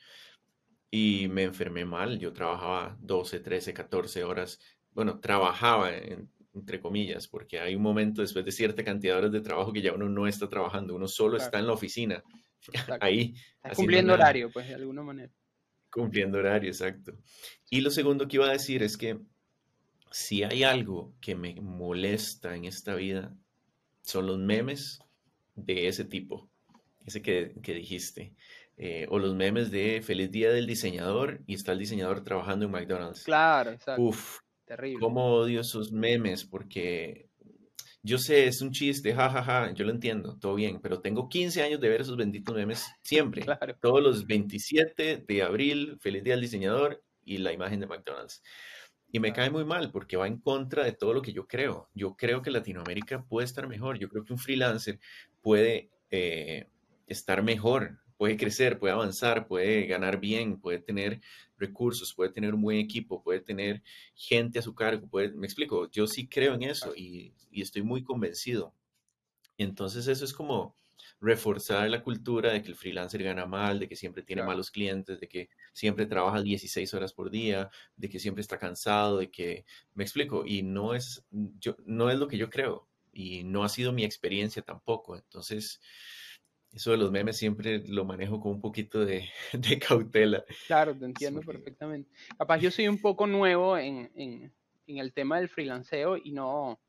Y 0.90 1.28
me 1.28 1.44
enfermé 1.44 1.86
mal. 1.86 2.20
Yo 2.20 2.34
trabajaba 2.34 2.98
12, 3.02 3.40
13, 3.40 3.74
14 3.74 4.24
horas. 4.24 4.60
Bueno, 4.92 5.20
trabajaba 5.20 5.96
en, 5.96 6.30
entre 6.58 6.82
comillas, 6.82 7.28
porque 7.28 7.60
hay 7.60 7.76
un 7.76 7.82
momento 7.82 8.22
después 8.22 8.44
de 8.44 8.52
cierta 8.52 8.84
cantidad 8.84 9.14
de 9.14 9.20
horas 9.20 9.32
de 9.32 9.42
trabajo 9.42 9.72
que 9.72 9.82
ya 9.82 9.94
uno 9.94 10.10
no 10.10 10.28
está 10.28 10.50
trabajando, 10.50 10.96
uno 10.96 11.08
solo 11.08 11.38
está 11.38 11.60
en 11.60 11.68
la 11.68 11.74
oficina, 11.74 12.24
ahí. 13.02 13.36
cumpliendo 13.76 14.14
horario, 14.14 14.50
pues, 14.52 14.68
de 14.68 14.76
alguna 14.76 15.04
manera. 15.04 15.32
Cumpliendo 15.90 16.40
horario, 16.40 16.70
exacto. 16.70 17.18
Y 17.70 17.82
lo 17.82 17.92
segundo 17.92 18.28
que 18.28 18.38
iba 18.38 18.48
a 18.48 18.52
decir 18.52 18.84
es 18.84 18.98
que 18.98 19.20
si 20.12 20.44
hay 20.44 20.64
algo 20.64 21.14
que 21.22 21.36
me 21.36 21.56
molesta 21.62 22.56
en 22.56 22.66
esta 22.66 22.96
vida, 22.96 23.36
son 24.02 24.28
los 24.28 24.38
memes 24.38 25.00
de 25.56 25.88
ese 25.88 26.06
tipo, 26.06 26.50
ese 27.06 27.22
que, 27.22 27.54
que 27.62 27.74
dijiste. 27.74 28.34
Eh, 28.80 29.08
o 29.10 29.18
los 29.18 29.34
memes 29.34 29.72
de 29.72 30.04
feliz 30.04 30.30
día 30.30 30.52
del 30.52 30.68
diseñador 30.68 31.42
y 31.48 31.56
está 31.56 31.72
el 31.72 31.80
diseñador 31.80 32.24
trabajando 32.24 32.66
en 32.66 32.72
McDonald's. 32.72 33.24
Claro, 33.24 33.72
exacto. 33.72 34.02
Uf, 34.04 34.40
Terrible. 34.66 35.00
Cómo 35.00 35.34
odio 35.34 35.62
esos 35.62 35.92
memes 35.92 36.44
porque 36.44 37.28
yo 38.04 38.18
sé, 38.18 38.48
es 38.48 38.62
un 38.62 38.72
chiste, 38.72 39.14
jajaja, 39.14 39.44
ja, 39.44 39.68
ja, 39.68 39.74
yo 39.74 39.86
lo 39.86 39.92
entiendo, 39.92 40.38
todo 40.40 40.56
bien, 40.56 40.80
pero 40.82 41.02
tengo 41.02 41.28
15 41.28 41.62
años 41.64 41.82
de 41.82 41.90
ver 41.90 42.02
esos 42.02 42.16
benditos 42.16 42.56
memes 42.56 42.86
siempre. 43.02 43.46
Todos 43.82 44.02
los 44.02 44.26
27 44.26 45.26
de 45.28 45.44
abril, 45.44 45.98
feliz 46.00 46.24
día 46.24 46.36
al 46.36 46.42
diseñador 46.42 47.04
y 47.24 47.40
la 47.40 47.52
imagen 47.52 47.80
de 47.80 47.88
McDonald's. 47.88 48.42
Y 49.10 49.20
me 49.20 49.34
cae 49.34 49.50
muy 49.50 49.66
mal 49.66 49.92
porque 49.92 50.18
va 50.18 50.28
en 50.28 50.40
contra 50.40 50.84
de 50.84 50.92
todo 50.92 51.14
lo 51.14 51.22
que 51.22 51.34
yo 51.34 51.48
creo. 51.48 51.90
Yo 51.94 52.16
creo 52.16 52.42
que 52.42 52.52
Latinoamérica 52.52 53.24
puede 53.24 53.46
estar 53.46 53.68
mejor. 53.68 53.98
Yo 54.00 54.10
creo 54.10 54.26
que 54.26 54.34
un 54.34 54.40
freelancer 54.40 55.00
puede 55.42 55.90
eh, 56.10 56.68
estar 57.08 57.42
mejor, 57.42 58.00
puede 58.18 58.38
crecer, 58.38 58.80
puede 58.80 58.94
avanzar, 58.94 59.48
puede 59.48 59.86
ganar 59.86 60.20
bien, 60.20 60.60
puede 60.60 60.80
tener 60.80 61.22
recursos, 61.58 62.14
puede 62.14 62.32
tener 62.32 62.54
un 62.54 62.62
buen 62.62 62.78
equipo, 62.78 63.24
puede 63.24 63.40
tener 63.40 63.84
gente 64.16 64.60
a 64.60 64.62
su 64.62 64.76
cargo, 64.76 65.08
puede, 65.08 65.30
me 65.30 65.46
explico, 65.48 65.90
yo 65.92 66.08
sí 66.08 66.28
creo 66.28 66.54
en 66.56 66.64
eso 66.64 66.94
y, 66.96 67.34
estoy 67.52 67.82
muy 67.82 68.04
convencido. 68.04 68.74
Entonces 69.58 70.08
eso 70.08 70.26
es 70.26 70.34
como 70.34 70.76
reforzar 71.20 71.90
la 71.90 72.04
cultura 72.04 72.52
de 72.54 72.62
que 72.62 72.68
el 72.70 72.76
freelancer 72.76 73.24
gana 73.24 73.48
mal, 73.48 73.80
de 73.80 73.88
que 73.88 73.96
siempre 73.96 74.22
tiene 74.22 74.44
malos 74.44 74.70
clientes, 74.70 75.20
de 75.20 75.28
que 75.28 75.50
siempre 75.74 76.06
trabaja 76.06 76.42
16 76.44 76.94
horas 76.94 77.14
por 77.14 77.32
día, 77.32 77.72
de 77.96 78.10
que 78.10 78.20
siempre 78.20 78.42
está 78.42 78.60
cansado, 78.60 79.18
de 79.18 79.32
que, 79.32 79.66
me 79.96 80.04
explico, 80.04 80.46
y 80.46 80.62
no 80.62 80.94
es, 80.94 81.26
yo, 81.32 81.76
no 81.86 82.12
es 82.12 82.20
lo 82.20 82.28
que 82.28 82.38
yo 82.38 82.50
creo 82.52 82.88
y 83.18 83.44
no 83.44 83.64
ha 83.64 83.70
sido 83.70 83.92
mi 83.92 84.04
experiencia 84.04 84.62
tampoco. 84.62 85.16
Entonces, 85.16 85.82
eso 86.78 86.92
de 86.92 86.98
los 86.98 87.12
memes 87.12 87.38
siempre 87.38 87.80
lo 87.88 88.06
manejo 88.06 88.40
con 88.40 88.54
un 88.54 88.62
poquito 88.62 89.04
de, 89.04 89.28
cautela. 89.88 90.46
Claro, 90.68 90.96
te 90.96 91.06
entiendo 91.06 91.42
perfectamente. 91.42 92.10
Capaz 92.38 92.60
yo 92.60 92.72
soy 92.72 92.88
un 92.88 93.02
poco 93.02 93.26
nuevo 93.26 93.78
en, 93.78 94.52
el 94.86 95.14
tema 95.14 95.40
del 95.40 95.50
freelanceo 95.50 96.18
y 96.18 96.32
no, 96.32 96.80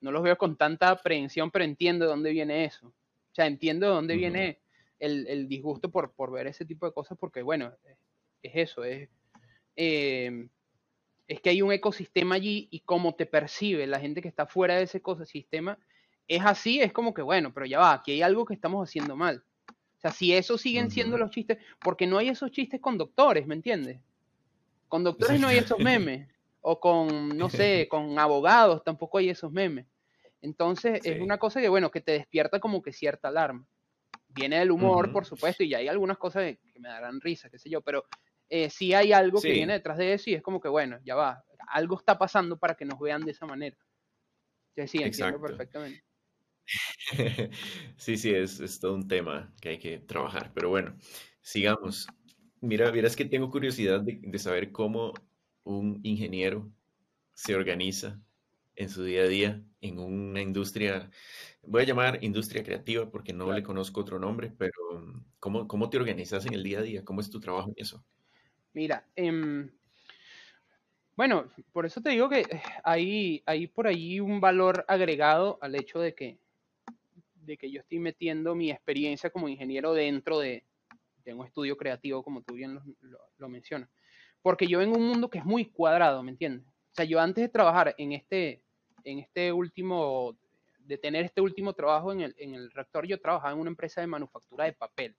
no 0.00 0.10
los 0.10 0.22
veo 0.22 0.36
con 0.36 0.56
tanta 0.56 0.90
aprehensión, 0.90 1.50
pero 1.50 1.64
entiendo 1.64 2.06
de 2.06 2.10
dónde 2.10 2.30
viene 2.30 2.64
eso. 2.64 2.88
O 2.88 3.34
sea, 3.34 3.46
entiendo 3.46 3.86
de 3.86 3.92
dónde 3.92 4.16
viene 4.16 4.58
el, 4.98 5.46
disgusto 5.48 5.90
por, 5.90 6.12
por, 6.12 6.32
ver 6.32 6.46
ese 6.46 6.64
tipo 6.64 6.86
de 6.86 6.92
cosas, 6.92 7.18
porque 7.18 7.42
bueno, 7.42 7.74
es 8.42 8.52
eso, 8.54 8.84
es, 8.84 9.10
eh, 9.76 10.48
es 11.28 11.40
que 11.42 11.50
hay 11.50 11.60
un 11.60 11.72
ecosistema 11.72 12.36
allí 12.36 12.68
y 12.70 12.80
cómo 12.80 13.14
te 13.14 13.26
percibe 13.26 13.86
la 13.86 14.00
gente 14.00 14.22
que 14.22 14.28
está 14.28 14.46
fuera 14.46 14.76
de 14.76 14.84
ese 14.84 14.98
ecosistema 14.98 15.78
es 16.28 16.42
así, 16.44 16.80
es 16.80 16.92
como 16.92 17.14
que, 17.14 17.22
bueno, 17.22 17.52
pero 17.52 17.66
ya 17.66 17.78
va, 17.78 17.92
aquí 17.92 18.12
hay 18.12 18.22
algo 18.22 18.44
que 18.44 18.54
estamos 18.54 18.88
haciendo 18.88 19.16
mal. 19.16 19.44
O 19.68 20.00
sea, 20.00 20.10
si 20.10 20.34
eso 20.34 20.58
siguen 20.58 20.90
siendo 20.90 21.16
los 21.16 21.30
chistes, 21.30 21.58
porque 21.80 22.06
no 22.06 22.18
hay 22.18 22.28
esos 22.28 22.50
chistes 22.50 22.80
con 22.80 22.98
doctores, 22.98 23.46
¿me 23.46 23.54
entiendes? 23.54 24.00
Con 24.88 25.04
doctores 25.04 25.40
no 25.40 25.48
hay 25.48 25.58
esos 25.58 25.78
memes. 25.78 26.28
O 26.60 26.80
con, 26.80 27.36
no 27.36 27.48
sé, 27.48 27.86
con 27.90 28.18
abogados 28.18 28.82
tampoco 28.84 29.18
hay 29.18 29.30
esos 29.30 29.52
memes. 29.52 29.86
Entonces, 30.42 31.00
es 31.04 31.20
una 31.20 31.38
cosa 31.38 31.60
que, 31.60 31.68
bueno, 31.68 31.90
que 31.90 32.00
te 32.00 32.12
despierta 32.12 32.60
como 32.60 32.82
que 32.82 32.92
cierta 32.92 33.28
alarma. 33.28 33.66
Viene 34.28 34.58
del 34.58 34.70
humor, 34.70 35.12
por 35.12 35.24
supuesto, 35.24 35.64
y 35.64 35.74
hay 35.74 35.88
algunas 35.88 36.18
cosas 36.18 36.56
que 36.72 36.78
me 36.78 36.88
darán 36.88 37.20
risa, 37.20 37.48
qué 37.48 37.58
sé 37.58 37.70
yo, 37.70 37.80
pero 37.80 38.04
eh, 38.48 38.68
sí 38.68 38.92
hay 38.92 39.12
algo 39.12 39.40
que 39.40 39.52
viene 39.52 39.72
detrás 39.72 39.96
de 39.96 40.12
eso 40.12 40.30
y 40.30 40.34
es 40.34 40.42
como 40.42 40.60
que, 40.60 40.68
bueno, 40.68 40.98
ya 41.04 41.14
va, 41.14 41.42
algo 41.68 41.96
está 41.98 42.18
pasando 42.18 42.58
para 42.58 42.74
que 42.74 42.84
nos 42.84 42.98
vean 42.98 43.24
de 43.24 43.32
esa 43.32 43.46
manera. 43.46 43.76
Sí, 44.74 44.86
sí, 44.88 44.98
entiendo 45.02 45.40
perfectamente. 45.40 46.05
Sí, 47.96 48.16
sí, 48.16 48.32
es, 48.32 48.80
todo 48.80 48.94
un 48.94 49.08
tema 49.08 49.52
que 49.60 49.70
hay 49.70 49.78
que 49.78 49.98
trabajar. 49.98 50.52
Pero 50.54 50.68
bueno, 50.68 50.96
sigamos. 51.40 52.06
Mira, 52.60 52.90
mira, 52.92 53.06
es 53.06 53.16
que 53.16 53.24
tengo 53.24 53.50
curiosidad 53.50 54.00
de, 54.00 54.38
saber 54.38 54.72
cómo 54.72 55.12
un 55.64 56.00
ingeniero 56.02 56.70
se 57.34 57.54
organiza 57.54 58.20
en 58.74 58.88
su 58.88 59.04
día 59.04 59.22
a 59.22 59.28
día 59.28 59.62
en 59.80 59.98
una 59.98 60.42
industria, 60.42 61.10
voy 61.62 61.82
a 61.82 61.86
llamar 61.86 62.22
industria 62.22 62.62
creativa 62.62 63.10
porque 63.10 63.32
no 63.32 63.52
le 63.52 63.62
conozco 63.62 64.00
otro 64.00 64.18
nombre, 64.18 64.52
pero 64.56 64.72
¿cómo, 65.38 65.66
¿cómo, 65.66 65.88
te 65.88 65.96
organizas 65.96 66.44
en 66.46 66.54
el 66.54 66.62
día 66.62 66.80
a 66.80 66.82
día? 66.82 67.04
¿Cómo 67.04 67.20
es 67.20 67.30
tu 67.30 67.40
trabajo 67.40 67.70
en 67.70 67.74
eso? 67.78 68.04
Mira, 68.74 69.06
em, 69.14 69.70
bueno, 71.16 71.50
por 71.72 71.86
eso 71.86 72.02
te 72.02 72.10
digo 72.10 72.28
que 72.28 72.40
eh, 72.40 72.62
hay, 72.84 73.42
hay 73.46 73.66
por 73.68 73.86
ahí 73.86 74.20
un 74.20 74.38
valor 74.38 74.84
agregado 74.86 75.58
al 75.62 75.74
hecho 75.74 75.98
de 75.98 76.14
que 76.14 76.38
de 77.46 77.56
que 77.56 77.70
yo 77.70 77.80
estoy 77.80 77.98
metiendo 77.98 78.54
mi 78.54 78.70
experiencia 78.70 79.30
como 79.30 79.48
ingeniero 79.48 79.94
dentro 79.94 80.40
de, 80.40 80.64
un 81.26 81.44
estudio 81.44 81.76
creativo, 81.76 82.22
como 82.22 82.42
tú 82.42 82.54
bien 82.54 82.78
lo, 83.38 83.48
mencionas. 83.48 83.88
Porque 84.42 84.66
yo 84.66 84.78
vengo 84.78 84.96
en 84.96 85.02
un 85.02 85.08
mundo 85.08 85.28
que 85.28 85.38
es 85.38 85.44
muy 85.44 85.66
cuadrado, 85.66 86.22
¿me 86.22 86.30
entiendes? 86.30 86.66
O 86.68 86.94
sea, 86.94 87.04
yo 87.04 87.20
antes 87.20 87.42
de 87.42 87.48
trabajar 87.48 87.94
en 87.98 88.12
este, 88.12 88.62
en 89.02 89.18
este 89.18 89.52
último, 89.52 90.38
de 90.78 90.98
tener 90.98 91.24
este 91.24 91.40
último 91.40 91.72
trabajo 91.72 92.12
en 92.12 92.20
el, 92.20 92.34
en 92.38 92.54
el 92.54 92.70
reactor, 92.70 93.06
yo 93.06 93.20
trabajaba 93.20 93.52
en 93.52 93.58
una 93.58 93.70
empresa 93.70 94.00
de 94.00 94.06
manufactura 94.06 94.66
de 94.66 94.72
papel. 94.72 95.16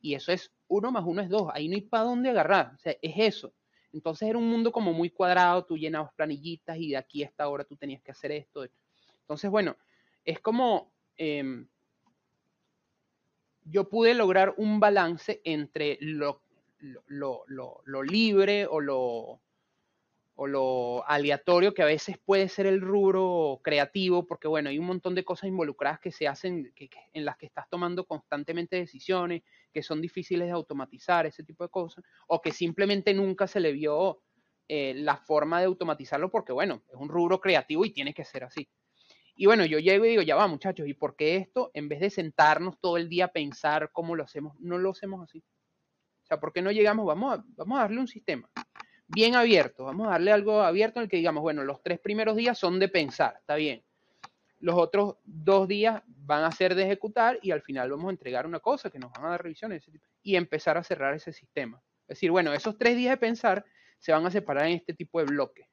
Y 0.00 0.14
eso 0.14 0.32
es 0.32 0.50
uno 0.66 0.90
más 0.90 1.04
uno 1.06 1.22
es 1.22 1.28
dos. 1.28 1.50
Ahí 1.54 1.68
no 1.68 1.76
hay 1.76 1.82
para 1.82 2.04
dónde 2.04 2.30
agarrar. 2.30 2.72
O 2.74 2.78
sea, 2.78 2.96
es 3.00 3.14
eso. 3.16 3.54
Entonces 3.92 4.28
era 4.28 4.38
un 4.38 4.48
mundo 4.48 4.72
como 4.72 4.92
muy 4.92 5.08
cuadrado, 5.08 5.64
tú 5.64 5.78
llenabas 5.78 6.12
planillitas 6.14 6.76
y 6.78 6.90
de 6.90 6.96
aquí 6.96 7.22
a 7.22 7.26
esta 7.26 7.48
hora 7.48 7.62
tú 7.64 7.76
tenías 7.76 8.02
que 8.02 8.10
hacer 8.10 8.32
esto. 8.32 8.66
Entonces, 9.20 9.48
bueno, 9.48 9.76
es 10.24 10.40
como 10.40 10.92
Em, 11.16 11.66
yo 13.64 13.88
pude 13.88 14.14
lograr 14.14 14.54
un 14.56 14.80
balance 14.80 15.40
entre 15.44 15.98
lo, 16.00 16.40
libre 18.02 18.66
o 18.66 18.80
lo, 18.80 19.40
aleatorio 21.06 21.72
que 21.72 21.82
a 21.82 21.86
veces 21.86 22.18
puede 22.18 22.48
ser 22.48 22.66
el 22.66 22.80
rubro 22.80 23.60
creativo, 23.62 24.26
porque 24.26 24.48
bueno, 24.48 24.68
hay 24.68 24.78
un 24.78 24.86
montón 24.86 25.14
de 25.14 25.24
cosas 25.24 25.48
involucradas 25.48 26.00
que 26.00 26.12
se 26.12 26.28
hacen, 26.28 26.72
en 27.12 27.24
las 27.24 27.36
que 27.36 27.46
estás 27.46 27.68
tomando 27.70 28.04
constantemente 28.04 28.76
decisiones, 28.76 29.42
que 29.72 29.82
son 29.82 30.00
difíciles 30.00 30.48
de 30.48 30.52
automatizar, 30.52 31.26
ese 31.26 31.42
tipo 31.42 31.64
de 31.64 31.70
cosas, 31.70 32.04
o 32.26 32.42
que 32.42 32.52
simplemente 32.52 33.14
nunca 33.14 33.46
se 33.46 33.60
le 33.60 33.72
vio 33.72 34.20
eh, 34.68 34.94
la 34.94 35.16
forma 35.16 35.60
de 35.60 35.66
automatizarlo, 35.66 36.30
porque 36.30 36.52
bueno, 36.52 36.82
es 36.88 36.96
un 36.96 37.08
rubro 37.08 37.40
creativo 37.40 37.84
y 37.84 37.92
tiene 37.92 38.12
que 38.12 38.24
ser 38.24 38.44
así. 38.44 38.68
Y 39.36 39.46
bueno, 39.46 39.64
yo 39.64 39.78
llego 39.78 40.04
y 40.04 40.10
digo, 40.10 40.22
ya 40.22 40.36
va 40.36 40.46
muchachos, 40.46 40.86
¿y 40.86 40.94
por 40.94 41.16
qué 41.16 41.36
esto, 41.36 41.70
en 41.74 41.88
vez 41.88 42.00
de 42.00 42.10
sentarnos 42.10 42.78
todo 42.80 42.96
el 42.96 43.08
día 43.08 43.26
a 43.26 43.32
pensar 43.32 43.90
cómo 43.92 44.14
lo 44.14 44.22
hacemos, 44.22 44.58
no 44.60 44.78
lo 44.78 44.90
hacemos 44.90 45.22
así? 45.22 45.42
O 46.22 46.26
sea, 46.26 46.38
¿por 46.38 46.52
qué 46.52 46.62
no 46.62 46.70
llegamos? 46.70 47.04
Vamos 47.04 47.38
a, 47.38 47.44
vamos 47.56 47.78
a 47.78 47.82
darle 47.82 48.00
un 48.00 48.08
sistema 48.08 48.48
bien 49.08 49.34
abierto. 49.34 49.84
Vamos 49.84 50.06
a 50.06 50.12
darle 50.12 50.32
algo 50.32 50.62
abierto 50.62 50.98
en 50.98 51.04
el 51.04 51.08
que 51.08 51.16
digamos, 51.16 51.42
bueno, 51.42 51.64
los 51.64 51.82
tres 51.82 51.98
primeros 51.98 52.36
días 52.36 52.58
son 52.58 52.78
de 52.78 52.88
pensar, 52.88 53.36
está 53.38 53.56
bien. 53.56 53.84
Los 54.60 54.76
otros 54.76 55.16
dos 55.24 55.68
días 55.68 56.02
van 56.06 56.44
a 56.44 56.52
ser 56.52 56.74
de 56.74 56.84
ejecutar 56.84 57.38
y 57.42 57.50
al 57.50 57.60
final 57.60 57.90
vamos 57.90 58.06
a 58.06 58.10
entregar 58.10 58.46
una 58.46 58.60
cosa 58.60 58.88
que 58.88 58.98
nos 58.98 59.12
van 59.12 59.26
a 59.26 59.30
dar 59.30 59.42
revisiones 59.42 59.84
y 60.22 60.36
empezar 60.36 60.78
a 60.78 60.82
cerrar 60.82 61.14
ese 61.14 61.32
sistema. 61.32 61.82
Es 62.02 62.16
decir, 62.16 62.30
bueno, 62.30 62.52
esos 62.52 62.78
tres 62.78 62.96
días 62.96 63.10
de 63.10 63.16
pensar 63.18 63.64
se 63.98 64.12
van 64.12 64.24
a 64.24 64.30
separar 64.30 64.66
en 64.66 64.76
este 64.76 64.94
tipo 64.94 65.18
de 65.18 65.26
bloques 65.26 65.66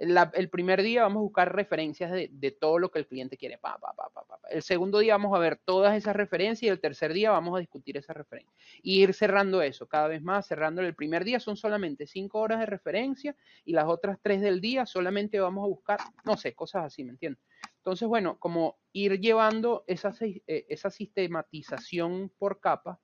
el 0.00 0.48
primer 0.48 0.82
día 0.82 1.02
vamos 1.02 1.20
a 1.20 1.24
buscar 1.24 1.54
referencias 1.54 2.10
de, 2.10 2.56
todo 2.58 2.78
lo 2.78 2.90
que 2.90 3.00
el 3.00 3.06
cliente 3.06 3.36
quiere. 3.36 3.58
Pa, 3.58 3.78
pa, 3.78 3.94
pa, 3.94 4.10
el 4.50 4.62
segundo 4.62 4.98
día 4.98 5.14
vamos 5.14 5.36
a 5.36 5.38
ver 5.38 5.60
todas 5.62 5.94
esas 5.96 6.16
referencias 6.16 6.62
y 6.62 6.68
el 6.68 6.80
tercer 6.80 7.12
día 7.12 7.30
vamos 7.30 7.54
a 7.54 7.60
discutir 7.60 7.98
esas 7.98 8.16
referencias. 8.16 8.54
Y 8.82 9.02
ir 9.02 9.12
cerrando 9.12 9.60
eso 9.60 9.86
cada 9.86 10.08
vez 10.08 10.22
más, 10.22 10.46
cerrando 10.46 10.80
el 10.80 10.94
primer 10.94 11.24
día 11.24 11.38
son 11.38 11.56
solamente 11.56 12.06
cinco 12.06 12.40
horas 12.40 12.60
de 12.60 12.66
referencia 12.66 13.36
y 13.64 13.72
las 13.72 13.86
otras 13.86 14.18
tres 14.22 14.40
del 14.40 14.60
día 14.60 14.86
solamente 14.86 15.38
vamos 15.38 15.64
a 15.64 15.68
buscar, 15.68 16.00
no 16.24 16.36
sé, 16.36 16.54
cosas 16.54 16.86
así, 16.86 17.04
¿me 17.04 17.10
entiendes? 17.10 17.42
Entonces, 17.76 18.08
bueno, 18.08 18.38
como 18.38 18.78
ir 18.92 19.20
llevando 19.20 19.84
esa, 19.86 20.14
eh, 20.20 20.66
esa 20.68 20.90
sistematización 20.90 22.32
por 22.38 22.58
capa, 22.60 22.98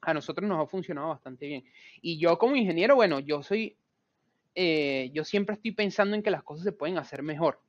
a 0.00 0.12
nosotros 0.12 0.48
nos 0.48 0.60
ha 0.60 0.66
funcionado 0.66 1.08
bastante 1.08 1.46
bien. 1.46 1.64
Y 2.00 2.18
yo 2.18 2.36
como 2.38 2.56
ingeniero, 2.56 2.96
bueno, 2.96 3.20
yo 3.20 3.42
soy 3.42 3.78
eh, 4.54 5.10
yo 5.12 5.24
siempre 5.24 5.54
estoy 5.54 5.72
pensando 5.72 6.14
en 6.16 6.22
que 6.22 6.30
las 6.30 6.42
cosas 6.42 6.64
se 6.64 6.72
pueden 6.72 6.98
hacer 6.98 7.22
mejor. 7.22 7.60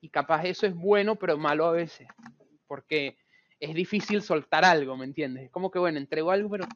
Y 0.00 0.08
capaz 0.08 0.44
eso 0.44 0.66
es 0.66 0.74
bueno, 0.74 1.16
pero 1.16 1.36
malo 1.38 1.66
a 1.66 1.72
veces. 1.72 2.08
Porque 2.66 3.16
es 3.58 3.74
difícil 3.74 4.22
soltar 4.22 4.64
algo, 4.64 4.96
¿me 4.96 5.04
entiendes? 5.04 5.44
Es 5.44 5.50
como 5.50 5.70
que, 5.70 5.78
bueno, 5.78 5.98
entrego 5.98 6.30
algo, 6.30 6.48
pero 6.50 6.66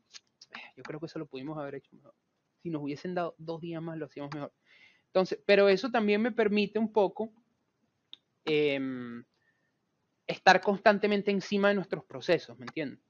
yo 0.77 0.83
creo 0.83 1.01
que 1.01 1.07
eso 1.07 1.19
lo 1.19 1.27
pudimos 1.27 1.59
haber 1.59 1.77
hecho 1.77 1.95
mejor. 1.97 2.15
Si 2.63 2.71
nos 2.71 2.83
hubiesen 2.83 3.15
dado 3.15 3.35
dos 3.39 3.61
días 3.61 3.83
más, 3.83 3.97
lo 3.99 4.07
hacíamos 4.07 4.35
mejor. 4.35 4.53
Entonces, 5.07 5.41
pero 5.47 5.69
eso 5.69 5.91
también 5.91 6.21
me 6.21 6.33
permite 6.33 6.79
un 6.79 6.93
poco 6.93 7.33
em, 8.45 9.25
estar 10.27 10.61
constantemente 10.61 11.31
encima 11.31 11.69
de 11.69 11.75
nuestros 11.75 12.05
procesos, 12.05 12.59
¿me 12.59 12.67
entiendes? 12.67 13.01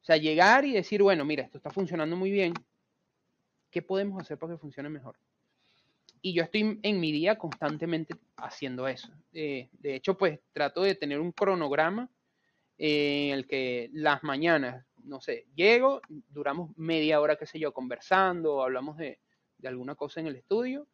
O 0.00 0.04
sea, 0.04 0.16
llegar 0.16 0.64
y 0.64 0.72
decir, 0.72 1.02
bueno, 1.02 1.24
mira, 1.24 1.42
esto 1.42 1.58
está 1.58 1.70
funcionando 1.70 2.16
muy 2.16 2.30
bien. 2.30 2.54
¿Qué 3.70 3.82
podemos 3.82 4.20
hacer 4.20 4.38
para 4.38 4.54
que 4.54 4.58
funcione 4.58 4.88
mejor? 4.88 5.18
Y 6.22 6.34
yo 6.34 6.42
estoy 6.42 6.78
en 6.82 7.00
mi 7.00 7.12
día 7.12 7.38
constantemente 7.38 8.14
haciendo 8.36 8.86
eso. 8.86 9.08
Eh, 9.32 9.68
de 9.72 9.94
hecho, 9.94 10.16
pues 10.16 10.40
trato 10.52 10.82
de 10.82 10.94
tener 10.94 11.20
un 11.20 11.32
cronograma 11.32 12.10
en 12.78 13.34
el 13.34 13.46
que 13.46 13.90
las 13.92 14.22
mañanas, 14.22 14.86
no 15.04 15.20
sé, 15.20 15.46
llego, 15.54 16.00
duramos 16.28 16.76
media 16.76 17.20
hora, 17.20 17.36
qué 17.36 17.46
sé 17.46 17.58
yo, 17.58 17.72
conversando, 17.72 18.62
hablamos 18.62 18.96
de, 18.96 19.18
alguna 19.64 19.94
cosa 19.94 20.20
en 20.20 20.26
el 20.26 20.36
estudio, 20.36 20.86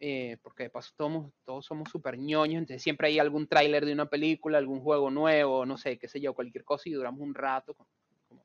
eh, 0.00 0.36
porque 0.42 0.64
de 0.64 0.70
paso 0.70 0.92
todos, 0.96 1.32
todos 1.44 1.64
somos 1.64 1.88
súper 1.88 2.18
ñoños, 2.18 2.58
entonces 2.58 2.82
siempre 2.82 3.06
hay 3.06 3.20
algún 3.20 3.46
tráiler 3.46 3.86
de 3.86 3.92
una 3.92 4.06
película, 4.06 4.58
algún 4.58 4.80
juego 4.80 5.10
nuevo, 5.10 5.64
no 5.64 5.78
sé, 5.78 5.96
qué 5.98 6.08
sé 6.08 6.20
yo, 6.20 6.34
cualquier 6.34 6.64
cosa 6.64 6.88
y 6.88 6.92
duramos 6.92 7.20
un 7.20 7.34
rato 7.34 7.76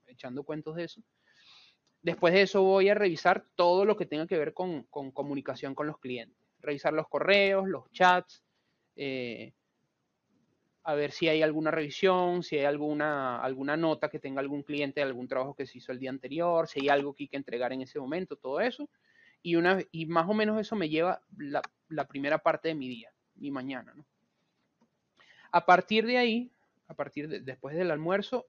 echando 0.05 0.43
cuentos 0.43 0.75
de 0.75 0.83
eso. 0.83 1.01
Después 2.07 2.33
de 2.33 2.43
eso 2.43 2.63
voy 2.63 2.87
a 2.87 2.93
revisar 2.93 3.43
todo 3.55 3.83
lo 3.83 3.97
que 3.97 4.05
tenga 4.05 4.27
que 4.27 4.37
ver 4.37 4.53
con, 4.53 4.83
comunicación 4.83 5.75
con 5.75 5.87
los 5.87 5.99
clientes. 5.99 6.37
Revisar 6.61 6.93
los 6.93 7.09
correos, 7.09 7.67
los 7.67 7.91
chats, 7.91 8.45
eh, 8.95 9.51
a 10.83 10.95
ver 10.95 11.11
si 11.11 11.27
hay 11.27 11.41
alguna 11.41 11.69
revisión, 11.69 12.43
si 12.43 12.57
hay 12.57 12.63
alguna, 12.63 13.41
alguna 13.41 13.75
nota 13.75 14.07
que 14.07 14.19
tenga 14.19 14.39
algún 14.39 14.63
cliente 14.63 15.01
de 15.01 15.05
algún 15.05 15.27
trabajo 15.27 15.53
que 15.53 15.65
se 15.65 15.79
hizo 15.79 15.91
el 15.91 15.99
día 15.99 16.09
anterior, 16.09 16.69
si 16.69 16.79
hay 16.79 16.87
algo 16.87 17.13
que 17.13 17.25
hay 17.25 17.27
que 17.27 17.35
entregar 17.35 17.73
en 17.73 17.81
ese 17.81 17.99
momento, 17.99 18.37
todo 18.37 18.61
eso. 18.61 18.89
Y, 19.41 19.57
una, 19.57 19.79
y 19.91 20.05
más 20.05 20.29
o 20.29 20.33
menos 20.33 20.61
eso 20.61 20.77
me 20.77 20.87
lleva 20.87 21.21
la, 21.37 22.07
primera 22.07 22.37
parte 22.37 22.69
de 22.69 22.75
mi 22.75 22.87
día, 22.87 23.11
mi 23.35 23.51
mañana. 23.51 23.93
A 25.51 25.65
partir 25.65 26.05
de 26.05 26.17
ahí, 26.19 26.51
a 26.87 26.93
partir 26.93 27.27
de, 27.27 27.41
después 27.41 27.75
del 27.75 27.91
almuerzo, 27.91 28.47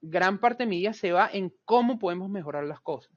gran 0.00 0.38
parte 0.38 0.64
de 0.64 0.68
mi 0.68 0.78
día 0.78 0.92
se 0.92 1.12
va 1.12 1.28
en 1.32 1.54
cómo 1.64 1.98
podemos 1.98 2.28
mejorar 2.28 2.64
las 2.64 2.80
cosas. 2.80 3.12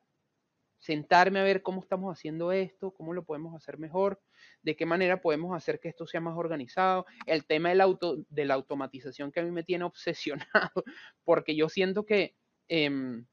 Sentarme 0.80 1.40
a 1.40 1.44
ver 1.44 1.62
cómo 1.62 1.82
estamos 1.82 2.12
haciendo 2.12 2.52
esto, 2.52 2.92
cómo 2.92 3.14
lo 3.14 3.24
podemos 3.24 3.56
hacer 3.56 3.78
mejor, 3.78 4.20
de 4.64 4.76
qué 4.76 4.88
manera 4.88 5.22
podemos 5.22 5.56
hacer 5.56 5.80
que 5.80 5.90
esto 5.90 6.08
sea 6.08 6.22
más 6.22 6.36
organizado. 6.36 7.06
El 7.28 7.46
tema 7.46 7.70
del 7.70 7.82
auto, 7.82 8.26
de 8.30 8.46
la 8.46 8.56
automatización 8.56 9.32
que 9.32 9.42
a 9.42 9.44
mí 9.44 9.52
me 9.52 9.64
tiene 9.64 9.84
obsesionado, 9.84 10.72
porque 11.24 11.56
yo 11.56 11.70
siento 11.70 12.04
que, 12.04 12.36
em, 12.68 13.26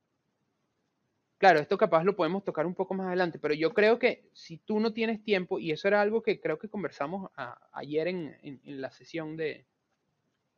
claro, 1.38 1.60
esto 1.60 1.78
capaz 1.78 2.04
lo 2.04 2.16
podemos 2.16 2.44
tocar 2.44 2.66
un 2.66 2.74
poco 2.74 2.92
más 2.92 3.06
adelante, 3.06 3.38
pero 3.38 3.54
yo 3.54 3.72
creo 3.72 3.98
que 3.98 4.28
si 4.34 4.58
tú 4.58 4.78
no 4.78 4.92
tienes 4.92 5.24
tiempo, 5.24 5.58
y 5.58 5.72
eso 5.72 5.88
era 5.88 6.02
algo 6.02 6.22
que 6.22 6.40
creo 6.40 6.58
que 6.58 6.68
conversamos 6.68 7.30
ayer 7.72 8.08
en 8.08 8.60
la 8.64 8.90
sesión 8.90 9.38
de, 9.38 9.64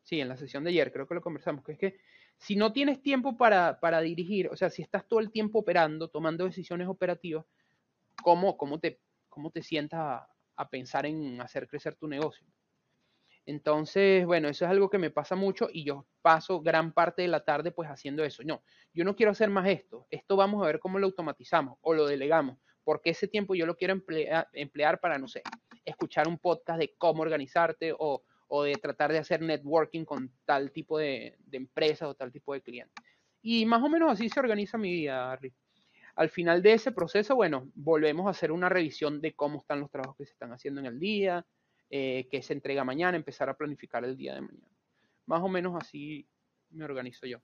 sí, 0.03 0.21
en 0.21 0.29
la 0.29 0.37
sesión 0.37 0.65
de 0.65 0.71
ayer, 0.71 0.93
creo 0.93 1.07
que 1.07 1.15
lo 1.15 1.23
conversamos, 1.23 1.65
que 1.65 1.73
es 1.73 1.79
que 1.79 2.01
si 2.41 2.57
no 2.57 2.73
tienes 2.73 3.03
tiempo 3.03 3.37
para, 3.37 4.01
dirigir, 4.01 4.49
o 4.49 4.57
sea, 4.57 4.71
si 4.71 4.81
estás 4.81 5.07
todo 5.07 5.21
el 5.21 5.31
tiempo 5.31 5.59
operando, 5.59 6.09
tomando 6.09 6.47
decisiones 6.47 6.89
operativas, 6.89 7.45
¿cómo, 8.23 8.57
cómo, 8.57 8.81
te, 8.81 8.99
cómo 9.29 9.51
te 9.51 9.63
sientas 9.63 10.23
a, 10.57 10.69
pensar 10.71 11.05
en 11.05 11.39
hacer 11.43 11.69
crecer 11.69 11.97
tu 11.97 12.09
negocio? 12.09 12.47
Entonces, 13.45 14.25
bueno, 14.25 14.49
eso 14.49 14.65
es 14.65 14.71
algo 14.71 14.89
que 14.89 14.99
me 14.99 15.11
pasa 15.11 15.37
mucho 15.37 15.69
y 15.71 15.85
yo 15.85 16.07
paso 16.23 16.63
gran 16.63 16.93
parte 16.93 17.23
de 17.23 17.29
la 17.29 17.45
tarde 17.45 17.73
pues 17.73 17.91
haciendo 17.91 18.25
eso. 18.25 18.43
No, 18.43 18.63
yo 18.95 19.05
no 19.05 19.17
quiero 19.17 19.33
hacer 19.33 19.51
más 19.51 19.69
esto. 19.69 20.07
Esto 20.11 20.37
vamos 20.37 20.63
a 20.63 20.67
ver 20.67 20.79
cómo 20.79 20.99
lo 20.99 21.07
automatizamos 21.07 21.79
o 21.83 21.93
lo 21.93 22.07
delegamos, 22.07 22.59
porque 22.85 23.11
ese 23.11 23.29
tiempo 23.29 23.55
yo 23.55 23.67
lo 23.67 23.77
quiero 23.77 24.03
emplear 24.53 25.01
para, 25.01 25.19
no 25.19 25.29
sé, 25.29 25.43
escuchar 25.85 26.27
un 26.27 26.39
podcast 26.39 26.79
de 26.79 26.95
cómo 26.97 27.21
organizarte 27.21 27.95
o 27.99 28.23
o 28.53 28.65
de 28.65 28.75
tratar 28.75 29.13
de 29.13 29.19
hacer 29.19 29.41
networking 29.41 30.05
con 30.05 30.33
tal 30.45 30.73
tipo 30.73 30.99
de, 30.99 31.37
de 31.39 31.57
empresa 31.57 32.09
o 32.09 32.15
tal 32.15 32.33
tipo 32.33 32.53
de 32.53 32.61
cliente. 32.61 32.93
Y 33.43 33.65
más 33.65 33.81
o 33.81 33.89
menos 33.89 34.11
así 34.11 34.29
se 34.29 34.41
organiza 34.41 34.77
mi 34.77 34.91
vida, 34.91 35.31
Harry. 35.31 35.55
Al 36.17 36.31
final 36.31 36.61
de 36.61 36.73
ese 36.73 36.91
proceso, 36.91 37.37
bueno, 37.37 37.71
volvemos 37.75 38.27
a 38.27 38.31
hacer 38.31 38.51
una 38.51 38.69
revisión 38.69 39.21
de 39.21 39.35
cómo 39.35 39.61
están 39.61 39.79
los 39.79 39.91
trabajos 39.91 40.17
que 40.17 40.27
se 40.27 40.33
están 40.33 40.53
haciendo 40.53 40.81
en 40.81 40.87
el 40.87 40.99
día, 40.99 41.47
eh, 41.89 42.27
que 42.29 42.43
se 42.43 42.53
entrega 42.53 42.83
mañana, 42.83 43.17
empezar 43.17 43.49
a 43.49 43.57
planificar 43.57 44.05
el 44.05 44.17
día 44.17 44.35
de 44.35 44.41
mañana. 44.41 44.69
Más 45.27 45.43
o 45.43 45.49
menos 45.49 45.81
así 45.81 46.27
me 46.71 46.85
organizo 46.85 47.27
yo. 47.27 47.39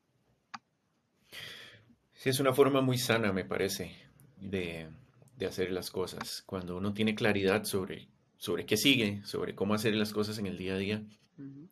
Sí, 2.14 2.30
es 2.30 2.40
una 2.40 2.52
forma 2.52 2.80
muy 2.80 2.98
sana, 2.98 3.32
me 3.32 3.44
parece, 3.44 3.92
de, 4.38 4.88
de 5.36 5.46
hacer 5.46 5.70
las 5.70 5.92
cosas. 5.92 6.42
Cuando 6.44 6.76
uno 6.76 6.92
tiene 6.92 7.14
claridad 7.14 7.62
sobre 7.62 8.08
sobre 8.38 8.66
qué 8.66 8.76
sigue, 8.76 9.22
sobre 9.24 9.54
cómo 9.54 9.74
hacer 9.74 9.94
las 9.94 10.12
cosas 10.12 10.38
en 10.38 10.46
el 10.46 10.58
día 10.58 10.74
a 10.74 10.78
día, 10.78 11.04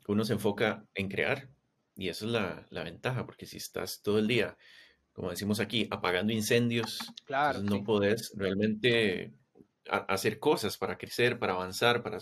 uno 0.06 0.24
se 0.24 0.34
enfoca 0.34 0.84
en 0.94 1.08
crear. 1.08 1.48
Y 1.96 2.08
esa 2.08 2.26
es 2.26 2.30
la, 2.32 2.84
ventaja, 2.84 3.24
porque 3.24 3.46
si 3.46 3.56
estás 3.56 4.02
todo 4.02 4.18
el 4.18 4.26
día, 4.26 4.56
como 5.12 5.30
decimos 5.30 5.60
aquí, 5.60 5.86
apagando 5.90 6.32
incendios, 6.32 6.98
claro, 7.24 7.62
no 7.62 7.84
podés 7.84 8.32
realmente 8.34 9.32
hacer 9.88 10.38
cosas 10.38 10.76
para 10.76 10.98
crecer, 10.98 11.38
para 11.38 11.52
avanzar, 11.52 12.02
para, 12.02 12.18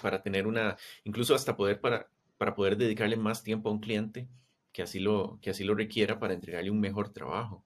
para 0.00 0.22
tener 0.22 0.46
una, 0.46 0.76
incluso 1.04 1.34
hasta 1.34 1.56
poder 1.56 1.80
para, 1.80 2.10
para 2.36 2.54
poder 2.54 2.76
dedicarle 2.76 3.16
más 3.16 3.44
tiempo 3.44 3.68
a 3.68 3.72
un 3.72 3.80
cliente 3.80 4.28
que 4.72 4.82
así 4.82 4.98
lo, 4.98 5.38
que 5.42 5.50
así 5.50 5.64
lo 5.64 5.74
requiera 5.74 6.18
para 6.18 6.34
entregarle 6.34 6.70
un 6.70 6.80
mejor 6.80 7.12
trabajo, 7.12 7.64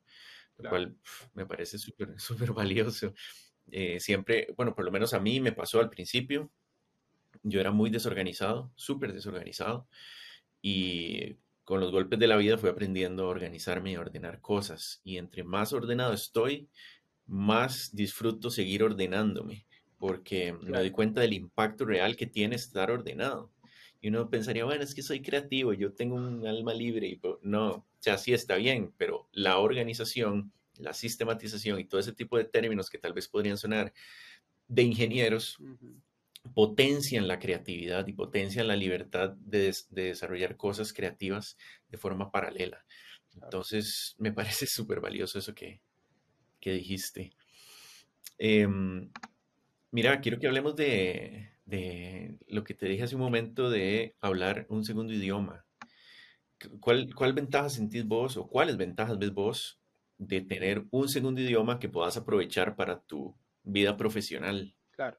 lo 0.59 0.69
cual 0.69 0.97
me 1.35 1.47
parece 1.47 1.79
súper, 1.79 2.15
súper 2.19 2.53
valioso. 2.53 3.15
Eh, 3.71 4.01
siempre, 4.01 4.49
bueno, 4.57 4.75
por 4.75 4.85
lo 4.85 4.93
menos 4.93 5.15
a 5.15 5.21
mí 5.21 5.41
me 5.41 5.53
pasó 5.53 5.81
al 5.81 5.91
principio, 5.91 6.51
yo 7.43 7.61
era 7.61 7.71
muy 7.71 7.91
desorganizado, 7.91 8.71
súper 8.75 9.13
desorganizado, 9.13 9.87
y 10.63 11.37
con 11.65 11.81
los 11.81 11.91
golpes 11.91 12.19
de 12.19 12.27
la 12.27 12.37
vida 12.37 12.59
fui 12.59 12.71
aprendiendo 12.71 13.25
a 13.25 13.29
organizarme 13.29 13.93
y 13.93 13.95
a 13.95 14.01
ordenar 14.01 14.41
cosas, 14.41 15.01
y 15.05 15.19
entre 15.19 15.45
más 15.45 15.73
ordenado 15.73 16.13
estoy, 16.13 16.69
más 17.27 17.95
disfruto 17.95 18.51
seguir 18.51 18.83
ordenándome, 18.83 19.67
porque 19.99 20.53
me 20.53 20.79
doy 20.79 20.91
cuenta 20.91 21.21
del 21.21 21.33
impacto 21.33 21.85
real 21.87 22.17
que 22.17 22.27
tiene 22.27 22.57
estar 22.57 22.91
ordenado. 22.91 23.51
Y 24.01 24.09
uno 24.09 24.29
pensaría, 24.29 24.67
bueno, 24.67 24.85
es 24.85 24.95
que 24.95 25.03
soy 25.03 25.23
creativo, 25.23 25.73
yo 25.73 25.95
tengo 25.95 26.17
un 26.17 26.47
alma 26.47 26.75
libre, 26.75 27.09
y 27.09 27.21
no, 27.43 27.69
o 27.71 27.87
sea, 28.01 28.19
sí 28.19 28.35
está 28.35 28.57
bien, 28.57 28.93
pero 28.99 29.29
la 29.33 29.59
organización 29.59 30.53
la 30.79 30.93
sistematización 30.93 31.79
y 31.79 31.85
todo 31.85 32.01
ese 32.01 32.13
tipo 32.13 32.37
de 32.37 32.45
términos 32.45 32.91
que 32.91 32.99
tal 32.99 33.13
vez 33.13 33.29
podrían 33.29 33.57
sonar 33.57 33.93
de 34.67 34.83
ingenieros 34.83 35.59
potencian 36.53 37.27
la 37.27 37.39
creatividad 37.39 38.07
y 38.07 38.13
potencian 38.13 38.69
la 38.69 38.77
libertad 38.77 39.31
de, 39.31 39.75
desarrollar 39.91 40.57
cosas 40.57 40.93
creativas 40.93 41.57
de 41.89 41.99
forma 41.99 42.31
paralela. 42.31 42.85
Entonces, 43.43 44.15
me 44.19 44.33
parece 44.33 44.67
súper 44.67 45.01
valioso 45.01 45.39
eso 45.39 45.55
que, 45.55 45.81
dijiste. 46.61 47.33
Em, 48.39 49.11
mira, 49.91 50.21
quiero 50.21 50.39
que 50.39 50.47
hablemos 50.47 50.75
de, 50.77 51.51
lo 52.49 52.65
que 52.65 52.75
te 52.75 52.87
dije 52.87 53.03
hace 53.03 53.17
un 53.17 53.21
momento 53.23 53.71
de 53.71 54.15
hablar 54.21 54.67
un 54.69 54.85
segundo 54.85 55.13
idioma. 55.13 55.65
¿Cuál, 56.81 57.15
¿Cuál 57.15 57.35
ventaja 57.35 57.69
sentís 57.69 58.07
vos 58.07 58.39
o 58.39 58.47
cuáles 58.47 58.79
ventajas 58.79 59.19
ves 59.19 59.33
vos 59.33 59.79
de 60.19 60.41
tener 60.41 60.85
un 60.91 61.09
segundo 61.09 61.41
idioma 61.41 61.79
que 61.79 61.89
puedas 61.89 62.17
aprovechar 62.17 62.77
para 62.77 63.01
tu 63.01 63.35
vida 63.63 63.97
profesional? 63.97 64.75
Claro. 64.91 65.19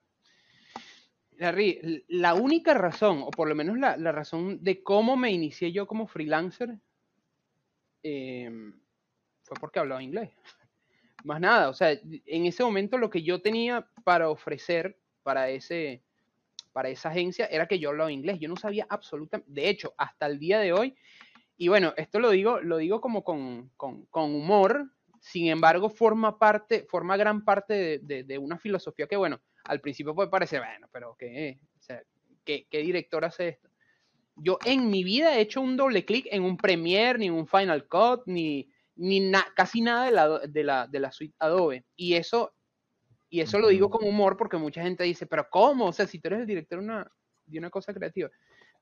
Larry, 1.37 2.05
la 2.07 2.33
única 2.33 2.73
razón, 2.73 3.21
o 3.23 3.31
por 3.31 3.49
lo 3.49 3.55
menos 3.55 3.77
la, 3.77 4.11
razón 4.11 4.63
de 4.63 4.81
cómo 4.83 5.17
me 5.17 5.31
inicié 5.31 5.71
yo 5.71 5.85
como 5.85 6.07
freelancer, 6.07 6.77
em, 8.03 8.73
fue 9.43 9.57
porque 9.59 9.79
hablaba 9.79 10.01
inglés. 10.01 10.31
Más 11.23 11.41
nada, 11.41 11.69
o 11.69 11.73
sea, 11.73 11.91
en 11.91 12.45
ese 12.45 12.63
momento 12.63 12.97
lo 12.97 13.09
que 13.09 13.23
yo 13.23 13.41
tenía 13.41 13.87
para 14.03 14.29
ofrecer 14.29 14.97
para, 15.23 15.49
ese, 15.49 16.03
para 16.71 16.89
esa 16.89 17.09
agencia 17.09 17.47
era 17.47 17.67
que 17.67 17.79
yo 17.79 17.89
hablaba 17.89 18.11
inglés. 18.11 18.39
Yo 18.39 18.47
no 18.47 18.55
sabía 18.55 18.85
absolutamente, 18.89 19.51
de 19.51 19.69
hecho, 19.69 19.93
hasta 19.97 20.27
el 20.27 20.39
día 20.39 20.59
de 20.59 20.71
hoy, 20.71 20.95
y 21.57 21.67
bueno, 21.67 21.93
esto 21.97 22.19
lo 22.19 22.31
digo, 22.31 22.59
lo 22.61 22.77
digo 22.77 23.01
como 23.01 23.23
con, 23.23 23.71
humor, 24.13 24.91
sin 25.19 25.47
embargo, 25.47 25.89
forma 25.89 26.37
parte, 26.37 26.85
forma 26.89 27.17
gran 27.17 27.43
parte 27.43 27.99
de 27.99 28.37
una 28.37 28.57
filosofía 28.57 29.07
que, 29.07 29.15
bueno, 29.15 29.39
al 29.65 29.81
principio 29.81 30.15
puede 30.15 30.29
parecer, 30.29 30.61
bueno, 30.61 30.87
pero 30.91 31.15
¿qué, 31.17 31.59
¿qué, 32.45 32.65
director 32.71 33.25
hace 33.25 33.49
esto? 33.49 33.69
Yo 34.35 34.59
en 34.65 34.89
mi 34.89 35.03
vida 35.03 35.35
he 35.35 35.41
hecho 35.41 35.61
un 35.61 35.77
doble 35.77 36.05
clic 36.05 36.27
en 36.29 36.43
un 36.43 36.57
Premiere, 36.57 37.19
ni 37.19 37.29
un 37.29 37.47
Final 37.47 37.87
Cut, 37.87 38.23
ni, 38.25 38.69
ni 38.95 39.31
casi 39.55 39.81
nada 39.81 40.05
de 40.05 40.11
la, 40.11 40.39
de, 40.39 40.63
la, 40.63 40.87
de 40.87 40.99
la 40.99 41.11
suite 41.11 41.35
Adobe. 41.39 41.85
Y 41.95 42.15
eso, 42.15 42.53
y 43.29 43.39
eso 43.39 43.59
lo 43.59 43.69
digo 43.69 43.89
con 43.89 44.07
humor 44.07 44.37
porque 44.37 44.57
mucha 44.57 44.83
gente 44.83 45.03
dice, 45.03 45.25
pero 45.25 45.47
¿cómo? 45.49 45.87
O 45.87 45.93
sea, 45.93 46.05
si 46.05 46.19
tú 46.19 46.27
eres 46.27 46.41
el 46.41 46.47
director 46.47 46.79
de 46.79 46.85
una, 46.85 47.11
de 47.45 47.59
una 47.59 47.69
cosa 47.69 47.93
creativa. 47.93 48.29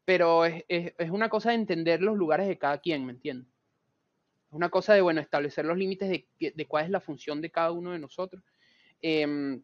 Pero 0.06 0.45
es, 0.45 0.64
es, 0.68 0.93
es, 0.97 1.10
una 1.10 1.30
cosa 1.30 1.49
de 1.49 1.56
entender 1.56 2.01
los 2.01 2.18
lugares 2.18 2.47
de 2.47 2.58
cada 2.58 2.80
quien, 2.80 3.06
¿me 3.06 3.14
entiendes? 3.14 3.47
Es 4.47 4.54
una 4.54 4.70
cosa 4.70 4.93
de, 4.93 5.01
bueno, 5.01 5.22
establecer 5.22 5.66
los 5.66 5.78
límites 5.78 6.10
de, 6.10 6.54
de 6.54 6.66
cuál 6.66 6.86
es 6.86 6.91
la 6.91 6.99
función 6.99 7.41
de 7.41 7.51
cada 7.51 7.72
uno 7.72 7.91
de 7.91 7.99
nosotros. 7.99 8.43
Eh, 9.01 9.60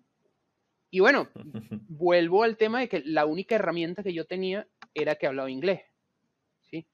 y 0.91 0.99
bueno, 0.99 1.29
vuelvo 1.87 2.43
al 2.43 2.57
tema 2.57 2.79
de 2.79 2.89
que 2.89 3.01
la 3.05 3.25
única 3.25 3.55
herramienta 3.55 4.03
que 4.03 4.13
yo 4.13 4.25
tenía 4.25 4.67
era 4.93 5.15
que 5.15 5.27
hablaba 5.27 5.51
inglés. 5.51 5.81
¿sí? 6.69 6.85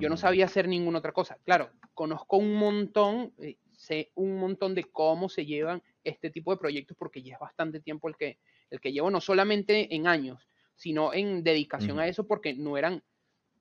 Yo 0.00 0.08
no 0.08 0.16
sabía 0.16 0.46
hacer 0.46 0.68
ninguna 0.68 0.98
otra 0.98 1.12
cosa. 1.12 1.38
Claro, 1.44 1.70
conozco 1.94 2.36
un 2.36 2.54
montón, 2.54 3.32
eh, 3.38 3.58
sé 3.72 4.10
un 4.14 4.38
montón 4.38 4.74
de 4.74 4.84
cómo 4.84 5.28
se 5.28 5.46
llevan 5.46 5.82
este 6.02 6.30
tipo 6.30 6.50
de 6.50 6.58
proyectos 6.58 6.96
porque 6.96 7.22
ya 7.22 7.34
es 7.34 7.40
bastante 7.40 7.80
tiempo 7.80 8.08
el 8.08 8.16
que, 8.16 8.38
el 8.70 8.80
que 8.80 8.92
llevo, 8.92 9.10
no 9.10 9.20
solamente 9.20 9.94
en 9.94 10.06
años, 10.06 10.48
sino 10.76 11.12
en 11.14 11.44
dedicación 11.44 11.98
a 11.98 12.06
eso 12.08 12.26
porque 12.26 12.54
no 12.54 12.76
eran 12.76 13.02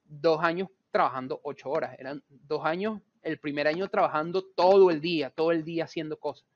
dos 0.06 0.44
años 0.44 0.70
trabajando 0.92 1.40
ocho 1.44 1.70
horas, 1.70 1.96
eran 2.00 2.24
dos 2.30 2.66
años, 2.66 3.02
el 3.24 3.40
primer 3.40 3.68
año 3.68 3.88
trabajando 3.88 4.44
todo 4.56 4.92
el 4.92 5.02
día, 5.02 5.30
todo 5.30 5.52
el 5.52 5.64
día 5.64 5.86
haciendo 5.86 6.20
cosas. 6.20 6.48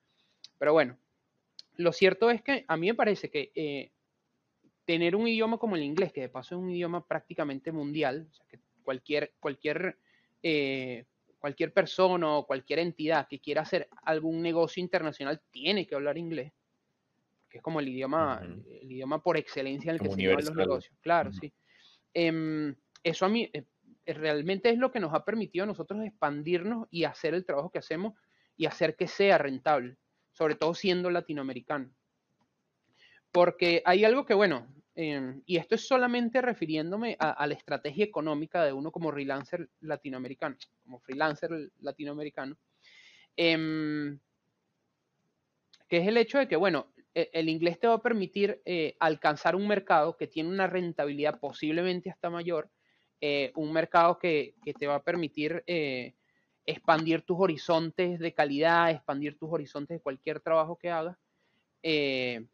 Pero 0.60 0.74
bueno, 0.74 0.98
lo 1.76 1.92
cierto 1.92 2.30
es 2.30 2.42
que 2.42 2.66
a 2.68 2.78
mí 2.78 2.88
me 2.88 2.96
parece 2.96 3.30
que 3.30 3.52
eh, 3.56 3.92
tener 4.86 5.16
un 5.16 5.28
idioma 5.28 5.58
como 5.58 5.76
el 5.76 5.84
inglés, 5.84 6.12
que 6.12 6.22
de 6.22 6.30
paso 6.30 6.56
es 6.56 6.62
un 6.62 6.70
idioma 6.70 7.06
prácticamente 7.06 7.72
mundial, 7.72 8.28
o 8.30 8.34
sea, 8.34 8.46
que 8.48 8.60
cualquier, 8.84 9.34
cualquier, 9.40 9.98
eh, 10.42 11.06
cualquier 11.40 11.74
persona 11.74 12.38
o 12.38 12.46
cualquier 12.46 12.80
entidad 12.80 13.28
que 13.28 13.40
quiera 13.40 13.62
hacer 13.62 13.90
algún 14.04 14.42
negocio 14.42 14.82
internacional 14.82 15.42
tiene 15.52 15.86
que 15.86 15.96
hablar 15.96 16.18
inglés, 16.18 16.54
que 17.50 17.58
es 17.58 17.64
como 17.64 17.80
el 17.80 17.90
idioma, 17.90 18.42
el 18.44 18.92
idioma 18.92 19.22
por 19.22 19.38
excelencia 19.38 19.90
en 19.90 19.96
el 19.96 20.02
que 20.02 20.10
se 20.10 20.22
llevan 20.22 20.46
los 20.46 20.56
negocios. 20.56 20.96
Claro, 21.02 21.32
sí. 21.32 21.54
Em, 22.14 22.76
eso 23.04 23.26
a 23.26 23.30
mí 23.30 23.50
eh, 23.54 23.66
realmente 24.06 24.70
es 24.70 24.78
lo 24.78 24.92
que 24.92 25.00
nos 25.00 25.14
ha 25.14 25.24
permitido 25.24 25.64
a 25.64 25.68
nosotros 25.68 26.04
expandirnos 26.04 26.88
y 26.92 27.04
hacer 27.04 27.34
el 27.34 27.46
trabajo 27.46 27.70
que 27.70 27.80
hacemos 27.80 28.14
y 28.56 28.66
hacer 28.66 28.96
que 28.96 29.08
sea 29.08 29.38
rentable 29.38 29.98
sobre 30.38 30.54
todo 30.54 30.76
siendo 30.76 31.10
latinoamericano. 31.10 31.90
Porque 33.32 33.82
hay 33.86 34.06
algo 34.06 34.24
que, 34.24 34.36
bueno, 34.36 34.68
em, 34.94 35.42
y 35.48 35.58
esto 35.58 35.74
es 35.74 35.88
solamente 35.88 36.42
refiriéndome 36.42 37.18
a, 37.20 37.46
la 37.48 37.56
estrategia 37.56 38.06
económica 38.06 38.64
de 38.64 38.72
uno 38.72 38.92
como 38.92 39.12
freelancer 39.12 39.68
latinoamericano, 39.82 40.56
como 40.84 41.00
freelancer 41.00 41.72
latinoamericano, 41.80 42.56
em, 43.36 44.20
que 45.90 45.98
es 45.98 46.08
el 46.08 46.18
hecho 46.18 46.38
de 46.38 46.48
que, 46.48 46.56
bueno, 46.56 46.94
el 47.34 47.50
inglés 47.50 47.80
te 47.80 47.88
va 47.88 47.96
a 47.96 48.02
permitir 48.02 48.62
eh, 48.66 48.96
alcanzar 49.00 49.56
un 49.56 49.68
mercado 49.68 50.18
que 50.18 50.28
tiene 50.28 50.50
una 50.50 50.68
rentabilidad 50.68 51.40
posiblemente 51.40 52.10
hasta 52.10 52.30
mayor, 52.30 52.70
eh, 53.22 53.52
un 53.56 53.74
mercado 53.74 54.20
que, 54.20 54.56
te 54.78 54.88
va 54.88 54.96
a 54.96 55.04
permitir 55.04 55.64
eh, 55.66 56.14
expandir 56.66 57.24
tus 57.24 57.38
horizontes 57.40 58.20
de 58.20 58.34
calidad, 58.34 58.92
expandir 58.92 59.38
tus 59.38 59.50
horizontes 59.52 59.98
de 59.98 60.02
cualquier 60.02 60.42
trabajo 60.42 60.78
que 60.78 60.92
hagas. 60.92 61.18
Eh, 61.82 62.46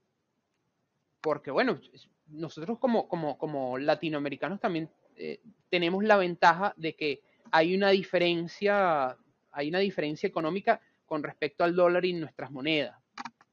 porque 1.19 1.51
bueno, 1.51 1.79
nosotros 2.27 2.77
como, 2.79 3.07
como, 3.07 3.37
como 3.37 3.77
latinoamericanos 3.77 4.59
también 4.59 4.89
eh, 5.15 5.41
tenemos 5.69 6.03
la 6.03 6.17
ventaja 6.17 6.73
de 6.77 6.95
que 6.95 7.21
hay 7.51 7.75
una 7.75 7.89
diferencia, 7.89 9.17
hay 9.51 9.69
una 9.69 9.79
diferencia 9.79 10.27
económica 10.27 10.79
con 11.05 11.23
respecto 11.23 11.63
al 11.63 11.75
dólar 11.75 12.05
y 12.05 12.13
nuestras 12.13 12.51
monedas, 12.51 12.97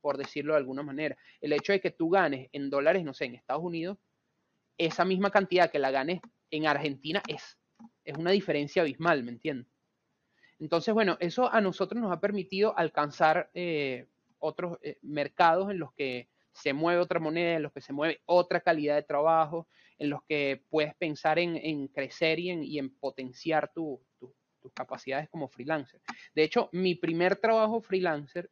por 0.00 0.16
decirlo 0.16 0.54
de 0.54 0.58
alguna 0.58 0.82
manera. 0.82 1.16
El 1.40 1.52
hecho 1.52 1.72
de 1.72 1.80
que 1.80 1.90
tú 1.90 2.10
ganes 2.10 2.48
en 2.52 2.70
dólares, 2.70 3.04
no 3.04 3.14
sé, 3.14 3.26
en 3.26 3.34
Estados 3.34 3.62
Unidos, 3.62 3.98
esa 4.78 5.04
misma 5.04 5.30
cantidad 5.30 5.70
que 5.70 5.78
la 5.78 5.90
ganes 5.90 6.20
en 6.50 6.66
Argentina 6.66 7.22
es, 7.28 7.58
es 8.04 8.16
una 8.16 8.30
diferencia 8.30 8.82
abismal, 8.82 9.22
¿me 9.22 9.32
entiendes? 9.32 9.70
Entonces, 10.58 10.92
bueno, 10.92 11.16
eso 11.20 11.50
a 11.50 11.60
nosotros 11.60 12.00
nos 12.00 12.12
ha 12.12 12.20
permitido 12.20 12.76
alcanzar 12.76 13.50
eh, 13.54 14.08
otros 14.38 14.78
eh, 14.82 14.98
mercados 15.02 15.70
en 15.70 15.78
los 15.78 15.92
que 15.94 16.28
se 16.52 16.72
mueve 16.72 17.00
otra 17.00 17.20
moneda, 17.20 17.56
en 17.56 17.62
los 17.62 17.72
que 17.72 17.80
se 17.80 17.92
mueve 17.92 18.20
otra 18.26 18.60
calidad 18.60 18.96
de 18.96 19.02
trabajo, 19.02 19.68
en 19.98 20.10
los 20.10 20.22
que 20.24 20.62
puedes 20.68 20.94
pensar 20.96 21.38
en, 21.38 21.88
crecer 21.88 22.38
y 22.38 22.78
en, 22.78 22.94
potenciar 22.98 23.72
tus 23.72 24.00
capacidades 24.74 25.28
como 25.28 25.48
freelancer. 25.48 26.00
De 26.34 26.42
hecho, 26.42 26.68
mi 26.72 26.94
primer 26.94 27.36
trabajo 27.36 27.80
freelancer, 27.80 28.50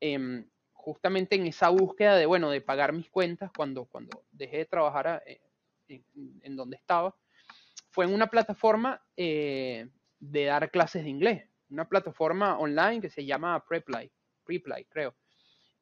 em, 0.00 0.46
justamente 0.72 1.36
en 1.36 1.46
esa 1.46 1.68
búsqueda 1.68 2.16
de, 2.16 2.26
bueno, 2.26 2.50
de 2.50 2.60
pagar 2.60 2.92
mis 2.92 3.10
cuentas 3.10 3.50
cuando, 3.56 3.86
cuando 3.86 4.24
dejé 4.30 4.58
de 4.58 4.66
trabajar 4.66 5.22
eh, 5.26 5.40
en, 6.42 6.56
donde 6.56 6.76
estaba, 6.76 7.16
fue 7.90 8.04
en 8.04 8.14
una 8.14 8.28
plataforma 8.28 9.02
de 9.16 9.90
dar 10.20 10.70
clases 10.70 11.04
de 11.04 11.10
inglés. 11.10 11.48
Una 11.70 11.88
plataforma 11.88 12.58
online 12.58 13.00
que 13.00 13.10
se 13.10 13.24
llama 13.24 13.62
Preply, 13.66 14.10
Preply 14.44 14.84
creo. 14.86 15.14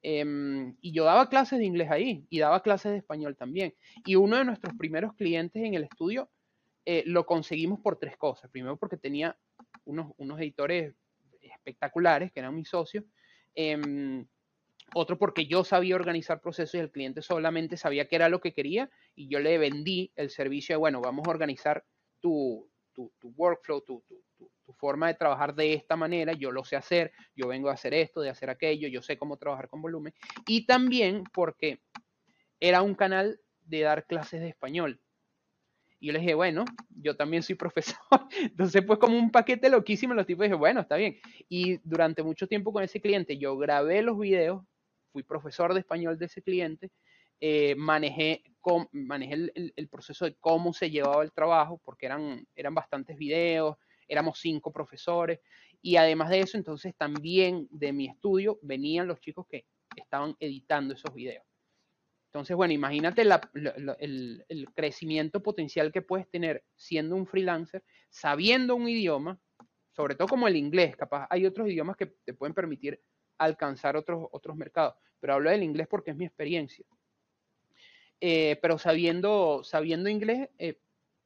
Em, 0.03 0.77
y 0.81 0.93
yo 0.93 1.05
daba 1.05 1.29
clases 1.29 1.61
de 1.61 1.65
inglés 1.65 1.89
ahí 1.91 2.27
y 2.29 2.41
daba 2.41 2.63
clases 2.63 2.93
de 2.93 2.99
español 2.99 3.37
también. 3.37 3.75
Y 4.05 4.17
uno 4.17 4.37
de 4.37 4.45
nuestros 4.45 4.75
primeros 4.77 5.15
clientes 5.15 5.63
en 5.63 5.75
el 5.75 5.85
estudio 5.85 6.29
eh, 6.85 7.05
lo 7.07 7.25
conseguimos 7.25 7.81
por 7.81 7.99
tres 7.99 8.17
cosas. 8.17 8.51
Primero 8.51 8.77
porque 8.77 8.97
tenía 8.97 9.37
unos, 9.85 10.13
unos 10.17 10.41
editores 10.41 10.95
espectaculares, 11.41 12.33
que 12.33 12.41
eran 12.41 12.55
mis 12.55 12.69
socios. 12.69 13.05
Em, 13.55 14.27
otro 14.95 15.19
porque 15.19 15.47
yo 15.47 15.65
sabía 15.65 15.95
organizar 15.95 16.41
procesos 16.41 16.75
y 16.75 16.79
el 16.79 16.91
cliente 16.91 17.23
solamente 17.23 17.77
sabía 17.77 18.09
qué 18.09 18.17
era 18.17 18.29
lo 18.29 18.41
que 18.41 18.53
quería 18.53 18.91
y 19.15 19.29
yo 19.29 19.41
le 19.41 19.57
vendí 19.59 20.13
el 20.17 20.31
servicio 20.31 20.75
de, 20.75 20.79
bueno, 20.79 21.01
vamos 21.01 21.27
a 21.27 21.31
organizar 21.31 21.85
tu, 22.21 22.71
tu, 22.93 23.11
workflow, 23.37 23.81
tu, 23.83 24.05
forma 24.77 25.09
de 25.09 25.15
trabajar 25.15 25.55
de 25.55 25.75
esta 25.75 25.97
manera, 25.97 26.33
yo 26.33 26.51
lo 26.51 26.65
sé 26.65 26.77
hacer, 26.77 27.13
yo 27.37 27.49
vengo 27.49 27.69
a 27.69 27.75
hacer 27.75 27.93
esto, 27.93 28.21
de 28.21 28.31
hacer 28.31 28.49
aquello, 28.49 28.89
yo 28.89 29.03
sé 29.03 29.19
cómo 29.19 29.37
trabajar 29.37 29.69
con 29.69 29.83
volumen. 29.83 30.15
Y 30.47 30.67
también 30.67 31.25
porque 31.33 31.83
era 32.59 32.81
un 32.81 32.95
canal 32.95 33.39
de 33.67 33.81
dar 33.81 34.07
clases 34.07 34.41
de 34.41 34.49
español. 34.49 35.02
Y 36.03 36.09
yo 36.09 36.15
le 36.15 36.19
dije, 36.19 36.35
bueno, 36.35 36.65
yo 37.01 37.17
también 37.17 37.45
soy 37.45 37.55
profesor. 37.55 37.97
Entonces, 38.41 38.83
pues 38.85 38.99
como 38.99 39.17
un 39.17 39.31
paquete 39.31 39.71
loquísimo, 39.71 40.15
los 40.15 40.27
tipos 40.27 40.43
dije, 40.43 40.57
bueno, 40.57 40.81
está 40.81 40.97
bien. 40.97 41.17
Y 41.49 41.79
durante 41.85 42.25
mucho 42.25 42.49
tiempo 42.49 42.73
con 42.73 42.83
ese 42.83 43.01
cliente, 43.01 43.39
yo 43.39 43.57
grabé 43.57 44.03
los 44.03 44.19
videos, 44.19 44.65
fui 45.13 45.23
profesor 45.23 45.73
de 45.73 45.81
español 45.81 46.19
de 46.19 46.27
ese 46.27 46.43
cliente, 46.43 46.91
eh, 47.41 47.77
manejé, 47.77 48.43
el, 48.97 49.89
proceso 49.89 50.25
de 50.25 50.35
cómo 50.41 50.73
se 50.73 50.91
llevaba 50.91 51.23
el 51.23 51.31
trabajo, 51.31 51.81
porque 51.85 52.07
eran, 52.07 52.49
eran 52.57 52.75
bastantes 52.75 53.17
videos, 53.17 53.77
éramos 54.09 54.41
cinco 54.41 54.73
profesores, 54.73 55.39
y 55.81 55.97
además 55.97 56.31
de 56.31 56.41
eso, 56.41 56.57
entonces 56.57 56.97
también 56.97 57.69
de 57.71 57.93
mi 57.93 58.09
estudio 58.09 58.59
venían 58.63 59.07
los 59.07 59.21
chicos 59.21 59.47
que 59.49 59.67
estaban 59.95 60.35
editando 60.41 60.95
esos 60.95 61.15
videos. 61.15 61.45
Entonces, 62.33 62.57
bueno, 62.57 62.73
imagínate 62.73 63.21
el, 63.21 64.45
el, 64.49 64.67
crecimiento 64.75 65.43
potencial 65.43 65.93
que 65.93 66.01
puedes 66.01 66.27
tener 66.31 66.65
siendo 66.75 67.15
un 67.15 67.27
freelancer, 67.27 67.85
sabiendo 68.09 68.75
un 68.75 68.89
idioma, 68.89 69.39
sobre 69.91 70.15
todo 70.15 70.29
como 70.29 70.49
el 70.49 70.57
inglés, 70.57 70.97
capaz 70.97 71.27
hay 71.29 71.45
otros 71.45 71.69
idiomas 71.69 71.95
que 71.95 72.07
te 72.07 72.33
pueden 72.33 72.55
permitir 72.55 72.99
alcanzar 73.37 73.99
otros, 73.99 74.29
otros 74.33 74.57
mercados, 74.57 74.95
pero 75.21 75.35
hablo 75.35 75.51
del 75.51 75.63
inglés 75.63 75.89
porque 75.91 76.13
es 76.13 76.17
mi 76.17 76.25
experiencia. 76.25 76.87
Eh, 78.19 78.59
pero 78.63 78.79
sabiendo, 78.79 79.63
sabiendo 79.63 80.09
inglés, 80.09 80.49
eh, 80.59 80.81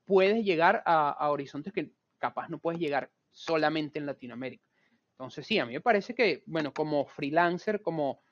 puedes 0.05 0.45
llegar 0.45 0.83
a, 0.87 1.31
horizontes 1.31 1.73
que 1.73 1.93
capaz 2.19 2.49
no 2.49 2.59
puedes 2.59 2.81
llegar 2.81 3.13
solamente 3.31 4.01
en 4.01 4.07
Latinoamérica. 4.07 4.65
Entonces, 5.13 5.47
sí, 5.47 5.61
a 5.61 5.67
mí 5.67 5.75
me 5.75 5.81
parece 5.81 6.17
que, 6.17 6.43
bueno, 6.47 6.75
como 6.75 7.07
freelancer, 7.07 7.81
como, 7.81 8.23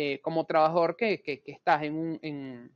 eh, 0.00 0.20
como 0.20 0.46
trabajador 0.46 0.94
que, 0.94 1.20
estás 1.44 1.82
en, 1.82 1.96
un, 1.96 2.20
en, 2.22 2.70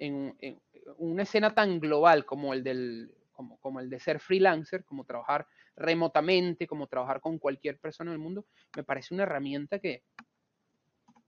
en, 0.00 0.60
una 0.98 1.22
escena 1.22 1.54
tan 1.54 1.78
global 1.78 2.26
como 2.26 2.52
el, 2.52 2.64
del, 2.64 3.14
como, 3.30 3.60
como 3.60 3.78
el 3.78 3.88
de 3.88 4.00
ser 4.00 4.18
freelancer, 4.18 4.84
como 4.84 5.04
trabajar 5.04 5.46
remotamente, 5.76 6.66
como 6.66 6.88
trabajar 6.88 7.20
con 7.20 7.38
cualquier 7.38 7.78
persona 7.78 8.10
del 8.10 8.18
mundo, 8.18 8.44
me 8.74 8.82
parece 8.82 9.14
una 9.14 9.22
herramienta 9.22 9.78
que 9.78 10.02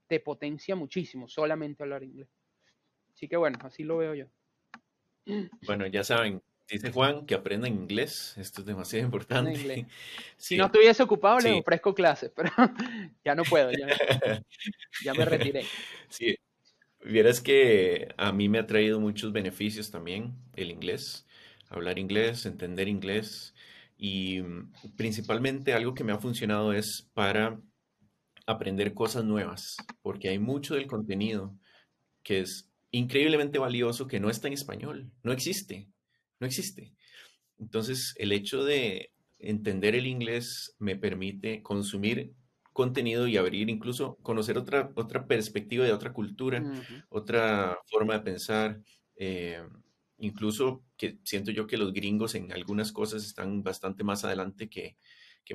te 0.07 0.19
potencia 0.19 0.75
muchísimo 0.75 1.29
solamente 1.29 1.81
hablar 1.81 2.03
inglés. 2.03 2.27
Así 3.13 3.29
que 3.29 3.37
bueno, 3.37 3.57
así 3.61 3.85
lo 3.85 3.99
veo 3.99 4.15
yo. 4.15 4.25
Bueno, 5.65 5.87
ya 5.87 6.03
saben, 6.03 6.41
dice 6.69 6.91
Juan 6.91 7.25
que 7.25 7.35
aprendan 7.35 7.73
inglés, 7.73 8.35
esto 8.37 8.61
es 8.61 8.67
demasiado 8.67 9.05
importante. 9.05 9.87
Si 10.37 10.55
no 10.55 10.65
estuviese 10.67 11.03
ocupado, 11.03 11.39
le 11.39 11.59
ofrezco 11.59 11.93
clases, 11.93 12.31
pero 12.35 12.51
ya 13.25 13.35
no 13.35 13.43
puedo, 13.43 13.71
ya, 13.71 13.87
ya 15.03 15.13
me 15.13 15.25
retiré. 15.25 15.65
Sí, 16.09 16.37
vieras 17.03 17.41
que 17.41 18.07
a 18.17 18.31
mí 18.31 18.47
me 18.47 18.59
ha 18.59 18.65
traído 18.65 18.99
muchos 18.99 19.33
beneficios 19.33 19.91
también 19.91 20.33
el 20.55 20.71
inglés, 20.71 21.27
hablar 21.69 21.99
inglés, 21.99 22.45
entender 22.45 22.87
inglés. 22.87 23.53
Y 23.97 24.41
mm, 24.41 24.95
principalmente 24.95 25.73
algo 25.73 25.93
que 25.93 26.05
me 26.05 26.13
ha 26.13 26.19
funcionado 26.19 26.71
es 26.71 27.09
para 27.13 27.59
aprender 28.45 28.93
cosas 28.93 29.25
nuevas, 29.25 29.75
porque 30.01 30.29
hay 30.29 30.39
mucho 30.39 30.75
del 30.75 30.87
contenido 30.87 31.53
que 32.23 32.39
es 32.39 32.69
increíblemente 32.91 33.59
valioso 33.59 34.07
que 34.07 34.19
no 34.19 34.29
está 34.29 34.47
en 34.47 34.53
español, 34.53 35.11
no 35.23 35.31
existe, 35.31 35.87
no 36.39 36.47
existe. 36.47 36.93
Entonces, 37.59 38.15
el 38.17 38.31
hecho 38.31 38.63
de 38.63 39.11
entender 39.39 39.95
el 39.95 40.07
inglés 40.07 40.75
me 40.79 40.95
permite 40.95 41.61
consumir 41.61 42.33
contenido 42.73 43.27
y 43.27 43.37
abrir 43.37 43.69
incluso 43.69 44.17
conocer 44.21 44.57
otra, 44.57 44.91
otra 44.95 45.27
perspectiva 45.27 45.85
de 45.85 45.91
otra 45.91 46.13
cultura, 46.13 46.63
otra 47.09 47.77
forma 47.87 48.13
de 48.13 48.19
pensar. 48.21 48.81
Eh, 49.17 49.61
incluso 50.17 50.83
que 50.97 51.17
siento 51.23 51.51
yo 51.51 51.67
que 51.67 51.77
los 51.77 51.91
gringos 51.93 52.35
en 52.35 52.51
algunas 52.51 52.91
cosas 52.91 53.25
están 53.25 53.63
bastante 53.63 54.03
más 54.03 54.23
adelante 54.23 54.69
que, 54.69 54.97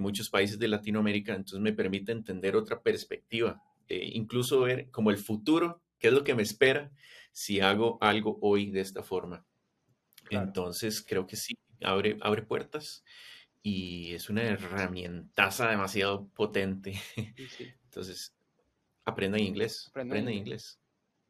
muchos 0.01 0.28
países 0.28 0.59
de 0.59 0.66
Latinoamérica, 0.66 1.37
entonces 1.37 1.61
me 1.61 1.72
permite 1.72 2.11
entender 2.11 2.57
otra 2.57 2.82
perspectiva, 2.82 3.62
eh, 3.87 4.11
incluso 4.14 4.62
ver 4.62 4.91
como 4.91 5.12
el 5.12 5.18
futuro, 5.18 5.82
qué 6.01 6.09
es 6.09 6.12
lo 6.12 6.24
que 6.24 6.35
me 6.35 6.43
espera 6.43 6.91
si 7.30 7.61
hago 7.61 7.97
algo 8.01 8.37
hoy 8.43 8.72
de 8.72 8.80
esta 8.80 9.05
forma. 9.05 9.47
Entonces 10.43 11.05
creo 11.07 11.26
que 11.26 11.37
sí, 11.37 11.57
abre, 11.82 12.16
abre 12.20 12.43
puertas 12.43 13.05
y 13.62 14.14
es 14.14 14.28
una 14.28 14.43
herramientaza 14.43 15.68
demasiado 15.70 16.28
potente. 16.28 16.95
Entonces, 17.85 18.35
aprendan 19.05 19.41
inglés, 19.41 19.89
aprendan 19.89 20.32
inglés. 20.32 20.78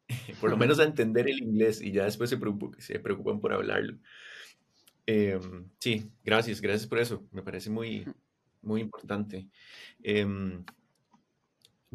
por 0.40 0.50
lo 0.50 0.56
menos 0.56 0.78
a 0.80 0.84
entender 0.84 1.28
el 1.28 1.42
inglés 1.42 1.80
y 1.80 1.92
ya 1.92 2.04
después 2.04 2.30
se, 2.30 2.36
preocupan, 2.36 3.40
por 3.40 3.52
hablarlo. 3.52 3.98
Em, 5.06 5.68
sí, 5.78 6.10
gracias, 6.24 6.60
gracias 6.60 6.88
por 6.88 6.98
eso. 6.98 7.26
Me 7.30 7.42
parece 7.42 7.70
muy, 7.70 8.06
muy 8.62 8.80
importante. 8.80 9.48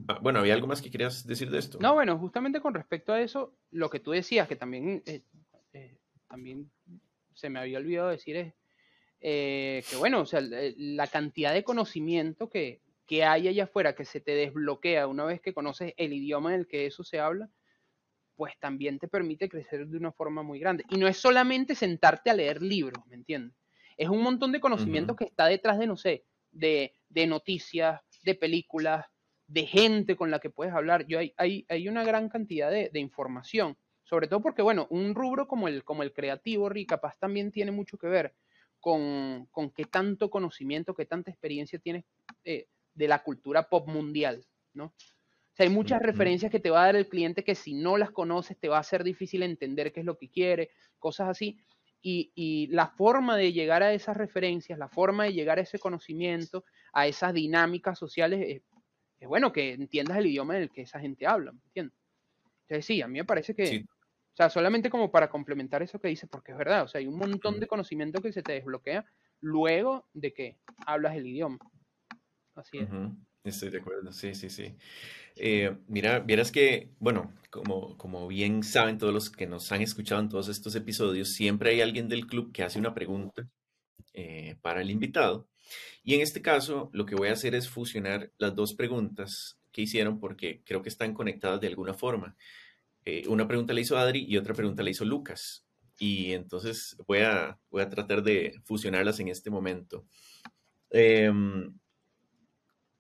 Ah, 0.07 0.20
bueno, 0.22 0.39
¿había 0.39 0.53
algo 0.53 0.68
más 0.68 0.82
que 0.82 0.91
querías 0.91 1.26
decir 1.26 1.49
de 1.49 1.60
esto? 1.60 1.80
No, 1.80 1.93
bueno, 1.93 2.18
justamente 2.18 2.62
con 2.62 2.74
respecto 2.74 3.14
a 3.14 3.22
eso, 3.22 3.53
lo 3.72 3.89
que 3.89 3.99
tú 3.99 4.12
decías, 4.12 4.47
que 4.47 4.55
también, 4.55 5.03
eh, 5.05 5.24
eh, 5.74 5.98
también 6.30 6.71
se 7.34 7.49
me 7.49 7.59
había 7.59 7.80
olvidado 7.80 8.09
decir 8.09 8.36
es 8.38 8.53
eh, 9.21 9.84
que, 9.89 9.97
bueno, 9.97 10.21
o 10.21 10.25
sea, 10.25 10.41
la 10.41 11.07
cantidad 11.07 11.53
de 11.53 11.63
conocimiento 11.63 12.49
que, 12.49 12.82
que 13.05 13.25
hay 13.25 13.47
allá 13.47 13.65
afuera, 13.65 13.95
que 13.95 14.05
se 14.05 14.21
te 14.21 14.32
desbloquea 14.36 15.07
una 15.07 15.25
vez 15.25 15.41
que 15.41 15.53
conoces 15.53 15.93
el 15.97 16.13
idioma 16.13 16.53
en 16.53 16.61
el 16.61 16.67
que 16.67 16.86
eso 16.86 17.03
se 17.03 17.19
habla, 17.19 17.49
pues 18.36 18.53
también 18.59 18.99
te 18.99 19.09
permite 19.09 19.49
crecer 19.49 19.88
de 19.88 19.97
una 19.97 20.13
forma 20.13 20.43
muy 20.43 20.59
grande. 20.59 20.86
Y 20.89 20.97
no 20.97 21.07
es 21.07 21.17
solamente 21.17 21.75
sentarte 21.75 22.30
a 22.30 22.34
leer 22.34 22.61
libros, 22.61 23.05
¿me 23.07 23.15
entiendes? 23.15 23.57
Es 23.97 24.07
un 24.07 24.21
montón 24.21 24.53
de 24.53 24.61
conocimientos 24.61 25.17
que 25.17 25.25
está 25.25 25.47
detrás 25.47 25.77
de, 25.77 25.88
no 25.88 25.97
sé, 25.97 26.23
de, 26.51 26.93
noticias, 27.27 27.99
de 28.23 28.36
películas, 28.36 29.05
de 29.47 29.65
gente 29.65 30.15
con 30.15 30.32
la 30.32 30.39
que 30.39 30.49
puedes 30.49 30.73
hablar. 30.73 31.05
Yo 31.07 31.19
hay, 31.19 31.34
hay, 31.67 31.89
una 31.89 32.05
gran 32.05 32.30
cantidad 32.30 32.71
de, 32.71 32.91
información, 32.93 33.75
sobre 34.10 34.28
todo 34.28 34.41
porque, 34.41 34.64
bueno, 34.64 34.88
un 34.89 35.14
rubro 35.14 35.47
como 35.47 35.68
el, 35.68 35.84
como 35.84 36.01
el 36.01 36.14
creativo, 36.14 36.68
Rick, 36.68 36.89
capaz 36.89 37.20
también 37.20 37.51
tiene 37.51 37.70
mucho 37.70 37.99
que 37.99 38.07
ver 38.07 38.34
con, 38.80 39.45
con 39.51 39.70
qué 39.70 39.86
tanto 39.86 40.32
conocimiento, 40.32 40.95
qué 40.95 41.05
tanta 41.05 41.30
experiencia 41.30 41.78
tienes 41.78 42.05
eh, 42.43 42.68
de 42.95 43.07
la 43.07 43.22
cultura 43.22 43.70
pop 43.70 43.88
mundial, 43.88 44.43
¿no? 44.74 44.95
hay 45.64 45.70
muchas 45.70 46.01
referencias 46.01 46.51
que 46.51 46.60
te 46.60 46.70
va 46.70 46.84
a 46.84 46.86
dar 46.86 46.95
el 46.95 47.10
cliente 47.10 47.43
que 47.43 47.53
si 47.53 47.74
no 47.74 47.97
las 47.97 48.12
conoces 48.12 48.57
te 48.57 48.70
va 48.70 48.78
a 48.78 48.84
ser 48.84 49.03
difícil 49.03 49.43
entender 49.43 49.91
qué 49.91 49.99
es 49.99 50.05
lo 50.05 50.18
que 50.18 50.30
quiere, 50.30 50.72
cosas 50.99 51.28
así. 51.28 51.60
Y, 52.01 52.68
la 52.72 52.88
forma 52.88 53.36
de 53.36 53.51
llegar 53.51 53.84
a 53.84 53.91
esas 53.91 54.16
referencias, 54.16 54.80
la 54.80 54.88
forma 54.88 55.26
de 55.26 55.34
llegar 55.34 55.60
a 55.60 55.64
ese 55.64 55.80
conocimiento, 55.80 56.64
a 56.93 57.07
esas 57.07 57.34
dinámicas 57.34 57.99
sociales, 57.99 58.62
es, 59.20 59.28
bueno 59.28 59.51
que 59.51 59.74
entiendas 59.74 60.18
el 60.18 60.28
idioma 60.28 60.55
en 60.55 60.64
el 60.64 60.72
que 60.72 60.84
esa 60.84 61.01
gente 61.01 61.28
habla, 61.28 61.51
¿me 61.51 61.60
entiendes? 61.66 61.99
Entonces 62.62 62.86
sí, 62.86 63.01
a 63.01 63.07
mí 63.07 63.20
me 63.20 63.26
parece 63.26 63.53
que, 63.53 63.84
o 63.84 63.98
sea, 64.39 64.49
solamente 64.49 64.89
como 64.89 65.11
para 65.11 65.29
complementar 65.29 65.83
eso 65.83 65.99
que 65.99 66.07
dices, 66.07 66.29
porque 66.29 66.53
es 66.53 66.57
verdad, 66.57 66.83
o 66.83 66.87
sea, 66.87 66.99
hay 66.99 67.07
un 67.07 67.17
montón 67.17 67.59
de 67.59 67.67
conocimiento 67.67 68.21
que 68.21 68.31
se 68.31 68.41
te 68.41 68.53
desbloquea 68.53 69.05
luego 69.41 70.07
de 70.13 70.33
que 70.33 70.57
hablas 70.85 71.17
el 71.17 71.27
idioma. 71.27 71.59
Así 72.55 72.77
es. 72.77 72.87
Estoy 73.43 73.69
de 73.69 73.79
acuerdo, 73.79 74.11
sí, 74.13 74.33
sí, 74.35 74.49
sí. 74.49 74.75
Eh, 75.35 75.75
mira, 75.87 76.19
vieras 76.19 76.51
que, 76.51 76.91
bueno, 76.99 77.33
como, 77.49 77.97
como 77.97 78.27
bien 78.27 78.63
saben 78.63 78.97
todos 78.97 79.13
los 79.13 79.29
que 79.29 79.45
nos 79.45 79.71
han 79.73 79.81
escuchado 79.81 80.21
en 80.21 80.29
todos 80.29 80.47
estos 80.47 80.73
episodios, 80.75 81.33
siempre 81.33 81.71
hay 81.71 81.81
alguien 81.81 82.07
del 82.07 82.25
club 82.25 82.51
que 82.53 82.63
hace 82.63 82.79
una 82.79 82.93
pregunta 82.93 83.49
eh, 84.13 84.57
para 84.61 84.81
el 84.81 84.89
invitado. 84.89 85.49
Y 86.03 86.15
en 86.15 86.21
este 86.21 86.41
caso, 86.41 86.89
lo 86.93 87.05
que 87.05 87.15
voy 87.15 87.29
a 87.29 87.33
hacer 87.33 87.55
es 87.55 87.69
fusionar 87.69 88.31
las 88.37 88.55
dos 88.55 88.73
preguntas 88.73 89.59
que 89.71 89.81
hicieron 89.81 90.19
porque 90.19 90.61
creo 90.65 90.81
que 90.81 90.89
están 90.89 91.13
conectadas 91.13 91.61
de 91.61 91.67
alguna 91.67 91.93
forma. 91.93 92.35
Eh, 93.12 93.28
una 93.28 93.47
pregunta 93.47 93.74
la 93.74 93.80
hizo 93.80 93.97
Adri 93.97 94.24
y 94.28 94.38
otra 94.38 94.53
pregunta 94.53 94.84
la 94.84 94.91
hizo 94.91 95.03
Lucas. 95.03 95.66
Y 95.97 96.34
entonces 96.34 96.95
voy 97.07 97.20
a, 97.20 97.60
voy 97.72 97.82
a 97.82 97.89
tratar 97.89 98.22
de 98.22 98.53
fusionarlas 98.66 99.20
en 99.20 99.30
este 99.30 99.49
momento. 99.49 100.05
Em, 100.91 101.74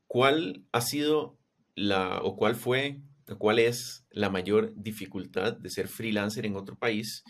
¿Cuál 0.07 0.65
ha 0.71 0.81
sido 0.81 1.37
la, 1.75 2.21
o 2.23 2.35
cuál 2.35 2.55
fue, 2.55 3.01
o 3.29 3.37
cuál 3.37 3.59
es 3.59 4.07
la 4.09 4.31
mayor 4.31 4.73
dificultad 4.75 5.53
de 5.53 5.69
ser 5.69 5.87
freelancer 5.87 6.47
en 6.47 6.55
otro 6.55 6.75
país? 6.75 7.23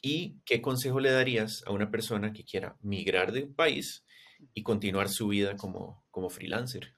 ¿Y 0.00 0.38
qué 0.44 0.62
consejo 0.62 1.00
le 1.00 1.10
darías 1.10 1.64
a 1.66 1.72
una 1.72 1.90
persona 1.90 2.32
que 2.32 2.44
quiera 2.44 2.76
migrar 2.80 3.32
de 3.32 3.42
un 3.42 3.54
país 3.54 4.04
y 4.52 4.62
continuar 4.62 5.08
su 5.08 5.26
vida 5.26 5.56
como, 5.56 6.04
como 6.12 6.30
freelancer? 6.30 6.94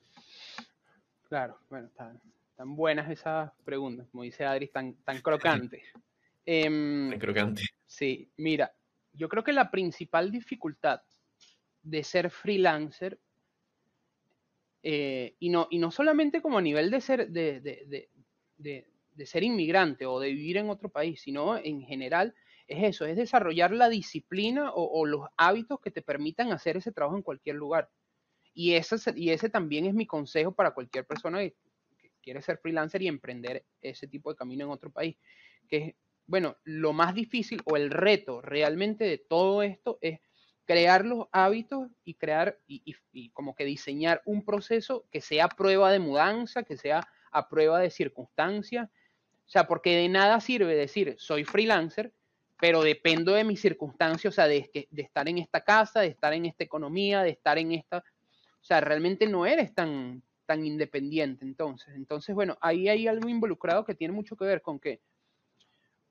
Claro, 1.22 1.58
bueno, 1.70 1.88
tan, 2.56 2.74
buenas 2.74 3.10
esas 3.10 3.52
preguntas, 3.64 4.08
como 4.10 4.24
dice 4.24 4.44
Adri, 4.44 4.68
tan, 4.68 4.94
tan 5.04 5.20
crocantes. 5.20 5.82
Em, 6.48 7.10
tan 7.10 7.18
crocante. 7.18 7.62
Sí, 7.86 8.30
mira, 8.36 8.72
yo 9.12 9.28
creo 9.28 9.42
que 9.42 9.52
la 9.52 9.68
principal 9.68 10.30
dificultad 10.30 11.00
de 11.82 12.04
ser 12.04 12.30
freelancer 12.30 13.18
eh, 14.82 15.34
y, 15.40 15.48
no, 15.48 15.66
y 15.70 15.78
no 15.78 15.90
solamente 15.90 16.40
como 16.40 16.58
a 16.58 16.62
nivel 16.62 16.92
de 16.92 17.00
ser, 17.00 17.28
de, 17.30 17.60
de, 17.60 18.08
de, 18.56 18.86
de, 19.14 19.26
ser 19.26 19.42
inmigrante 19.42 20.06
o 20.06 20.20
de 20.20 20.28
vivir 20.28 20.58
en 20.58 20.70
otro 20.70 20.88
país, 20.88 21.20
sino 21.20 21.56
en 21.56 21.82
general 21.82 22.34
es 22.68 22.84
eso, 22.84 23.06
es 23.06 23.16
desarrollar 23.16 23.72
la 23.72 23.88
disciplina 23.88 24.70
o, 24.72 25.04
los 25.06 25.26
hábitos 25.36 25.80
que 25.80 25.90
te 25.90 26.02
permitan 26.02 26.52
hacer 26.52 26.76
ese 26.76 26.92
trabajo 26.92 27.16
en 27.16 27.22
cualquier 27.22 27.56
lugar. 27.56 27.90
Y 28.54 28.74
ese, 28.74 28.96
y 29.16 29.30
ese 29.30 29.48
también 29.48 29.86
es 29.86 29.94
mi 29.94 30.06
consejo 30.06 30.52
para 30.52 30.72
cualquier 30.72 31.04
persona 31.04 31.40
que 31.40 31.56
quiere 32.26 32.42
ser 32.42 32.58
freelancer 32.58 33.00
y 33.02 33.06
emprender 33.06 33.64
ese 33.80 34.08
tipo 34.08 34.30
de 34.30 34.36
camino 34.36 34.64
en 34.64 34.72
otro 34.72 34.90
país. 34.90 35.16
Que 35.68 35.94
bueno, 36.26 36.56
lo 36.64 36.92
más 36.92 37.14
difícil 37.14 37.62
o 37.66 37.76
el 37.76 37.88
reto 37.88 38.42
realmente 38.42 39.04
de 39.04 39.18
todo 39.18 39.62
esto 39.62 39.96
es 40.00 40.18
crear 40.64 41.04
los 41.04 41.28
hábitos 41.30 41.88
y 42.04 42.14
crear 42.14 42.58
y, 42.66 43.30
como 43.30 43.54
que 43.54 43.64
diseñar 43.64 44.22
un 44.24 44.44
proceso 44.44 45.06
que 45.12 45.20
sea 45.20 45.48
prueba 45.48 45.92
de 45.92 46.00
mudanza, 46.00 46.64
que 46.64 46.76
sea 46.76 47.06
a 47.30 47.48
prueba 47.48 47.78
de 47.78 47.90
circunstancias, 47.90 48.88
O 49.46 49.48
sea, 49.48 49.68
porque 49.68 49.96
de 49.96 50.08
nada 50.08 50.40
sirve 50.40 50.74
decir, 50.74 51.14
soy 51.18 51.44
freelancer, 51.44 52.12
pero 52.58 52.82
dependo 52.82 53.34
de 53.34 53.44
mis 53.44 53.60
circunstancias, 53.60 54.34
o 54.34 54.34
sea, 54.34 54.48
de, 54.48 54.68
de 54.90 55.02
estar 55.02 55.28
en 55.28 55.38
esta 55.38 55.60
casa, 55.60 56.00
de 56.00 56.08
estar 56.08 56.32
en 56.32 56.46
esta 56.46 56.64
economía, 56.64 57.22
de 57.22 57.30
estar 57.30 57.56
en 57.56 57.70
esta... 57.70 57.98
O 57.98 58.64
sea, 58.66 58.80
realmente 58.80 59.28
no 59.28 59.46
eres 59.46 59.72
tan, 59.72 60.24
tan 60.46 60.64
independiente 60.64 61.44
entonces. 61.44 61.94
Entonces, 61.94 62.34
bueno, 62.34 62.56
ahí 62.60 62.88
hay 62.88 63.08
algo 63.08 63.28
involucrado 63.28 63.84
que 63.84 63.94
tiene 63.94 64.14
mucho 64.14 64.36
que 64.36 64.44
ver 64.44 64.62
con 64.62 64.78
que 64.80 65.00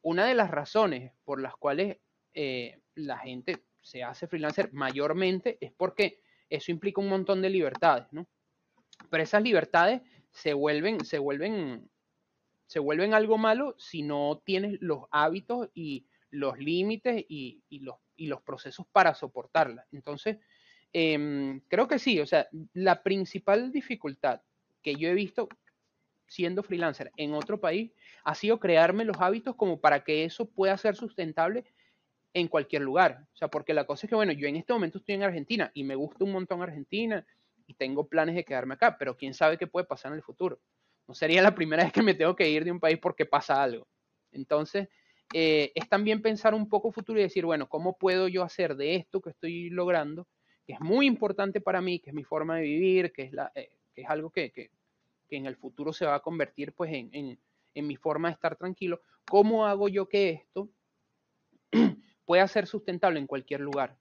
una 0.02 0.26
de 0.26 0.36
las 0.36 0.52
razones 0.52 1.14
por 1.24 1.42
las 1.42 1.56
cuales 1.56 1.98
eh, 2.34 2.80
la 2.94 3.18
gente 3.18 3.66
se 3.82 4.04
hace 4.04 4.28
freelancer 4.28 4.72
mayormente 4.74 5.58
es 5.62 5.72
porque 5.72 6.22
eso 6.50 6.72
implica 6.72 7.02
un 7.02 7.10
montón 7.10 7.42
de 7.42 7.50
libertades, 7.50 8.08
¿no? 8.12 8.28
Pero 9.10 9.24
esas 9.24 9.42
libertades 9.42 10.02
se 10.32 10.54
vuelven, 10.54 11.04
se 11.06 11.18
vuelven, 11.18 11.90
se 12.68 12.80
vuelven 12.80 13.14
algo 13.14 13.38
malo 13.38 13.76
si 13.78 14.04
no 14.04 14.42
tienes 14.46 14.78
los 14.82 15.06
hábitos 15.12 15.70
y 15.74 16.06
los 16.30 16.58
límites 16.60 17.26
y, 17.28 17.64
los, 17.80 17.96
y 18.16 18.28
los 18.28 18.42
procesos 18.42 18.86
para 18.92 19.16
soportarlas. 19.16 19.86
Entonces, 19.92 20.38
em, 20.98 21.60
creo 21.68 21.90
que 21.90 22.00
sí, 22.00 22.22
o 22.22 22.26
sea, 22.26 22.48
la 22.74 23.04
principal 23.04 23.74
dificultad 23.74 24.40
que 24.82 24.96
yo 24.96 25.10
he 25.10 25.14
visto 25.14 25.50
siendo 26.26 26.64
freelancer 26.64 27.12
en 27.18 27.34
otro 27.34 27.60
país 27.60 27.92
ha 28.24 28.34
sido 28.34 28.62
crearme 28.62 29.04
los 29.04 29.18
hábitos 29.20 29.58
como 29.58 29.82
para 29.82 30.06
que 30.06 30.24
eso 30.24 30.50
pueda 30.50 30.78
ser 30.78 30.96
sustentable 30.96 31.66
en 32.34 32.48
cualquier 32.48 32.82
lugar. 32.82 33.28
O 33.34 33.36
sea, 33.36 33.50
porque 33.50 33.74
la 33.74 33.86
cosa 33.86 34.06
es 34.06 34.10
que, 34.10 34.16
bueno, 34.16 34.32
yo 34.32 34.48
en 34.48 34.56
este 34.56 34.72
momento 34.72 35.00
estoy 35.00 35.16
en 35.16 35.24
Argentina 35.24 35.70
y 35.74 35.84
me 35.84 35.96
gusta 35.96 36.24
un 36.24 36.32
montón 36.32 36.62
Argentina 36.62 37.26
y 37.68 37.74
tengo 37.74 38.08
planes 38.08 38.36
de 38.36 38.46
quedarme 38.46 38.76
acá, 38.76 38.98
pero 38.98 39.18
quién 39.18 39.34
sabe 39.34 39.58
qué 39.58 39.68
puede 39.68 39.86
pasar 39.86 40.14
en 40.14 40.20
el 40.20 40.24
futuro. 40.24 40.62
No 41.10 41.14
sería 41.14 41.42
la 41.42 41.54
primera 41.54 41.84
vez 41.84 41.92
que 41.92 42.04
me 42.04 42.14
tengo 42.14 42.38
que 42.38 42.50
ir 42.50 42.64
de 42.64 42.72
un 42.72 42.80
país 42.80 43.00
porque 43.02 43.26
pasa 43.26 43.62
algo. 43.62 43.86
Entonces, 44.32 44.88
eh, 45.34 45.74
es 45.76 45.90
también 45.90 46.22
pensar 46.22 46.54
un 46.54 46.70
poco 46.70 46.94
futuro 46.94 47.20
y 47.20 47.24
decir, 47.24 47.46
bueno, 47.46 47.68
¿cómo 47.68 47.98
puedo 47.98 48.30
yo 48.30 48.44
hacer 48.44 48.78
de 48.78 48.96
esto 48.96 49.20
que 49.20 49.32
estoy 49.32 49.70
logrando, 49.70 50.26
que 50.66 50.74
es 50.74 50.80
muy 50.80 51.06
importante 51.06 51.62
para 51.62 51.82
mí, 51.82 52.00
que 52.00 52.10
es 52.10 52.14
mi 52.16 52.24
forma 52.24 52.58
de 52.58 52.64
vivir, 52.64 53.12
que 53.12 53.24
es, 53.24 53.34
la, 53.34 53.52
eh, 53.56 53.72
que 53.94 54.02
es 54.02 54.10
algo 54.10 54.30
que, 54.30 54.52
que, 54.52 54.72
que, 55.28 55.38
en 55.38 55.46
el 55.46 55.56
futuro 55.56 55.94
se 55.94 56.06
va 56.06 56.16
a 56.16 56.22
convertir 56.22 56.74
pues 56.74 56.92
en, 56.92 57.38
en, 57.74 57.88
mi 57.88 57.96
forma 57.96 58.30
de 58.30 58.34
estar 58.34 58.56
tranquilo? 58.56 59.02
¿Cómo 59.30 59.66
hago 59.66 59.88
yo 59.88 60.08
que 60.08 60.30
esto 60.30 60.70
pueda 62.26 62.48
ser 62.48 62.68
sustentable 62.68 63.20
en 63.20 63.28
cualquier 63.28 63.62
lugar? 63.62 63.98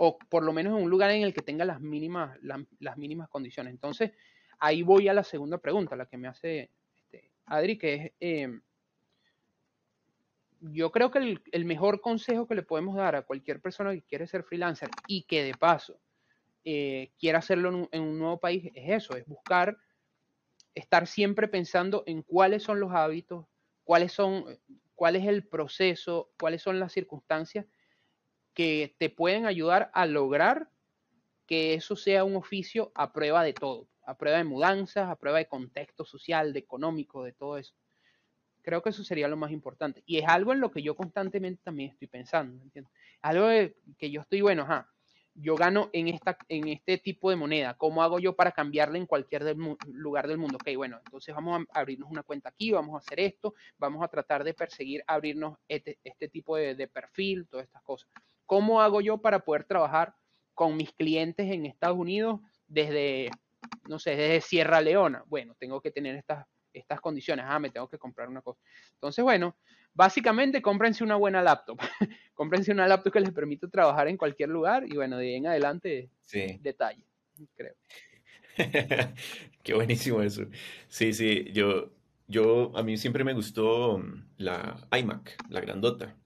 O 0.00 0.18
por 0.18 0.44
lo 0.44 0.52
menos 0.52 0.76
en 0.76 0.84
un 0.84 0.90
lugar 0.90 1.10
en 1.10 1.22
el 1.22 1.34
que 1.34 1.42
tenga 1.42 1.64
las 1.64 1.80
mínimas, 1.80 2.38
las 2.42 2.96
mínimas 2.96 3.28
condiciones. 3.28 3.72
Entonces, 3.72 4.12
ahí 4.60 4.82
voy 4.82 5.08
a 5.08 5.14
la 5.14 5.24
segunda 5.24 5.58
pregunta, 5.58 5.96
la 5.96 6.06
que 6.06 6.16
me 6.16 6.28
hace 6.28 6.70
este, 6.94 7.30
Adri, 7.46 7.76
que 7.76 7.94
es... 7.94 8.12
Eh, 8.20 8.60
yo 10.60 10.90
creo 10.90 11.10
que 11.10 11.40
el, 11.52 11.64
mejor 11.64 12.00
consejo 12.00 12.46
que 12.46 12.54
le 12.54 12.62
podemos 12.62 12.96
dar 12.96 13.16
a 13.16 13.22
cualquier 13.22 13.60
persona 13.60 13.92
que 13.92 14.02
quiere 14.02 14.26
ser 14.26 14.42
freelancer 14.42 14.90
y 15.06 15.22
que 15.22 15.42
de 15.42 15.54
paso 15.54 16.00
eh, 16.64 17.12
quiera 17.18 17.38
hacerlo 17.38 17.88
en 17.90 18.02
un, 18.02 18.18
nuevo 18.18 18.40
país 18.40 18.70
es 18.74 19.04
eso, 19.04 19.16
es 19.16 19.26
buscar 19.26 19.78
estar 20.74 21.06
siempre 21.06 21.48
pensando 21.48 22.02
en 22.06 22.22
cuáles 22.22 22.62
son 22.62 22.80
los 22.80 22.92
hábitos, 22.92 23.46
cuáles 23.84 24.12
son, 24.12 24.44
cuál 24.94 25.16
es 25.16 25.26
el 25.26 25.46
proceso, 25.46 26.30
cuáles 26.38 26.62
son 26.62 26.78
las 26.78 26.92
circunstancias 26.92 27.66
que 28.54 28.94
te 28.98 29.10
pueden 29.10 29.46
ayudar 29.46 29.90
a 29.94 30.06
lograr 30.06 30.68
que 31.46 31.74
eso 31.74 31.96
sea 31.96 32.24
un 32.24 32.36
oficio 32.36 32.92
a 32.94 33.12
prueba 33.12 33.42
de 33.42 33.54
todo, 33.54 33.88
a 34.04 34.18
prueba 34.18 34.38
de 34.38 34.44
mudanzas, 34.44 35.08
a 35.08 35.16
prueba 35.16 35.38
de 35.38 35.46
contexto 35.46 36.04
social, 36.04 36.52
de 36.52 36.58
económico, 36.58 37.24
de 37.24 37.32
todo 37.32 37.56
eso. 37.56 37.74
Creo 38.68 38.82
que 38.82 38.90
eso 38.90 39.02
sería 39.02 39.28
lo 39.28 39.36
más 39.38 39.50
importante. 39.50 40.02
Y 40.04 40.18
es 40.18 40.28
algo 40.28 40.52
en 40.52 40.60
lo 40.60 40.70
que 40.70 40.82
yo 40.82 40.94
constantemente 40.94 41.62
también 41.64 41.92
estoy 41.92 42.06
pensando, 42.06 42.62
¿entiendes? 42.62 42.92
Algo 43.22 43.46
que 43.96 44.10
yo 44.10 44.20
estoy, 44.20 44.42
bueno, 44.42 44.64
ajá, 44.64 44.86
yo 45.32 45.56
gano 45.56 45.88
en, 45.94 46.08
esta, 46.08 46.36
en 46.50 46.68
este 46.68 46.98
tipo 46.98 47.30
de 47.30 47.36
moneda. 47.36 47.78
¿Cómo 47.78 48.02
hago 48.02 48.18
yo 48.18 48.36
para 48.36 48.52
cambiarla 48.52 48.98
en 48.98 49.06
cualquier 49.06 49.56
lugar 49.86 50.28
del 50.28 50.36
mundo? 50.36 50.58
Ok, 50.60 50.76
bueno, 50.76 51.00
entonces 51.02 51.34
vamos 51.34 51.62
a 51.72 51.80
abrirnos 51.80 52.10
una 52.10 52.22
cuenta 52.22 52.50
aquí, 52.50 52.70
vamos 52.70 52.94
a 52.94 52.98
hacer 52.98 53.20
esto, 53.20 53.54
vamos 53.78 54.04
a 54.04 54.08
tratar 54.08 54.44
de 54.44 54.52
perseguir 54.52 55.02
abrirnos 55.06 55.56
este, 55.66 55.98
este 56.04 56.28
tipo 56.28 56.54
de, 56.54 56.74
de, 56.74 56.88
perfil, 56.88 57.48
todas 57.48 57.64
estas 57.64 57.80
cosas. 57.80 58.10
¿Cómo 58.44 58.82
hago 58.82 59.00
yo 59.00 59.16
para 59.16 59.46
poder 59.46 59.64
trabajar 59.64 60.14
con 60.52 60.76
mis 60.76 60.92
clientes 60.92 61.50
en 61.50 61.64
Estados 61.64 61.96
Unidos 61.96 62.40
desde, 62.66 63.30
no 63.88 63.98
sé, 63.98 64.10
desde 64.10 64.42
Sierra 64.42 64.82
Leona? 64.82 65.24
Bueno, 65.26 65.56
tengo 65.58 65.80
que 65.80 65.90
tener 65.90 66.16
estas 66.16 66.44
estas 66.78 67.00
condiciones, 67.00 67.44
ah, 67.48 67.58
me 67.58 67.70
tengo 67.70 67.88
que 67.88 67.98
comprar 67.98 68.28
una 68.28 68.42
cosa. 68.42 68.60
Entonces, 68.94 69.22
bueno, 69.22 69.56
básicamente 69.94 70.62
cómprense 70.62 71.04
una 71.04 71.16
buena 71.16 71.42
laptop. 71.42 71.78
cómprense 72.34 72.72
una 72.72 72.86
laptop 72.86 73.12
que 73.12 73.20
les 73.20 73.32
permita 73.32 73.68
trabajar 73.68 74.08
en 74.08 74.16
cualquier 74.16 74.48
lugar 74.48 74.84
y 74.86 74.94
bueno, 74.94 75.18
de 75.18 75.26
ahí 75.26 75.34
en 75.34 75.46
adelante, 75.46 76.10
sí. 76.22 76.58
detalle, 76.60 77.04
creo. 77.54 77.74
Qué 79.62 79.74
buenísimo 79.74 80.22
eso. 80.22 80.44
Sí, 80.88 81.12
sí, 81.12 81.50
yo, 81.52 81.92
yo, 82.26 82.72
a 82.76 82.82
mí 82.82 82.96
siempre 82.96 83.24
me 83.24 83.34
gustó 83.34 84.02
la 84.36 84.88
iMac, 84.96 85.36
la 85.48 85.60
grandota. 85.60 86.16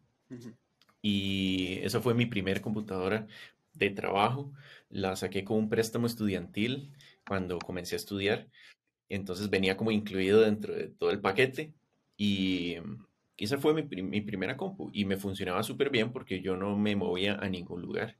Y 1.02 1.80
esa 1.82 2.00
fue 2.00 2.14
mi 2.14 2.26
primer 2.26 2.60
computadora 2.60 3.26
de 3.74 3.90
trabajo. 3.90 4.52
La 4.88 5.16
saqué 5.16 5.44
con 5.44 5.58
un 5.58 5.68
préstamo 5.68 6.06
estudiantil 6.06 6.92
cuando 7.26 7.58
comencé 7.58 7.96
a 7.96 7.96
estudiar. 7.96 8.48
Entonces 9.14 9.50
venía 9.50 9.76
como 9.76 9.90
incluido 9.90 10.40
dentro 10.40 10.74
de 10.74 10.88
todo 10.88 11.10
el 11.10 11.20
paquete 11.20 11.74
y 12.16 12.76
esa 13.36 13.58
fue 13.58 13.74
mi, 13.74 13.82
primera 14.22 14.56
compu 14.56 14.90
y 14.94 15.04
me 15.04 15.18
funcionaba 15.18 15.62
súper 15.62 15.90
bien 15.90 16.12
porque 16.12 16.40
yo 16.40 16.56
no 16.56 16.78
me 16.78 16.96
movía 16.96 17.34
a 17.34 17.46
ningún 17.50 17.82
lugar. 17.82 18.16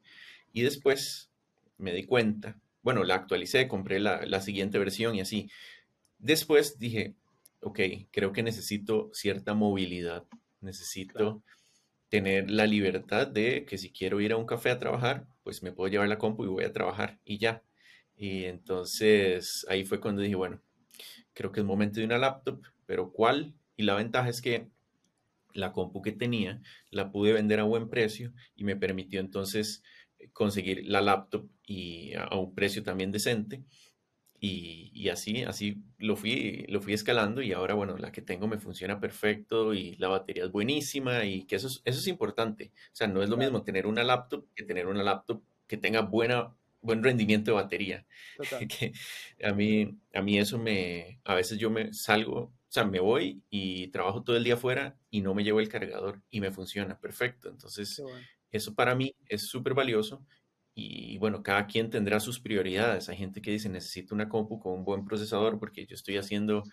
Y 0.53 0.61
después 0.61 1.31
me 1.79 1.95
di 1.95 2.05
cuenta, 2.05 2.59
bueno, 2.83 3.05
la 3.05 3.15
actualicé, 3.15 3.69
compré 3.69 4.01
la, 4.01 4.41
siguiente 4.43 4.79
versión 4.79 5.15
y 5.15 5.23
así. 5.23 5.49
Después 6.19 6.79
dije, 6.79 7.15
ok, 7.61 7.81
creo 8.11 8.35
que 8.35 8.43
necesito 8.43 9.09
cierta 9.15 9.55
movilidad, 9.55 10.27
necesito 10.61 11.43
tener 12.11 12.51
la 12.51 12.67
libertad 12.67 13.27
de 13.27 13.65
que 13.65 13.79
si 13.79 13.91
quiero 13.91 14.21
ir 14.21 14.33
a 14.33 14.37
un 14.37 14.45
café 14.45 14.69
a 14.71 14.79
trabajar, 14.79 15.27
pues 15.43 15.63
me 15.63 15.73
puedo 15.73 15.91
llevar 15.91 16.09
la 16.11 16.19
compu 16.19 16.45
y 16.45 16.49
voy 16.49 16.65
a 16.65 16.73
trabajar 16.73 17.19
y 17.25 17.39
ya. 17.39 17.63
Y 18.15 18.45
entonces 18.45 19.65
ahí 19.71 19.85
fue 19.87 19.99
cuando 19.99 20.21
dije, 20.21 20.35
bueno, 20.35 20.61
creo 21.35 21.53
que 21.53 21.61
es 21.61 21.67
momento 21.67 22.01
de 22.01 22.07
una 22.07 22.19
laptop, 22.19 22.63
pero 22.87 23.13
¿cuál? 23.13 23.55
Y 23.77 23.85
la 23.85 23.95
ventaja 23.95 24.29
es 24.29 24.43
que 24.43 24.69
la 25.55 25.73
compu 25.73 26.03
que 26.03 26.13
tenía 26.13 26.61
la 26.91 27.11
pude 27.11 27.33
vender 27.33 27.61
a 27.61 27.65
buen 27.65 27.89
precio 27.89 28.33
y 28.57 28.65
me 28.65 28.77
permitió 28.77 29.21
entonces 29.21 29.83
eh, 30.19 30.31
conseguir 30.33 30.87
la 30.87 31.01
laptop 31.01 31.49
y 31.67 32.15
a, 32.15 32.37
un 32.37 32.55
precio 32.55 32.83
también 32.83 33.13
decente. 33.13 33.63
Y, 34.45 35.09
así, 35.09 35.45
así 35.45 35.85
lo 35.99 36.17
fui, 36.17 36.65
lo 36.69 36.81
fui 36.81 36.95
escalando 36.95 37.43
y 37.43 37.53
ahora, 37.53 37.75
bueno, 37.75 37.97
la 37.97 38.11
que 38.11 38.23
tengo 38.23 38.49
me 38.49 38.59
funciona 38.59 38.99
perfecto 38.99 39.73
y 39.73 39.95
la 39.97 40.09
batería 40.09 40.45
es 40.45 40.51
buenísima 40.51 41.25
y 41.25 41.45
que 41.45 41.57
eso 41.57 41.69
es, 41.69 41.81
eso 41.85 42.01
es 42.01 42.09
importante. 42.09 42.73
O 42.75 42.97
sea, 42.97 43.07
no 43.07 43.23
es 43.23 43.29
lo 43.29 43.37
mismo 43.37 43.63
tener 43.63 43.87
una 43.87 44.03
laptop 44.03 44.45
que 44.57 44.65
tener 44.65 44.89
una 44.89 45.05
laptop 45.05 45.45
que 45.69 45.77
tenga 45.77 46.01
buena 46.01 46.57
buen 46.83 47.03
rendimiento 47.03 47.53
de 47.53 47.63
batería. 47.63 48.07
Que 48.69 48.93
a 49.43 49.53
mí, 49.53 49.99
a 50.13 50.23
mí 50.23 50.39
eso 50.39 50.59
me, 50.59 51.21
a 51.25 51.35
veces 51.35 51.59
yo 51.59 51.71
me 51.71 51.93
salgo, 51.93 52.37
o 52.41 52.53
sea, 52.69 52.85
me 52.85 53.01
voy 53.01 53.43
y 53.51 53.89
trabajo 53.89 54.23
todo 54.23 54.37
el 54.37 54.45
día 54.45 54.55
afuera 54.55 54.97
y 55.11 55.21
no 55.21 55.35
me 55.35 55.45
llevo 55.45 55.61
el 55.61 55.69
cargador 55.69 56.21
y 56.31 56.41
me 56.41 56.51
funciona 56.51 56.99
perfecto. 56.99 57.49
Entonces, 57.49 58.03
eso 58.51 58.75
para 58.75 58.95
mí 58.95 59.15
es 59.29 59.43
súper 59.47 59.75
valioso 59.75 60.25
y 60.75 61.19
bueno, 61.19 61.43
cada 61.43 61.67
quien 61.67 61.91
tendrá 61.91 62.19
sus 62.19 62.41
prioridades. 62.41 63.09
Hay 63.09 63.17
gente 63.17 63.43
que 63.43 63.51
dice, 63.51 63.69
necesito 63.69 64.15
una 64.15 64.29
compu 64.29 64.59
con 64.59 64.73
un 64.73 64.85
buen 64.85 65.05
procesador 65.05 65.59
porque 65.59 65.87
yo 65.87 65.95
estoy 65.95 66.17
haciendo, 66.17 66.65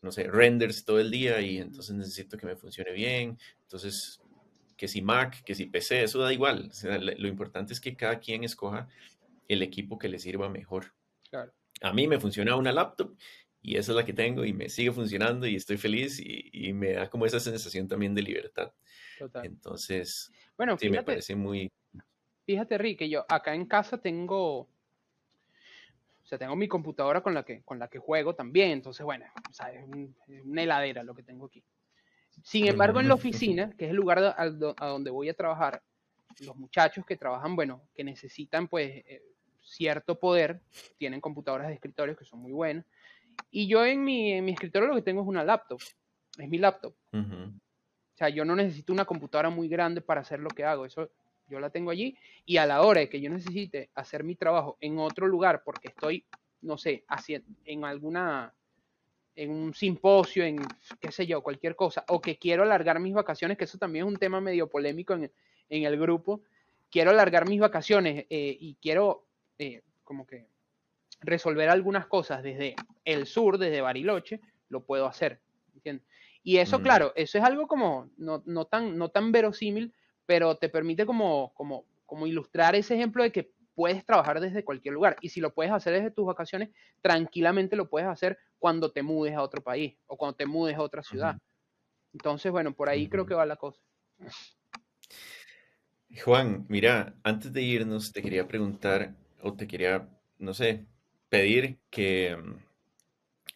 no 0.00 0.12
sé, 0.12 0.24
renders 0.24 0.84
todo 0.84 0.98
el 0.98 1.10
día 1.10 1.40
y 1.40 1.58
entonces 1.58 1.94
necesito 1.94 2.38
que 2.38 2.46
me 2.46 2.56
funcione 2.56 2.92
bien. 2.92 3.38
Entonces, 3.62 4.20
que 4.76 4.88
si 4.88 5.02
Mac, 5.02 5.44
que 5.44 5.54
si 5.54 5.66
PC, 5.66 6.02
eso 6.02 6.18
da 6.18 6.32
igual. 6.32 6.70
lo 7.18 7.28
importante 7.28 7.72
es 7.72 7.80
que 7.80 7.94
cada 7.94 8.18
quien 8.18 8.44
escoja 8.44 8.88
el 9.52 9.62
equipo 9.62 9.98
que 9.98 10.08
le 10.08 10.18
sirva 10.18 10.48
mejor. 10.48 10.94
A 11.80 11.92
mí 11.92 12.06
me 12.06 12.20
funciona 12.20 12.56
una 12.56 12.72
laptop 12.72 13.16
y 13.60 13.76
esa 13.76 13.92
es 13.92 13.96
la 13.96 14.04
que 14.04 14.12
tengo 14.12 14.44
y 14.44 14.52
me 14.52 14.68
sigue 14.68 14.92
funcionando 14.92 15.46
y 15.46 15.54
estoy 15.54 15.76
feliz 15.76 16.20
y, 16.20 16.72
me 16.72 16.92
da 16.92 17.08
como 17.08 17.26
esa 17.26 17.38
sensación 17.38 17.86
también 17.86 18.14
de 18.14 18.22
libertad. 18.22 18.72
Entonces, 19.42 20.32
bueno, 20.56 20.76
sí, 20.78 20.90
me 20.90 21.02
parece 21.02 21.36
muy... 21.36 21.70
Fíjate, 22.44 22.76
Rick, 22.76 22.98
que 22.98 23.08
yo 23.08 23.24
acá 23.28 23.54
en 23.54 23.66
casa 23.66 23.98
tengo, 23.98 24.58
o 24.62 24.68
sea, 26.24 26.38
tengo 26.38 26.56
mi 26.56 26.66
computadora 26.66 27.22
con 27.22 27.34
la 27.34 27.44
que, 27.44 27.62
con 27.62 27.78
la 27.78 27.86
que 27.86 28.00
juego 28.00 28.34
también, 28.34 28.72
entonces, 28.72 29.04
bueno, 29.04 29.26
o 29.48 29.52
sea, 29.52 29.72
es, 29.72 29.84
una 30.44 30.62
heladera 30.62 31.04
lo 31.04 31.14
que 31.14 31.22
tengo 31.22 31.46
aquí. 31.46 31.62
Sin 32.42 32.66
embargo, 32.66 32.98
en 32.98 33.06
la 33.06 33.14
oficina, 33.14 33.72
que 33.78 33.84
es 33.84 33.90
el 33.92 33.96
lugar 33.96 34.34
a, 34.36 34.48
donde 34.48 35.10
voy 35.10 35.28
a 35.28 35.34
trabajar, 35.34 35.82
los 36.40 36.56
muchachos 36.56 37.06
que 37.06 37.16
trabajan, 37.16 37.54
bueno, 37.54 37.82
que 37.94 38.02
necesitan 38.02 38.66
pues 38.66 38.90
eh, 39.06 39.22
cierto 39.62 40.18
poder, 40.18 40.60
tienen 40.98 41.20
computadoras 41.20 41.68
de 41.68 41.74
escritorio 41.74 42.16
que 42.16 42.24
son 42.24 42.40
muy 42.40 42.52
buenas. 42.52 42.84
Y 43.50 43.66
yo 43.66 43.84
en 43.84 44.04
mi, 44.04 44.32
en 44.32 44.44
mi 44.44 44.52
escritorio 44.52 44.88
lo 44.88 44.94
que 44.94 45.02
tengo 45.02 45.22
es 45.22 45.28
una 45.28 45.44
laptop. 45.44 45.80
es 46.38 46.48
mi 46.48 46.58
laptop. 46.58 46.94
O 47.12 48.14
sea, 48.14 48.28
yo 48.28 48.44
no 48.44 48.54
necesito 48.54 48.92
una 48.92 49.04
computadora 49.04 49.50
muy 49.50 49.68
grande 49.68 50.00
para 50.00 50.20
hacer 50.20 50.40
lo 50.40 50.50
que 50.50 50.64
hago. 50.64 50.84
Eso 50.84 51.10
yo 51.48 51.60
la 51.60 51.70
tengo 51.70 51.90
allí 51.90 52.16
y 52.46 52.56
a 52.56 52.66
la 52.66 52.82
hora 52.82 53.00
de 53.00 53.08
que 53.08 53.20
yo 53.20 53.30
necesite 53.30 53.90
hacer 53.94 54.24
mi 54.24 54.36
trabajo 54.36 54.78
en 54.80 54.98
otro 54.98 55.26
lugar 55.26 55.62
porque 55.64 55.88
estoy, 55.88 56.24
no 56.60 56.78
sé, 56.78 57.04
haciendo 57.08 57.48
en 57.64 57.84
alguna 57.84 58.54
en 59.34 59.50
un 59.50 59.74
simposio, 59.74 60.44
en 60.44 60.60
qué 61.00 61.10
sé 61.10 61.26
yo, 61.26 61.42
cualquier 61.42 61.74
cosa, 61.74 62.04
o 62.08 62.20
que 62.20 62.36
quiero 62.36 62.64
alargar 62.64 63.00
mis 63.00 63.14
vacaciones, 63.14 63.56
que 63.56 63.64
eso 63.64 63.78
también 63.78 64.06
es 64.06 64.12
un 64.12 64.18
tema 64.18 64.42
medio 64.42 64.68
polémico 64.68 65.14
en, 65.14 65.32
en 65.70 65.84
el 65.84 65.98
grupo, 65.98 66.42
quiero 66.90 67.10
alargar 67.10 67.48
mis 67.48 67.58
vacaciones 67.58 68.26
eh, 68.28 68.56
y 68.60 68.74
quiero 68.74 69.24
eh, 69.62 69.82
como 70.02 70.26
que 70.26 70.46
resolver 71.20 71.68
algunas 71.68 72.06
cosas 72.06 72.42
desde 72.42 72.74
el 73.04 73.26
sur, 73.26 73.58
desde 73.58 73.80
Bariloche, 73.80 74.40
lo 74.68 74.84
puedo 74.84 75.06
hacer. 75.06 75.40
¿entiendes? 75.74 76.06
Y 76.42 76.58
eso, 76.58 76.78
mm. 76.78 76.82
claro, 76.82 77.12
eso 77.14 77.38
es 77.38 77.44
algo 77.44 77.66
como 77.66 78.10
no, 78.16 78.42
no, 78.46 78.64
tan, 78.66 78.98
no 78.98 79.10
tan 79.10 79.30
verosímil, 79.30 79.94
pero 80.26 80.56
te 80.56 80.68
permite 80.68 81.06
como, 81.06 81.52
como, 81.54 81.86
como 82.06 82.26
ilustrar 82.26 82.74
ese 82.74 82.94
ejemplo 82.94 83.22
de 83.22 83.30
que 83.30 83.52
puedes 83.74 84.04
trabajar 84.04 84.40
desde 84.40 84.64
cualquier 84.64 84.94
lugar. 84.94 85.16
Y 85.20 85.28
si 85.28 85.40
lo 85.40 85.54
puedes 85.54 85.72
hacer 85.72 85.94
desde 85.94 86.10
tus 86.10 86.26
vacaciones, 86.26 86.70
tranquilamente 87.00 87.76
lo 87.76 87.88
puedes 87.88 88.08
hacer 88.08 88.38
cuando 88.58 88.90
te 88.92 89.02
mudes 89.02 89.34
a 89.34 89.42
otro 89.42 89.62
país 89.62 89.96
o 90.06 90.16
cuando 90.16 90.36
te 90.36 90.46
mudes 90.46 90.76
a 90.76 90.82
otra 90.82 91.02
ciudad. 91.02 91.36
Entonces, 92.12 92.50
bueno, 92.52 92.74
por 92.74 92.88
ahí 92.88 93.08
creo 93.08 93.24
que 93.24 93.34
va 93.34 93.46
la 93.46 93.56
cosa. 93.56 93.80
Juan, 96.22 96.66
mira, 96.68 97.14
antes 97.22 97.52
de 97.52 97.62
irnos, 97.62 98.12
te 98.12 98.20
quería 98.20 98.46
preguntar 98.46 99.14
o 99.42 99.54
te 99.54 99.66
quería, 99.66 100.08
no 100.38 100.54
sé, 100.54 100.86
pedir 101.28 101.78
que 101.90 102.36
mm, 102.36 102.56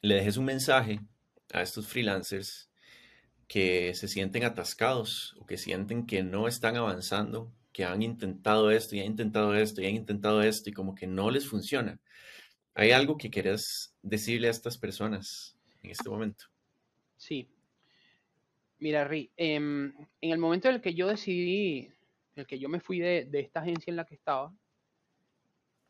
le 0.02 0.14
dejes 0.16 0.36
un 0.36 0.44
mensaje 0.44 1.00
a 1.52 1.62
estos 1.62 1.86
freelancers 1.86 2.70
que 3.48 3.94
se 3.94 4.08
sienten 4.08 4.44
atascados 4.44 5.36
o 5.40 5.46
que 5.46 5.56
sienten 5.56 6.06
que 6.06 6.22
no 6.22 6.48
están 6.48 6.76
avanzando, 6.76 7.52
que 7.72 7.84
han 7.84 8.02
intentado 8.02 8.70
esto 8.70 8.96
y 8.96 9.00
han 9.00 9.06
intentado 9.06 9.54
esto 9.54 9.80
y 9.80 9.86
han 9.86 9.94
intentado 9.94 10.42
esto 10.42 10.70
y 10.70 10.72
como 10.72 10.94
que 10.94 11.06
no 11.06 11.30
les 11.30 11.46
funciona. 11.46 12.00
¿Hay 12.74 12.90
algo 12.90 13.16
que 13.16 13.30
quieras 13.30 13.94
decirle 14.02 14.48
a 14.48 14.50
estas 14.50 14.76
personas 14.76 15.56
en 15.82 15.90
este 15.90 16.08
momento? 16.10 16.46
Sí. 17.16 17.48
Mira, 18.78 19.04
Ri, 19.04 19.30
em, 19.36 19.94
en 20.20 20.30
el 20.30 20.38
momento 20.38 20.68
en 20.68 20.74
el 20.74 20.80
que 20.80 20.94
yo 20.94 21.08
decidí, 21.08 21.90
en 22.34 22.40
el 22.40 22.46
que 22.46 22.58
yo 22.58 22.68
me 22.68 22.80
fui 22.80 22.98
de, 22.98 23.28
esta 23.32 23.60
agencia 23.60 23.90
en 23.90 23.96
la 23.96 24.04
que 24.04 24.14
estaba, 24.14 24.52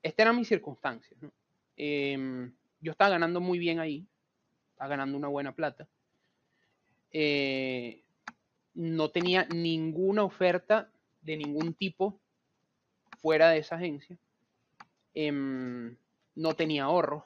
esta 0.06 0.22
era 0.22 0.32
mi 0.32 0.44
circunstancia. 0.44 1.16
Em, 1.76 2.52
yo 2.80 2.92
estaba 2.92 3.10
ganando 3.10 3.40
muy 3.40 3.58
bien 3.58 3.80
ahí, 3.80 4.06
estaba 4.70 4.90
ganando 4.90 5.16
una 5.16 5.28
buena 5.28 5.54
plata. 5.54 5.88
Eh, 7.10 8.02
no 8.74 9.10
tenía 9.10 9.46
ninguna 9.46 10.22
oferta 10.22 10.90
de 11.22 11.36
ningún 11.36 11.74
tipo 11.74 12.20
fuera 13.20 13.50
de 13.50 13.58
esa 13.58 13.76
agencia. 13.76 14.18
Em, 15.14 15.96
no 16.34 16.54
tenía 16.54 16.84
ahorros. 16.84 17.24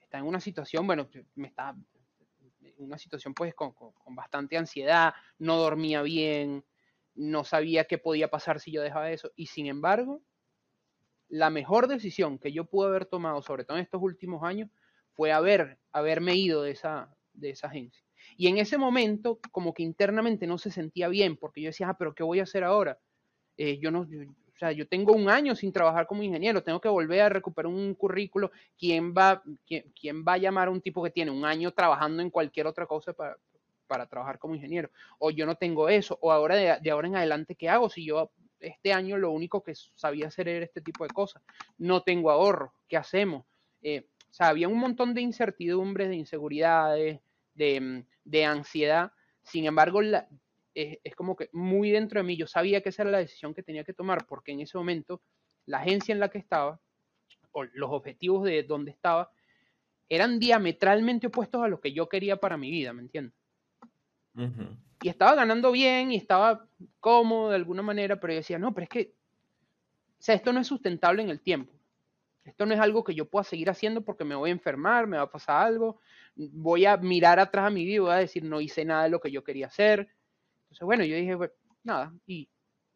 Está 0.00 0.18
en 0.18 0.26
una 0.26 0.40
situación, 0.40 0.86
bueno, 0.86 1.08
me 1.34 1.48
está 1.48 1.74
en 2.60 2.84
una 2.84 2.98
situación 2.98 3.34
pues 3.34 3.54
con, 3.54 3.74
bastante 4.10 4.56
ansiedad, 4.56 5.14
no 5.38 5.56
dormía 5.56 6.02
bien, 6.02 6.64
no 7.14 7.44
sabía 7.44 7.86
qué 7.86 7.98
podía 7.98 8.28
pasar 8.28 8.60
si 8.60 8.70
yo 8.70 8.82
dejaba 8.82 9.10
eso. 9.10 9.32
Y 9.36 9.46
sin 9.46 9.66
embargo, 9.66 10.22
la 11.28 11.50
mejor 11.50 11.88
decisión 11.88 12.38
que 12.38 12.52
yo 12.52 12.64
pude 12.64 12.88
haber 12.88 13.06
tomado, 13.06 13.42
sobre 13.42 13.64
todo 13.64 13.76
en 13.76 13.82
estos 13.82 14.02
últimos 14.02 14.42
años, 14.42 14.70
fue 15.12 15.32
haber, 15.32 15.78
haberme 15.92 16.34
ido 16.36 16.62
de 16.62 16.72
esa, 16.72 17.14
de 17.32 17.50
esa 17.50 17.68
agencia. 17.68 18.02
Y 18.36 18.48
en 18.48 18.58
ese 18.58 18.78
momento, 18.78 19.40
como 19.50 19.72
que 19.72 19.82
internamente 19.82 20.46
no 20.46 20.58
se 20.58 20.70
sentía 20.70 21.08
bien, 21.08 21.36
porque 21.36 21.62
yo 21.62 21.68
decía, 21.68 21.88
ah, 21.90 21.96
pero 21.98 22.14
¿qué 22.14 22.22
voy 22.22 22.40
a 22.40 22.44
hacer 22.44 22.64
ahora? 22.64 22.98
Eh, 23.56 23.78
yo 23.78 23.90
no, 23.90 24.00
o 24.00 24.58
sea, 24.58 24.72
yo 24.72 24.86
tengo 24.88 25.12
un 25.12 25.28
año 25.28 25.54
sin 25.54 25.72
trabajar 25.72 26.06
como 26.06 26.22
ingeniero, 26.22 26.62
tengo 26.62 26.80
que 26.80 26.88
volver 26.88 27.20
a 27.22 27.28
recuperar 27.28 27.70
un 27.70 27.94
currículo. 27.94 28.50
¿Quién 28.78 29.14
va, 29.14 29.42
quién, 29.66 30.24
va 30.26 30.34
a 30.34 30.38
llamar 30.38 30.68
a 30.68 30.70
un 30.70 30.80
tipo 30.80 31.02
que 31.02 31.10
tiene 31.10 31.30
un 31.30 31.44
año 31.44 31.72
trabajando 31.72 32.22
en 32.22 32.30
cualquier 32.30 32.66
otra 32.66 32.86
cosa 32.86 33.12
para, 33.12 33.36
para 33.86 34.06
trabajar 34.06 34.38
como 34.38 34.54
ingeniero? 34.54 34.90
O 35.18 35.30
yo 35.30 35.46
no 35.46 35.56
tengo 35.56 35.88
eso, 35.88 36.18
o 36.20 36.32
ahora 36.32 36.80
de 36.80 36.90
ahora 36.90 37.08
en 37.08 37.16
adelante, 37.16 37.54
¿qué 37.54 37.68
hago 37.68 37.88
si 37.88 38.04
yo 38.04 38.30
este 38.60 38.92
año 38.92 39.16
lo 39.16 39.30
único 39.30 39.62
que 39.62 39.74
sabía 39.74 40.28
hacer 40.28 40.48
era 40.48 40.64
este 40.64 40.80
tipo 40.80 41.04
de 41.04 41.10
cosas? 41.10 41.42
No 41.78 42.02
tengo 42.02 42.30
ahorro, 42.30 42.72
¿qué 42.88 42.96
hacemos? 42.96 43.44
Eh, 43.82 44.06
o 44.30 44.32
sea, 44.32 44.48
había 44.48 44.68
un 44.68 44.78
montón 44.78 45.14
de 45.14 45.22
incertidumbres, 45.22 46.08
de 46.08 46.16
inseguridades, 46.16 47.20
de, 47.54 48.04
de 48.24 48.44
ansiedad. 48.44 49.12
Sin 49.42 49.64
embargo, 49.64 50.02
la, 50.02 50.28
es, 50.76 51.14
como 51.14 51.36
que 51.36 51.48
muy 51.52 51.90
dentro 51.90 52.20
de 52.20 52.24
mí, 52.24 52.36
yo 52.36 52.46
sabía 52.46 52.82
que 52.82 52.90
esa 52.90 53.02
era 53.02 53.10
la 53.10 53.18
decisión 53.18 53.54
que 53.54 53.62
tenía 53.62 53.84
que 53.84 53.94
tomar, 53.94 54.26
porque 54.26 54.52
en 54.52 54.60
ese 54.60 54.76
momento 54.76 55.22
la 55.64 55.78
agencia 55.78 56.12
en 56.12 56.20
la 56.20 56.28
que 56.28 56.38
estaba, 56.38 56.80
o 57.52 57.64
los 57.64 57.90
objetivos 57.90 58.44
de 58.44 58.62
donde 58.62 58.90
estaba, 58.90 59.30
eran 60.08 60.38
diametralmente 60.38 61.28
opuestos 61.28 61.62
a 61.62 61.68
lo 61.68 61.80
que 61.80 61.92
yo 61.92 62.08
quería 62.08 62.36
para 62.36 62.56
mi 62.56 62.70
vida, 62.70 62.92
¿me 62.92 63.02
entiendes? 63.02 63.34
Y 65.02 65.08
estaba 65.08 65.34
ganando 65.34 65.72
bien 65.72 66.12
y 66.12 66.16
estaba 66.16 66.66
cómodo 67.00 67.50
de 67.50 67.56
alguna 67.56 67.82
manera, 67.82 68.18
pero 68.18 68.32
yo 68.32 68.38
decía, 68.38 68.58
no, 68.58 68.74
pero 68.74 68.84
es 68.84 68.88
que, 68.90 69.14
o 70.18 70.22
sea, 70.22 70.34
esto 70.34 70.52
no 70.52 70.60
es 70.60 70.66
sustentable 70.66 71.22
en 71.22 71.30
el 71.30 71.40
tiempo. 71.40 71.72
Esto 72.44 72.64
no 72.64 72.74
es 72.74 72.80
algo 72.80 73.02
que 73.02 73.14
yo 73.14 73.28
pueda 73.28 73.44
seguir 73.44 73.68
haciendo 73.70 74.02
porque 74.02 74.24
me 74.24 74.34
voy 74.34 74.50
a 74.50 74.52
enfermar, 74.52 75.06
me 75.06 75.16
va 75.16 75.24
a 75.24 75.30
pasar 75.30 75.66
algo, 75.66 76.00
voy 76.36 76.86
a 76.86 76.96
mirar 76.96 77.40
atrás 77.40 77.66
a 77.66 77.70
mi 77.70 77.84
vida 77.84 77.96
y 77.96 77.98
voy 77.98 78.12
a 78.12 78.16
decir, 78.16 78.44
no 78.44 78.60
hice 78.60 78.84
nada 78.84 79.04
de 79.04 79.10
lo 79.10 79.20
que 79.20 79.30
yo 79.30 79.42
quería 79.42 79.66
hacer. 79.66 80.08
Entonces, 80.62 80.84
bueno, 80.84 81.04
yo 81.04 81.16
dije, 81.16 81.36
nada, 81.82 82.12
y 82.26 82.48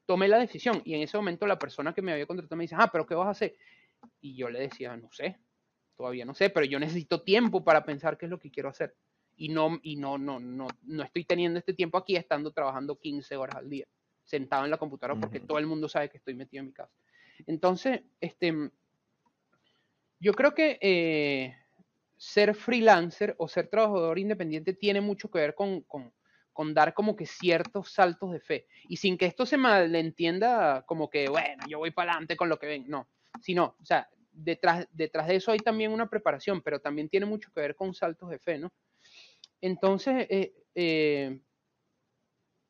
tomé 0.06 0.28
la 0.28 0.38
decisión. 0.38 0.82
Y 0.84 0.94
en 0.94 1.02
ese 1.02 1.16
momento 1.16 1.46
la 1.46 1.58
persona 1.58 1.92
que 1.92 2.02
me 2.02 2.12
había 2.12 2.26
contratado 2.26 2.56
me 2.56 2.64
dice, 2.64 2.76
ah, 2.78 2.88
pero 2.92 3.06
¿qué 3.06 3.14
vas 3.14 3.26
a 3.26 3.30
hacer? 3.30 3.56
Y 4.20 4.36
yo 4.36 4.48
le 4.48 4.60
decía, 4.60 4.96
no 4.96 5.10
sé, 5.10 5.38
todavía 5.96 6.24
no 6.24 6.34
sé, 6.34 6.50
pero 6.50 6.64
yo 6.66 6.78
necesito 6.78 7.22
tiempo 7.22 7.64
para 7.64 7.84
pensar 7.84 8.16
qué 8.16 8.26
es 8.26 8.30
lo 8.30 8.38
que 8.38 8.50
quiero 8.50 8.68
hacer. 8.68 8.94
Y 9.40 9.48
no, 9.48 9.80
y 9.82 9.96
no, 9.96 10.18
no, 10.18 10.38
no, 10.38 10.68
no 10.82 11.02
estoy 11.02 11.24
teniendo 11.24 11.58
este 11.58 11.72
tiempo 11.72 11.96
aquí 11.96 12.14
estando 12.14 12.50
trabajando 12.50 12.98
15 12.98 13.36
horas 13.36 13.56
al 13.56 13.70
día, 13.70 13.86
sentado 14.22 14.66
en 14.66 14.70
la 14.70 14.76
computadora, 14.76 15.18
porque 15.18 15.40
todo 15.40 15.56
el 15.56 15.66
mundo 15.66 15.88
sabe 15.88 16.10
que 16.10 16.18
estoy 16.18 16.34
metido 16.34 16.60
en 16.60 16.66
mi 16.66 16.72
casa. 16.74 16.92
Entonces, 17.46 18.02
este, 18.20 18.70
yo 20.18 20.34
creo 20.34 20.54
que 20.54 20.78
eh, 20.82 21.56
ser 22.18 22.54
freelancer 22.54 23.34
o 23.38 23.48
ser 23.48 23.68
trabajador 23.68 24.18
independiente 24.18 24.74
tiene 24.74 25.00
mucho 25.00 25.30
que 25.30 25.38
ver 25.38 25.54
con, 25.54 25.86
dar 26.74 26.92
como 26.92 27.16
que 27.16 27.24
ciertos 27.24 27.92
saltos 27.92 28.32
de 28.32 28.40
fe. 28.40 28.66
Y 28.90 28.98
sin 28.98 29.16
que 29.16 29.24
esto 29.24 29.46
se 29.46 29.56
malentienda 29.56 30.84
como 30.86 31.08
que, 31.08 31.30
bueno, 31.30 31.64
yo 31.66 31.78
voy 31.78 31.92
para 31.92 32.12
adelante 32.12 32.36
con 32.36 32.50
lo 32.50 32.58
que 32.58 32.66
ven. 32.66 32.84
No, 32.88 33.08
sino, 33.40 33.74
o 33.80 33.84
sea, 33.86 34.06
detrás, 34.32 34.86
detrás 34.92 35.28
de 35.28 35.36
eso 35.36 35.50
hay 35.50 35.60
también 35.60 35.92
una 35.92 36.10
preparación, 36.10 36.60
pero 36.60 36.78
también 36.78 37.08
tiene 37.08 37.24
mucho 37.24 37.50
que 37.54 37.62
ver 37.62 37.74
con 37.74 37.94
saltos 37.94 38.28
de 38.28 38.38
fe, 38.38 38.58
¿no? 38.58 38.70
Entonces, 39.60 40.26
eh, 40.30 40.54
eh, 40.74 41.40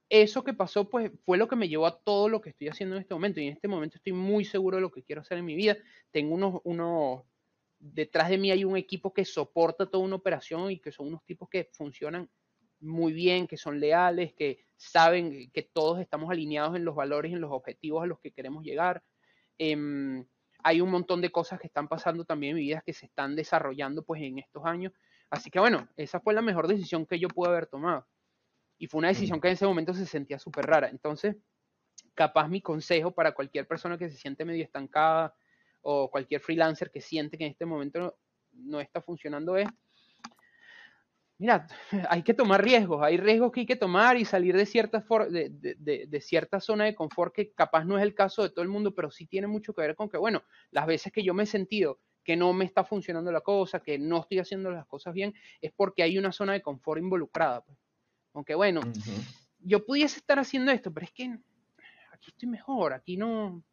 eso 0.09 0.43
que 0.43 0.53
pasó, 0.53 0.89
pues 0.89 1.13
fue 1.25 1.39
lo 1.39 1.47
que 1.49 1.57
me 1.57 1.69
llevó 1.69 1.87
a 1.87 2.03
todo 2.03 2.29
lo 2.29 2.41
que 2.41 2.51
estoy 2.51 2.69
haciendo 2.69 2.97
en 2.97 3.03
este 3.03 3.15
momento. 3.15 3.41
Y 3.41 3.47
en 3.47 3.53
este 3.53 3.69
momento 3.69 3.97
estoy 3.97 4.13
muy 4.13 4.45
seguro 4.45 4.77
de 4.77 4.83
lo 4.83 4.91
que 4.91 5.05
quiero 5.05 5.21
hacer 5.23 5.39
en 5.39 5.45
mi 5.45 5.55
vida. 5.55 5.77
Tengo 6.11 6.35
unos, 6.35 6.61
unos 6.65 7.23
detrás 7.79 8.29
de 8.29 8.39
mí 8.39 8.51
hay 8.51 8.65
un 8.65 8.77
equipo 8.77 9.13
que 9.15 9.25
soporta 9.25 9.87
toda 9.87 10.05
una 10.05 10.17
operación 10.17 10.71
y 10.71 10.79
que 10.79 10.93
son 10.93 11.09
unos 11.09 11.25
tipos 11.25 11.49
que 11.49 11.71
funcionan 11.73 12.29
muy 12.81 13.13
bien, 13.13 13.47
que 13.47 13.57
son 13.57 13.79
leales, 13.79 14.35
que 14.35 14.65
saben 14.77 15.51
que 15.51 15.63
todos 15.63 16.01
estamos 16.01 16.31
alineados 16.31 16.77
en 16.77 16.85
los 16.85 16.95
valores 16.95 17.33
en 17.33 17.41
los 17.41 17.53
objetivos 17.53 18.03
a 18.03 18.07
los 18.07 18.19
que 18.21 18.33
queremos 18.33 18.65
llegar. 18.65 19.03
Em, 19.59 20.27
hay 20.63 20.81
un 20.81 20.91
montón 20.91 21.21
de 21.21 21.31
cosas 21.31 21.61
que 21.61 21.67
están 21.67 21.89
pasando 21.89 22.25
también 22.25 22.51
en 22.51 22.57
mi 22.57 22.63
vida 22.63 22.83
que 22.85 22.93
se 22.93 23.07
están 23.07 23.37
desarrollando 23.37 24.03
pues 24.03 24.23
en 24.23 24.39
estos 24.39 24.65
años. 24.65 24.93
Así 25.31 25.51
que 25.51 25.61
bueno, 25.61 25.89
esa 25.97 26.21
fue 26.21 26.35
la 26.35 26.43
mejor 26.43 26.69
decisión 26.69 27.07
que 27.07 27.19
yo 27.19 27.29
pude 27.29 27.49
haber 27.49 27.67
tomado. 27.67 28.07
Y 28.79 28.87
fue 28.87 28.99
una 28.99 29.09
decisión 29.09 29.41
que 29.41 29.49
en 29.49 29.55
ese 29.55 29.67
momento 29.67 29.95
se 29.95 30.07
sentía 30.07 30.39
súper 30.39 30.67
rara. 30.67 30.89
Entonces, 30.89 31.37
capaz 32.15 32.49
mi 32.49 32.61
consejo 32.61 33.13
para 33.13 33.33
cualquier 33.33 33.67
persona 33.67 33.99
que 33.99 34.09
se 34.11 34.17
siente 34.17 34.45
medio 34.45 34.65
estancada, 34.65 35.35
o 35.83 36.11
cualquier 36.11 36.41
freelancer 36.41 36.91
que 36.91 37.01
siente 37.01 37.39
que 37.39 37.45
en 37.45 37.53
este 37.53 37.67
momento 37.67 38.19
no, 38.53 38.81
está 38.81 39.01
funcionando 39.01 39.57
es, 39.57 39.69
mira, 41.39 41.67
hay 42.11 42.23
que 42.23 42.35
tomar 42.35 42.63
riesgos, 42.63 43.03
hay 43.03 43.17
riesgos 43.17 43.53
que 43.53 43.61
hay 43.61 43.67
que 43.67 43.77
tomar 43.77 44.17
y 44.17 44.25
salir 44.25 44.57
de 44.57 44.67
cierta, 44.67 45.05
de, 45.31 46.07
de, 46.09 46.21
cierta 46.21 46.61
zona 46.61 46.85
de 46.85 46.95
confort 46.95 47.35
que 47.35 47.53
capaz 47.53 47.85
no 47.85 47.97
es 47.97 48.03
el 48.03 48.15
caso 48.15 48.43
de 48.43 48.51
todo 48.51 48.63
el 48.63 48.69
mundo, 48.69 48.95
pero 48.95 49.11
sí 49.11 49.27
tiene 49.27 49.47
mucho 49.47 49.73
que 49.73 49.83
ver 49.83 49.95
con 49.95 50.09
que, 50.09 50.19
bueno, 50.19 50.43
las 50.71 50.87
veces 50.87 51.13
que 51.13 51.23
yo 51.23 51.35
me 51.35 51.45
he 51.45 51.47
sentido 51.47 52.01
que 52.31 52.37
no 52.37 52.53
me 52.53 52.65
está 52.65 52.85
funcionando 52.85 53.33
la 53.33 53.41
cosa, 53.41 53.81
que 53.81 53.99
no 53.99 54.21
estoy 54.21 54.39
haciendo 54.39 54.71
las 54.71 54.87
cosas 54.87 55.13
bien, 55.13 55.35
es 55.61 55.73
porque 55.73 56.05
hay 56.05 56.17
una 56.17 56.31
zona 56.31 56.53
de 56.53 56.63
confort 56.63 57.03
involucrada. 57.03 57.61
Pues. 57.63 57.77
Aunque 58.35 58.55
bueno, 58.55 58.83
yo 59.59 59.85
pudiese 59.85 60.19
estar 60.19 60.39
haciendo 60.39 60.71
esto, 60.71 60.95
pero 60.95 61.07
es 61.07 61.13
que 61.13 61.25
aquí 62.13 62.31
estoy 62.31 62.49
mejor, 62.49 62.93
aquí 62.93 63.17
no, 63.17 63.65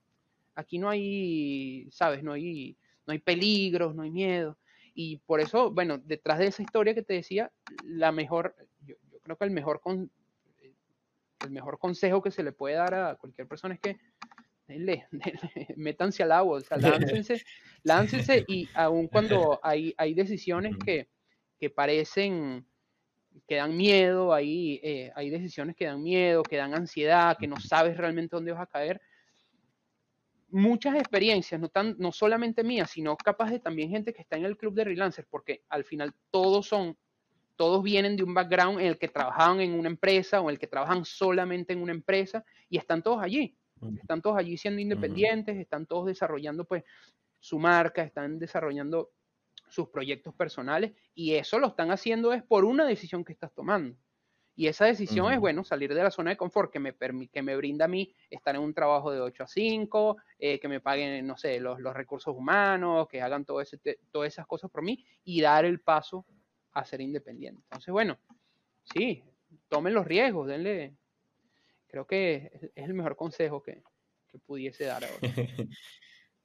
Aquí 0.55 0.79
no 0.79 0.89
hay, 0.89 1.87
¿sabes? 1.91 2.23
No 2.23 2.33
hay, 2.33 2.75
no 3.05 3.13
hay 3.13 3.19
peligros, 3.19 3.93
no 3.93 4.01
hay 4.01 4.09
miedo. 4.09 4.57
Y 4.95 5.17
por 5.17 5.39
eso, 5.39 5.69
bueno, 5.69 5.99
detrás 5.99 6.39
de 6.39 6.47
esa 6.47 6.63
historia 6.63 6.95
que 6.95 7.03
te 7.03 7.13
decía, 7.13 7.51
la 7.83 8.11
mejor, 8.11 8.55
creo 9.21 9.37
que 9.37 9.45
el 9.45 9.51
mejor, 9.51 9.81
con, 9.81 10.09
el 11.45 11.51
mejor 11.51 11.77
consejo 11.77 12.23
que 12.23 12.31
se 12.31 12.41
le 12.41 12.53
puede 12.53 12.73
dar 12.73 12.95
a 12.95 13.15
cualquier 13.17 13.47
persona 13.47 13.75
es 13.75 13.79
que 13.79 13.99
denle, 14.77 15.07
métanse 15.75 16.23
al 16.23 16.31
agua, 16.31 16.57
o 16.57 16.61
sea, 16.61 16.77
láncense, 17.23 17.43
láncense 17.83 18.43
y 18.47 18.67
aun 18.73 19.07
cuando 19.11 19.59
hay, 19.63 19.93
hay 19.97 20.13
decisiones 20.13 20.75
que, 20.77 21.09
que 21.59 21.69
parecen 21.69 22.65
que 23.47 23.55
dan 23.55 23.77
miedo, 23.77 24.33
hay, 24.33 24.79
eh, 24.83 25.11
hay 25.15 25.29
decisiones 25.29 25.75
que 25.75 25.85
dan 25.85 26.01
miedo, 26.01 26.43
que 26.43 26.57
dan 26.57 26.73
ansiedad, 26.73 27.37
que 27.37 27.47
no 27.47 27.59
sabes 27.59 27.95
realmente 27.95 28.35
dónde 28.35 28.51
vas 28.51 28.61
a 28.61 28.67
caer. 28.67 28.99
Muchas 30.49 30.95
experiencias, 30.95 31.59
no, 31.61 31.69
tan, 31.69 31.95
no 31.99 32.11
solamente 32.11 32.63
mías, 32.63 32.89
sino 32.89 33.15
capaz 33.15 33.51
de 33.51 33.59
también 33.59 33.89
gente 33.89 34.11
que 34.11 34.21
está 34.21 34.37
en 34.37 34.45
el 34.45 34.57
club 34.57 34.73
de 34.73 34.83
freelancers, 34.85 35.27
porque 35.29 35.63
al 35.69 35.83
final 35.83 36.15
todos 36.31 36.67
son 36.67 36.97
todos 37.57 37.81
vienen 37.83 38.15
de 38.15 38.23
un 38.23 38.35
background 38.35 38.79
en 38.79 38.85
el 38.85 38.99
que 38.99 39.07
trabajaban 39.07 39.61
en 39.61 39.73
una 39.73 39.89
empresa 39.89 40.41
o 40.41 40.43
en 40.43 40.53
el 40.53 40.59
que 40.59 40.67
trabajan 40.67 41.03
solamente 41.03 41.73
en 41.73 41.81
una 41.81 41.91
empresa 41.91 42.45
y 42.69 42.77
están 42.77 43.01
todos 43.01 43.21
allí. 43.21 43.57
Están 43.99 44.21
todos 44.21 44.37
allí 44.37 44.57
siendo 44.57 44.81
independientes, 44.81 45.57
están 45.57 45.85
todos 45.85 46.07
desarrollando 46.07 46.65
pues 46.65 46.83
su 47.39 47.59
marca, 47.59 48.03
están 48.03 48.39
desarrollando 48.39 49.11
sus 49.69 49.89
proyectos 49.89 50.33
personales 50.33 50.93
y 51.13 51.35
eso 51.35 51.59
lo 51.59 51.67
están 51.67 51.91
haciendo 51.91 52.33
es 52.33 52.43
por 52.43 52.65
una 52.65 52.85
decisión 52.85 53.23
que 53.23 53.33
estás 53.33 53.53
tomando. 53.53 53.97
Y 54.59 54.65
esa 54.65 54.85
decisión 54.85 55.31
es, 55.31 55.39
bueno, 55.39 55.63
salir 55.63 55.93
de 55.93 56.01
la 56.01 56.09
zona 56.09 56.31
de 56.31 56.37
confort 56.37 56.73
que 56.73 56.79
me, 56.79 56.95
que 57.31 57.43
me 57.43 57.55
brinda 57.55 57.85
a 57.85 57.87
mí 57.87 58.11
estar 58.27 58.55
en 58.55 58.61
un 58.61 58.73
trabajo 58.73 59.11
de 59.11 59.21
8 59.21 59.43
a 59.43 59.47
5, 59.47 60.17
eh, 60.39 60.59
que 60.59 60.67
me 60.67 60.79
paguen, 60.79 61.27
no 61.27 61.37
sé, 61.37 61.59
los, 61.59 61.79
los 61.79 61.93
recursos 61.93 62.35
humanos, 62.35 63.07
que 63.07 63.21
hagan 63.21 63.45
todo 63.45 63.61
ese, 63.61 63.77
todas 64.11 64.33
esas 64.33 64.47
cosas 64.47 64.71
por 64.71 64.81
mí 64.81 65.05
y 65.23 65.41
dar 65.41 65.65
el 65.65 65.79
paso 65.79 66.25
a 66.71 66.83
ser 66.85 67.01
independiente. 67.01 67.61
Entonces, 67.65 67.91
bueno, 67.91 68.17
sí, 68.95 69.23
tomen 69.67 69.93
los 69.93 70.07
riesgos, 70.07 70.47
denle. 70.47 70.95
Creo 71.97 72.05
que 72.05 72.51
es 72.75 72.85
el 72.85 72.93
mejor 72.93 73.15
consejo 73.15 73.63
que, 73.63 73.81
pudiese 74.45 74.83
dar 74.83 75.03
ahora. 75.03 75.17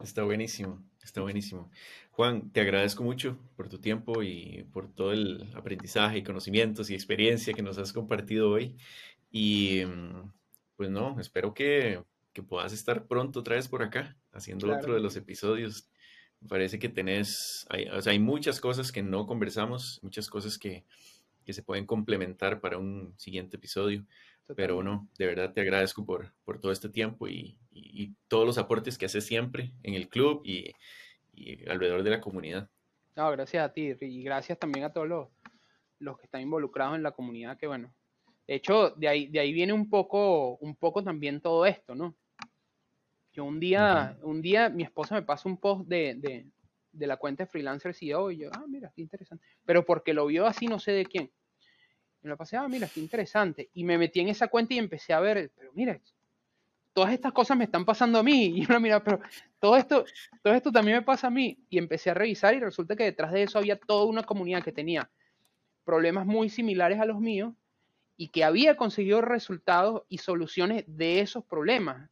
Está 0.00 0.24
buenísimo, 0.24 0.82
está 1.00 1.20
buenísimo. 1.20 1.70
Juan, 2.11 2.50
te 2.50 2.62
agradezco 2.62 3.05
mucho 3.05 3.38
por 3.55 3.68
tu 3.68 3.78
tiempo 3.78 4.22
y 4.24 4.66
por 4.72 4.92
todo 4.92 5.12
el 5.12 5.48
aprendizaje 5.55 6.18
y 6.18 6.22
conocimientos 6.24 6.90
y 6.90 6.94
experiencia 6.94 7.53
que 7.55 7.62
nos 7.62 7.78
has 7.78 7.92
compartido 7.92 8.50
hoy. 8.50 8.76
Y 9.30 9.84
mm, 9.84 10.32
pues 10.74 10.90
no, 10.90 11.20
espero 11.20 11.55
que, 11.55 12.03
puedas 12.48 12.72
estar 12.72 13.07
pronto 13.07 13.40
otra 13.40 13.55
vez 13.57 13.68
por 13.68 13.82
acá, 13.82 14.16
haciendo 14.32 14.74
otro 14.74 14.94
de 14.94 15.00
los 15.00 15.14
episodios 15.16 15.88
parece 16.48 16.80
que 16.80 16.88
tenés, 16.88 17.66
hay, 17.68 17.86
o 17.86 18.03
sea, 18.03 18.11
hay 18.12 18.18
muchas 18.18 18.61
cosas 18.61 18.90
que 18.90 19.03
no 19.03 19.26
conversamos, 19.26 20.00
muchas 20.03 20.28
cosas 20.28 20.59
que, 20.59 20.84
que 21.44 21.53
se 21.53 21.62
pueden 21.62 21.86
complementar 21.86 22.61
para 22.61 22.78
un 22.78 23.14
siguiente 23.18 23.57
episodio. 23.57 24.05
Pero 24.57 24.82
no, 24.82 25.09
de 25.18 25.26
verdad 25.26 25.53
te 25.53 25.61
agradezco 25.61 26.05
por, 26.05 26.32
por 26.45 26.61
todo 26.61 26.72
este 26.72 26.88
tiempo 26.88 27.28
y, 27.28 27.59
y, 27.70 28.14
todos 28.28 28.47
los 28.47 28.59
aportes 28.59 28.99
que 28.99 29.07
haces 29.07 29.24
siempre 29.24 29.72
en 29.82 29.95
el 29.95 30.09
club 30.09 30.43
y, 30.45 30.72
y, 31.32 31.68
alrededor 31.68 32.03
de 32.03 32.11
la 32.11 32.20
comunidad. 32.20 32.68
No, 33.16 33.30
gracias 33.30 33.64
a 33.64 33.72
ti 33.72 33.95
y 34.01 34.22
gracias 34.22 34.59
también 34.59 34.84
a 34.84 34.93
todos 34.93 35.09
los, 35.09 35.28
los 35.99 36.18
que 36.18 36.26
están 36.26 36.43
involucrados 36.43 36.97
en 36.97 37.03
la 37.03 37.12
comunidad, 37.12 37.57
que 37.57 37.66
bueno, 37.66 37.95
de 38.47 38.57
hecho, 38.57 38.90
de 38.90 39.09
ahí, 39.09 39.28
de 39.28 39.40
ahí 39.40 39.53
viene 39.53 39.72
un 39.72 39.88
poco, 39.88 40.57
un 40.57 40.74
poco 40.74 41.03
también 41.03 41.40
todo 41.40 41.64
esto, 41.64 41.95
¿no? 41.95 42.14
Yo 43.32 43.45
un 43.45 43.61
día, 43.61 44.18
un 44.22 44.43
día 44.43 44.68
mi 44.68 44.82
esposa 44.82 45.14
me 45.14 45.22
pasa 45.22 45.49
un 45.49 45.57
post 45.57 45.88
de, 45.88 46.51
la 46.93 47.16
cuenta 47.16 47.45
de 47.45 47.51
Freelancer 47.51 47.95
CEO 47.95 48.30
y 48.30 48.38
yo, 48.38 48.51
ah, 48.53 48.64
mira, 48.68 48.93
qué 48.95 49.01
interesante. 49.01 49.45
Pero 49.64 49.86
porque 49.86 50.12
lo 50.12 50.26
vio 50.26 50.47
así, 50.47 50.66
no 50.66 50.78
sé 50.78 50.93
de 50.93 51.07
quién. 51.07 51.30
Y 52.23 52.29
lo 52.29 52.37
pasé, 52.37 52.57
ah, 52.57 52.68
mira, 52.68 52.89
qué 52.93 53.01
interesante. 53.01 53.70
Y 53.75 53.85
me 53.85 53.99
metí 53.99 54.20
en 54.20 54.29
esa 54.29 54.49
cuenta 54.49 54.75
y 54.75 54.79
empecé 54.79 55.12
a 55.12 55.20
ver, 55.20 55.51
pero 55.57 55.73
mira, 55.75 56.01
todas 56.93 57.12
estas 57.12 57.33
cosas 57.33 57.57
me 57.57 57.64
están 57.64 57.85
pasando 57.85 58.18
a 58.18 58.23
mí. 58.23 58.53
Y 58.57 58.64
uno 58.66 58.81
mira, 58.81 59.03
pero 59.03 59.20
todo 59.59 59.77
esto, 59.77 60.05
todo 60.43 60.55
esto 60.55 60.70
también 60.70 60.99
me 60.99 61.03
pasa 61.03 61.27
a 61.27 61.31
mí. 61.31 61.59
Y 61.68 61.79
empecé 61.79 62.11
a 62.11 62.14
revisar 62.14 62.55
y 62.55 62.61
resulta 62.61 62.95
que 62.97 63.05
detrás 63.05 63.33
de 63.33 63.43
eso 63.43 63.59
había 63.59 63.79
toda 63.79 64.05
una 64.05 64.23
comunidad 64.23 64.62
que 64.62 64.73
tenía 64.73 65.11
problemas 65.85 66.27
muy 66.27 66.49
similares 66.49 67.01
a 67.01 67.07
los 67.07 67.18
míos 67.18 67.55
y 68.16 68.29
que 68.29 68.45
había 68.45 68.77
conseguido 68.77 69.20
resultados 69.20 70.03
y 70.09 70.18
soluciones 70.18 70.85
de 70.87 71.20
esos 71.20 71.45
problemas. 71.45 72.09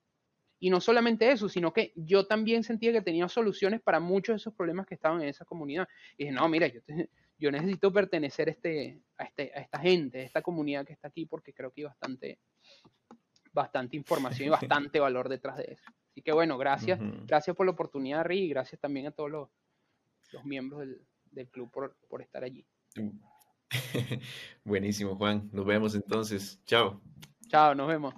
Y 0.58 0.68
no 0.68 0.80
solamente 0.80 1.30
eso, 1.30 1.48
sino 1.48 1.72
que 1.72 1.92
yo 1.94 2.26
también 2.26 2.64
sentía 2.64 2.92
que 2.92 3.00
tenía 3.00 3.28
soluciones 3.28 3.80
para 3.80 4.00
muchos 4.00 4.34
de 4.34 4.36
esos 4.38 4.54
problemas 4.54 4.86
que 4.86 4.94
estaban 4.94 5.22
en 5.22 5.28
esa 5.28 5.44
comunidad. 5.44 5.88
Y 6.18 6.24
dije, 6.24 6.32
no, 6.34 6.48
mira, 6.48 6.66
yo, 6.66 6.80
yo 7.40 7.50
necesito 7.50 7.92
pertenecer 7.92 8.50
este, 8.50 9.02
a, 9.16 9.24
este, 9.24 9.50
a 9.54 9.60
esta 9.60 9.78
gente, 9.80 10.20
a 10.20 10.24
esta 10.24 10.42
comunidad 10.42 10.86
que 10.86 10.92
está 10.92 11.08
aquí, 11.08 11.24
porque 11.26 11.54
creo 11.54 11.72
que 11.72 11.80
hay 11.80 11.86
bastante, 11.86 12.38
bastante 13.52 13.96
información 13.96 14.48
y 14.48 14.50
bastante 14.78 15.00
valor 15.00 15.28
detrás 15.28 15.56
de 15.56 15.64
eso. 15.72 15.84
Así 16.10 16.22
que 16.22 16.32
bueno, 16.32 16.58
gracias, 16.58 17.00
gracias 17.26 17.56
por 17.56 17.66
la 17.66 17.72
oportunidad, 17.72 18.24
Ri, 18.24 18.40
y 18.40 18.48
gracias 18.48 18.80
también 18.80 19.06
a 19.06 19.12
todos 19.12 19.30
los, 19.30 19.48
los 20.32 20.44
miembros 20.44 20.80
del, 20.80 21.06
del 21.30 21.48
club 21.48 21.70
por, 21.70 21.96
por 22.08 22.20
estar 22.20 22.44
allí. 22.44 22.66
Buenísimo, 24.64 25.16
Juan. 25.16 25.48
Nos 25.52 25.64
vemos 25.64 25.94
entonces. 25.94 26.60
Chao. 26.64 27.00
Chao, 27.48 27.74
nos 27.74 27.88
vemos. 27.88 28.14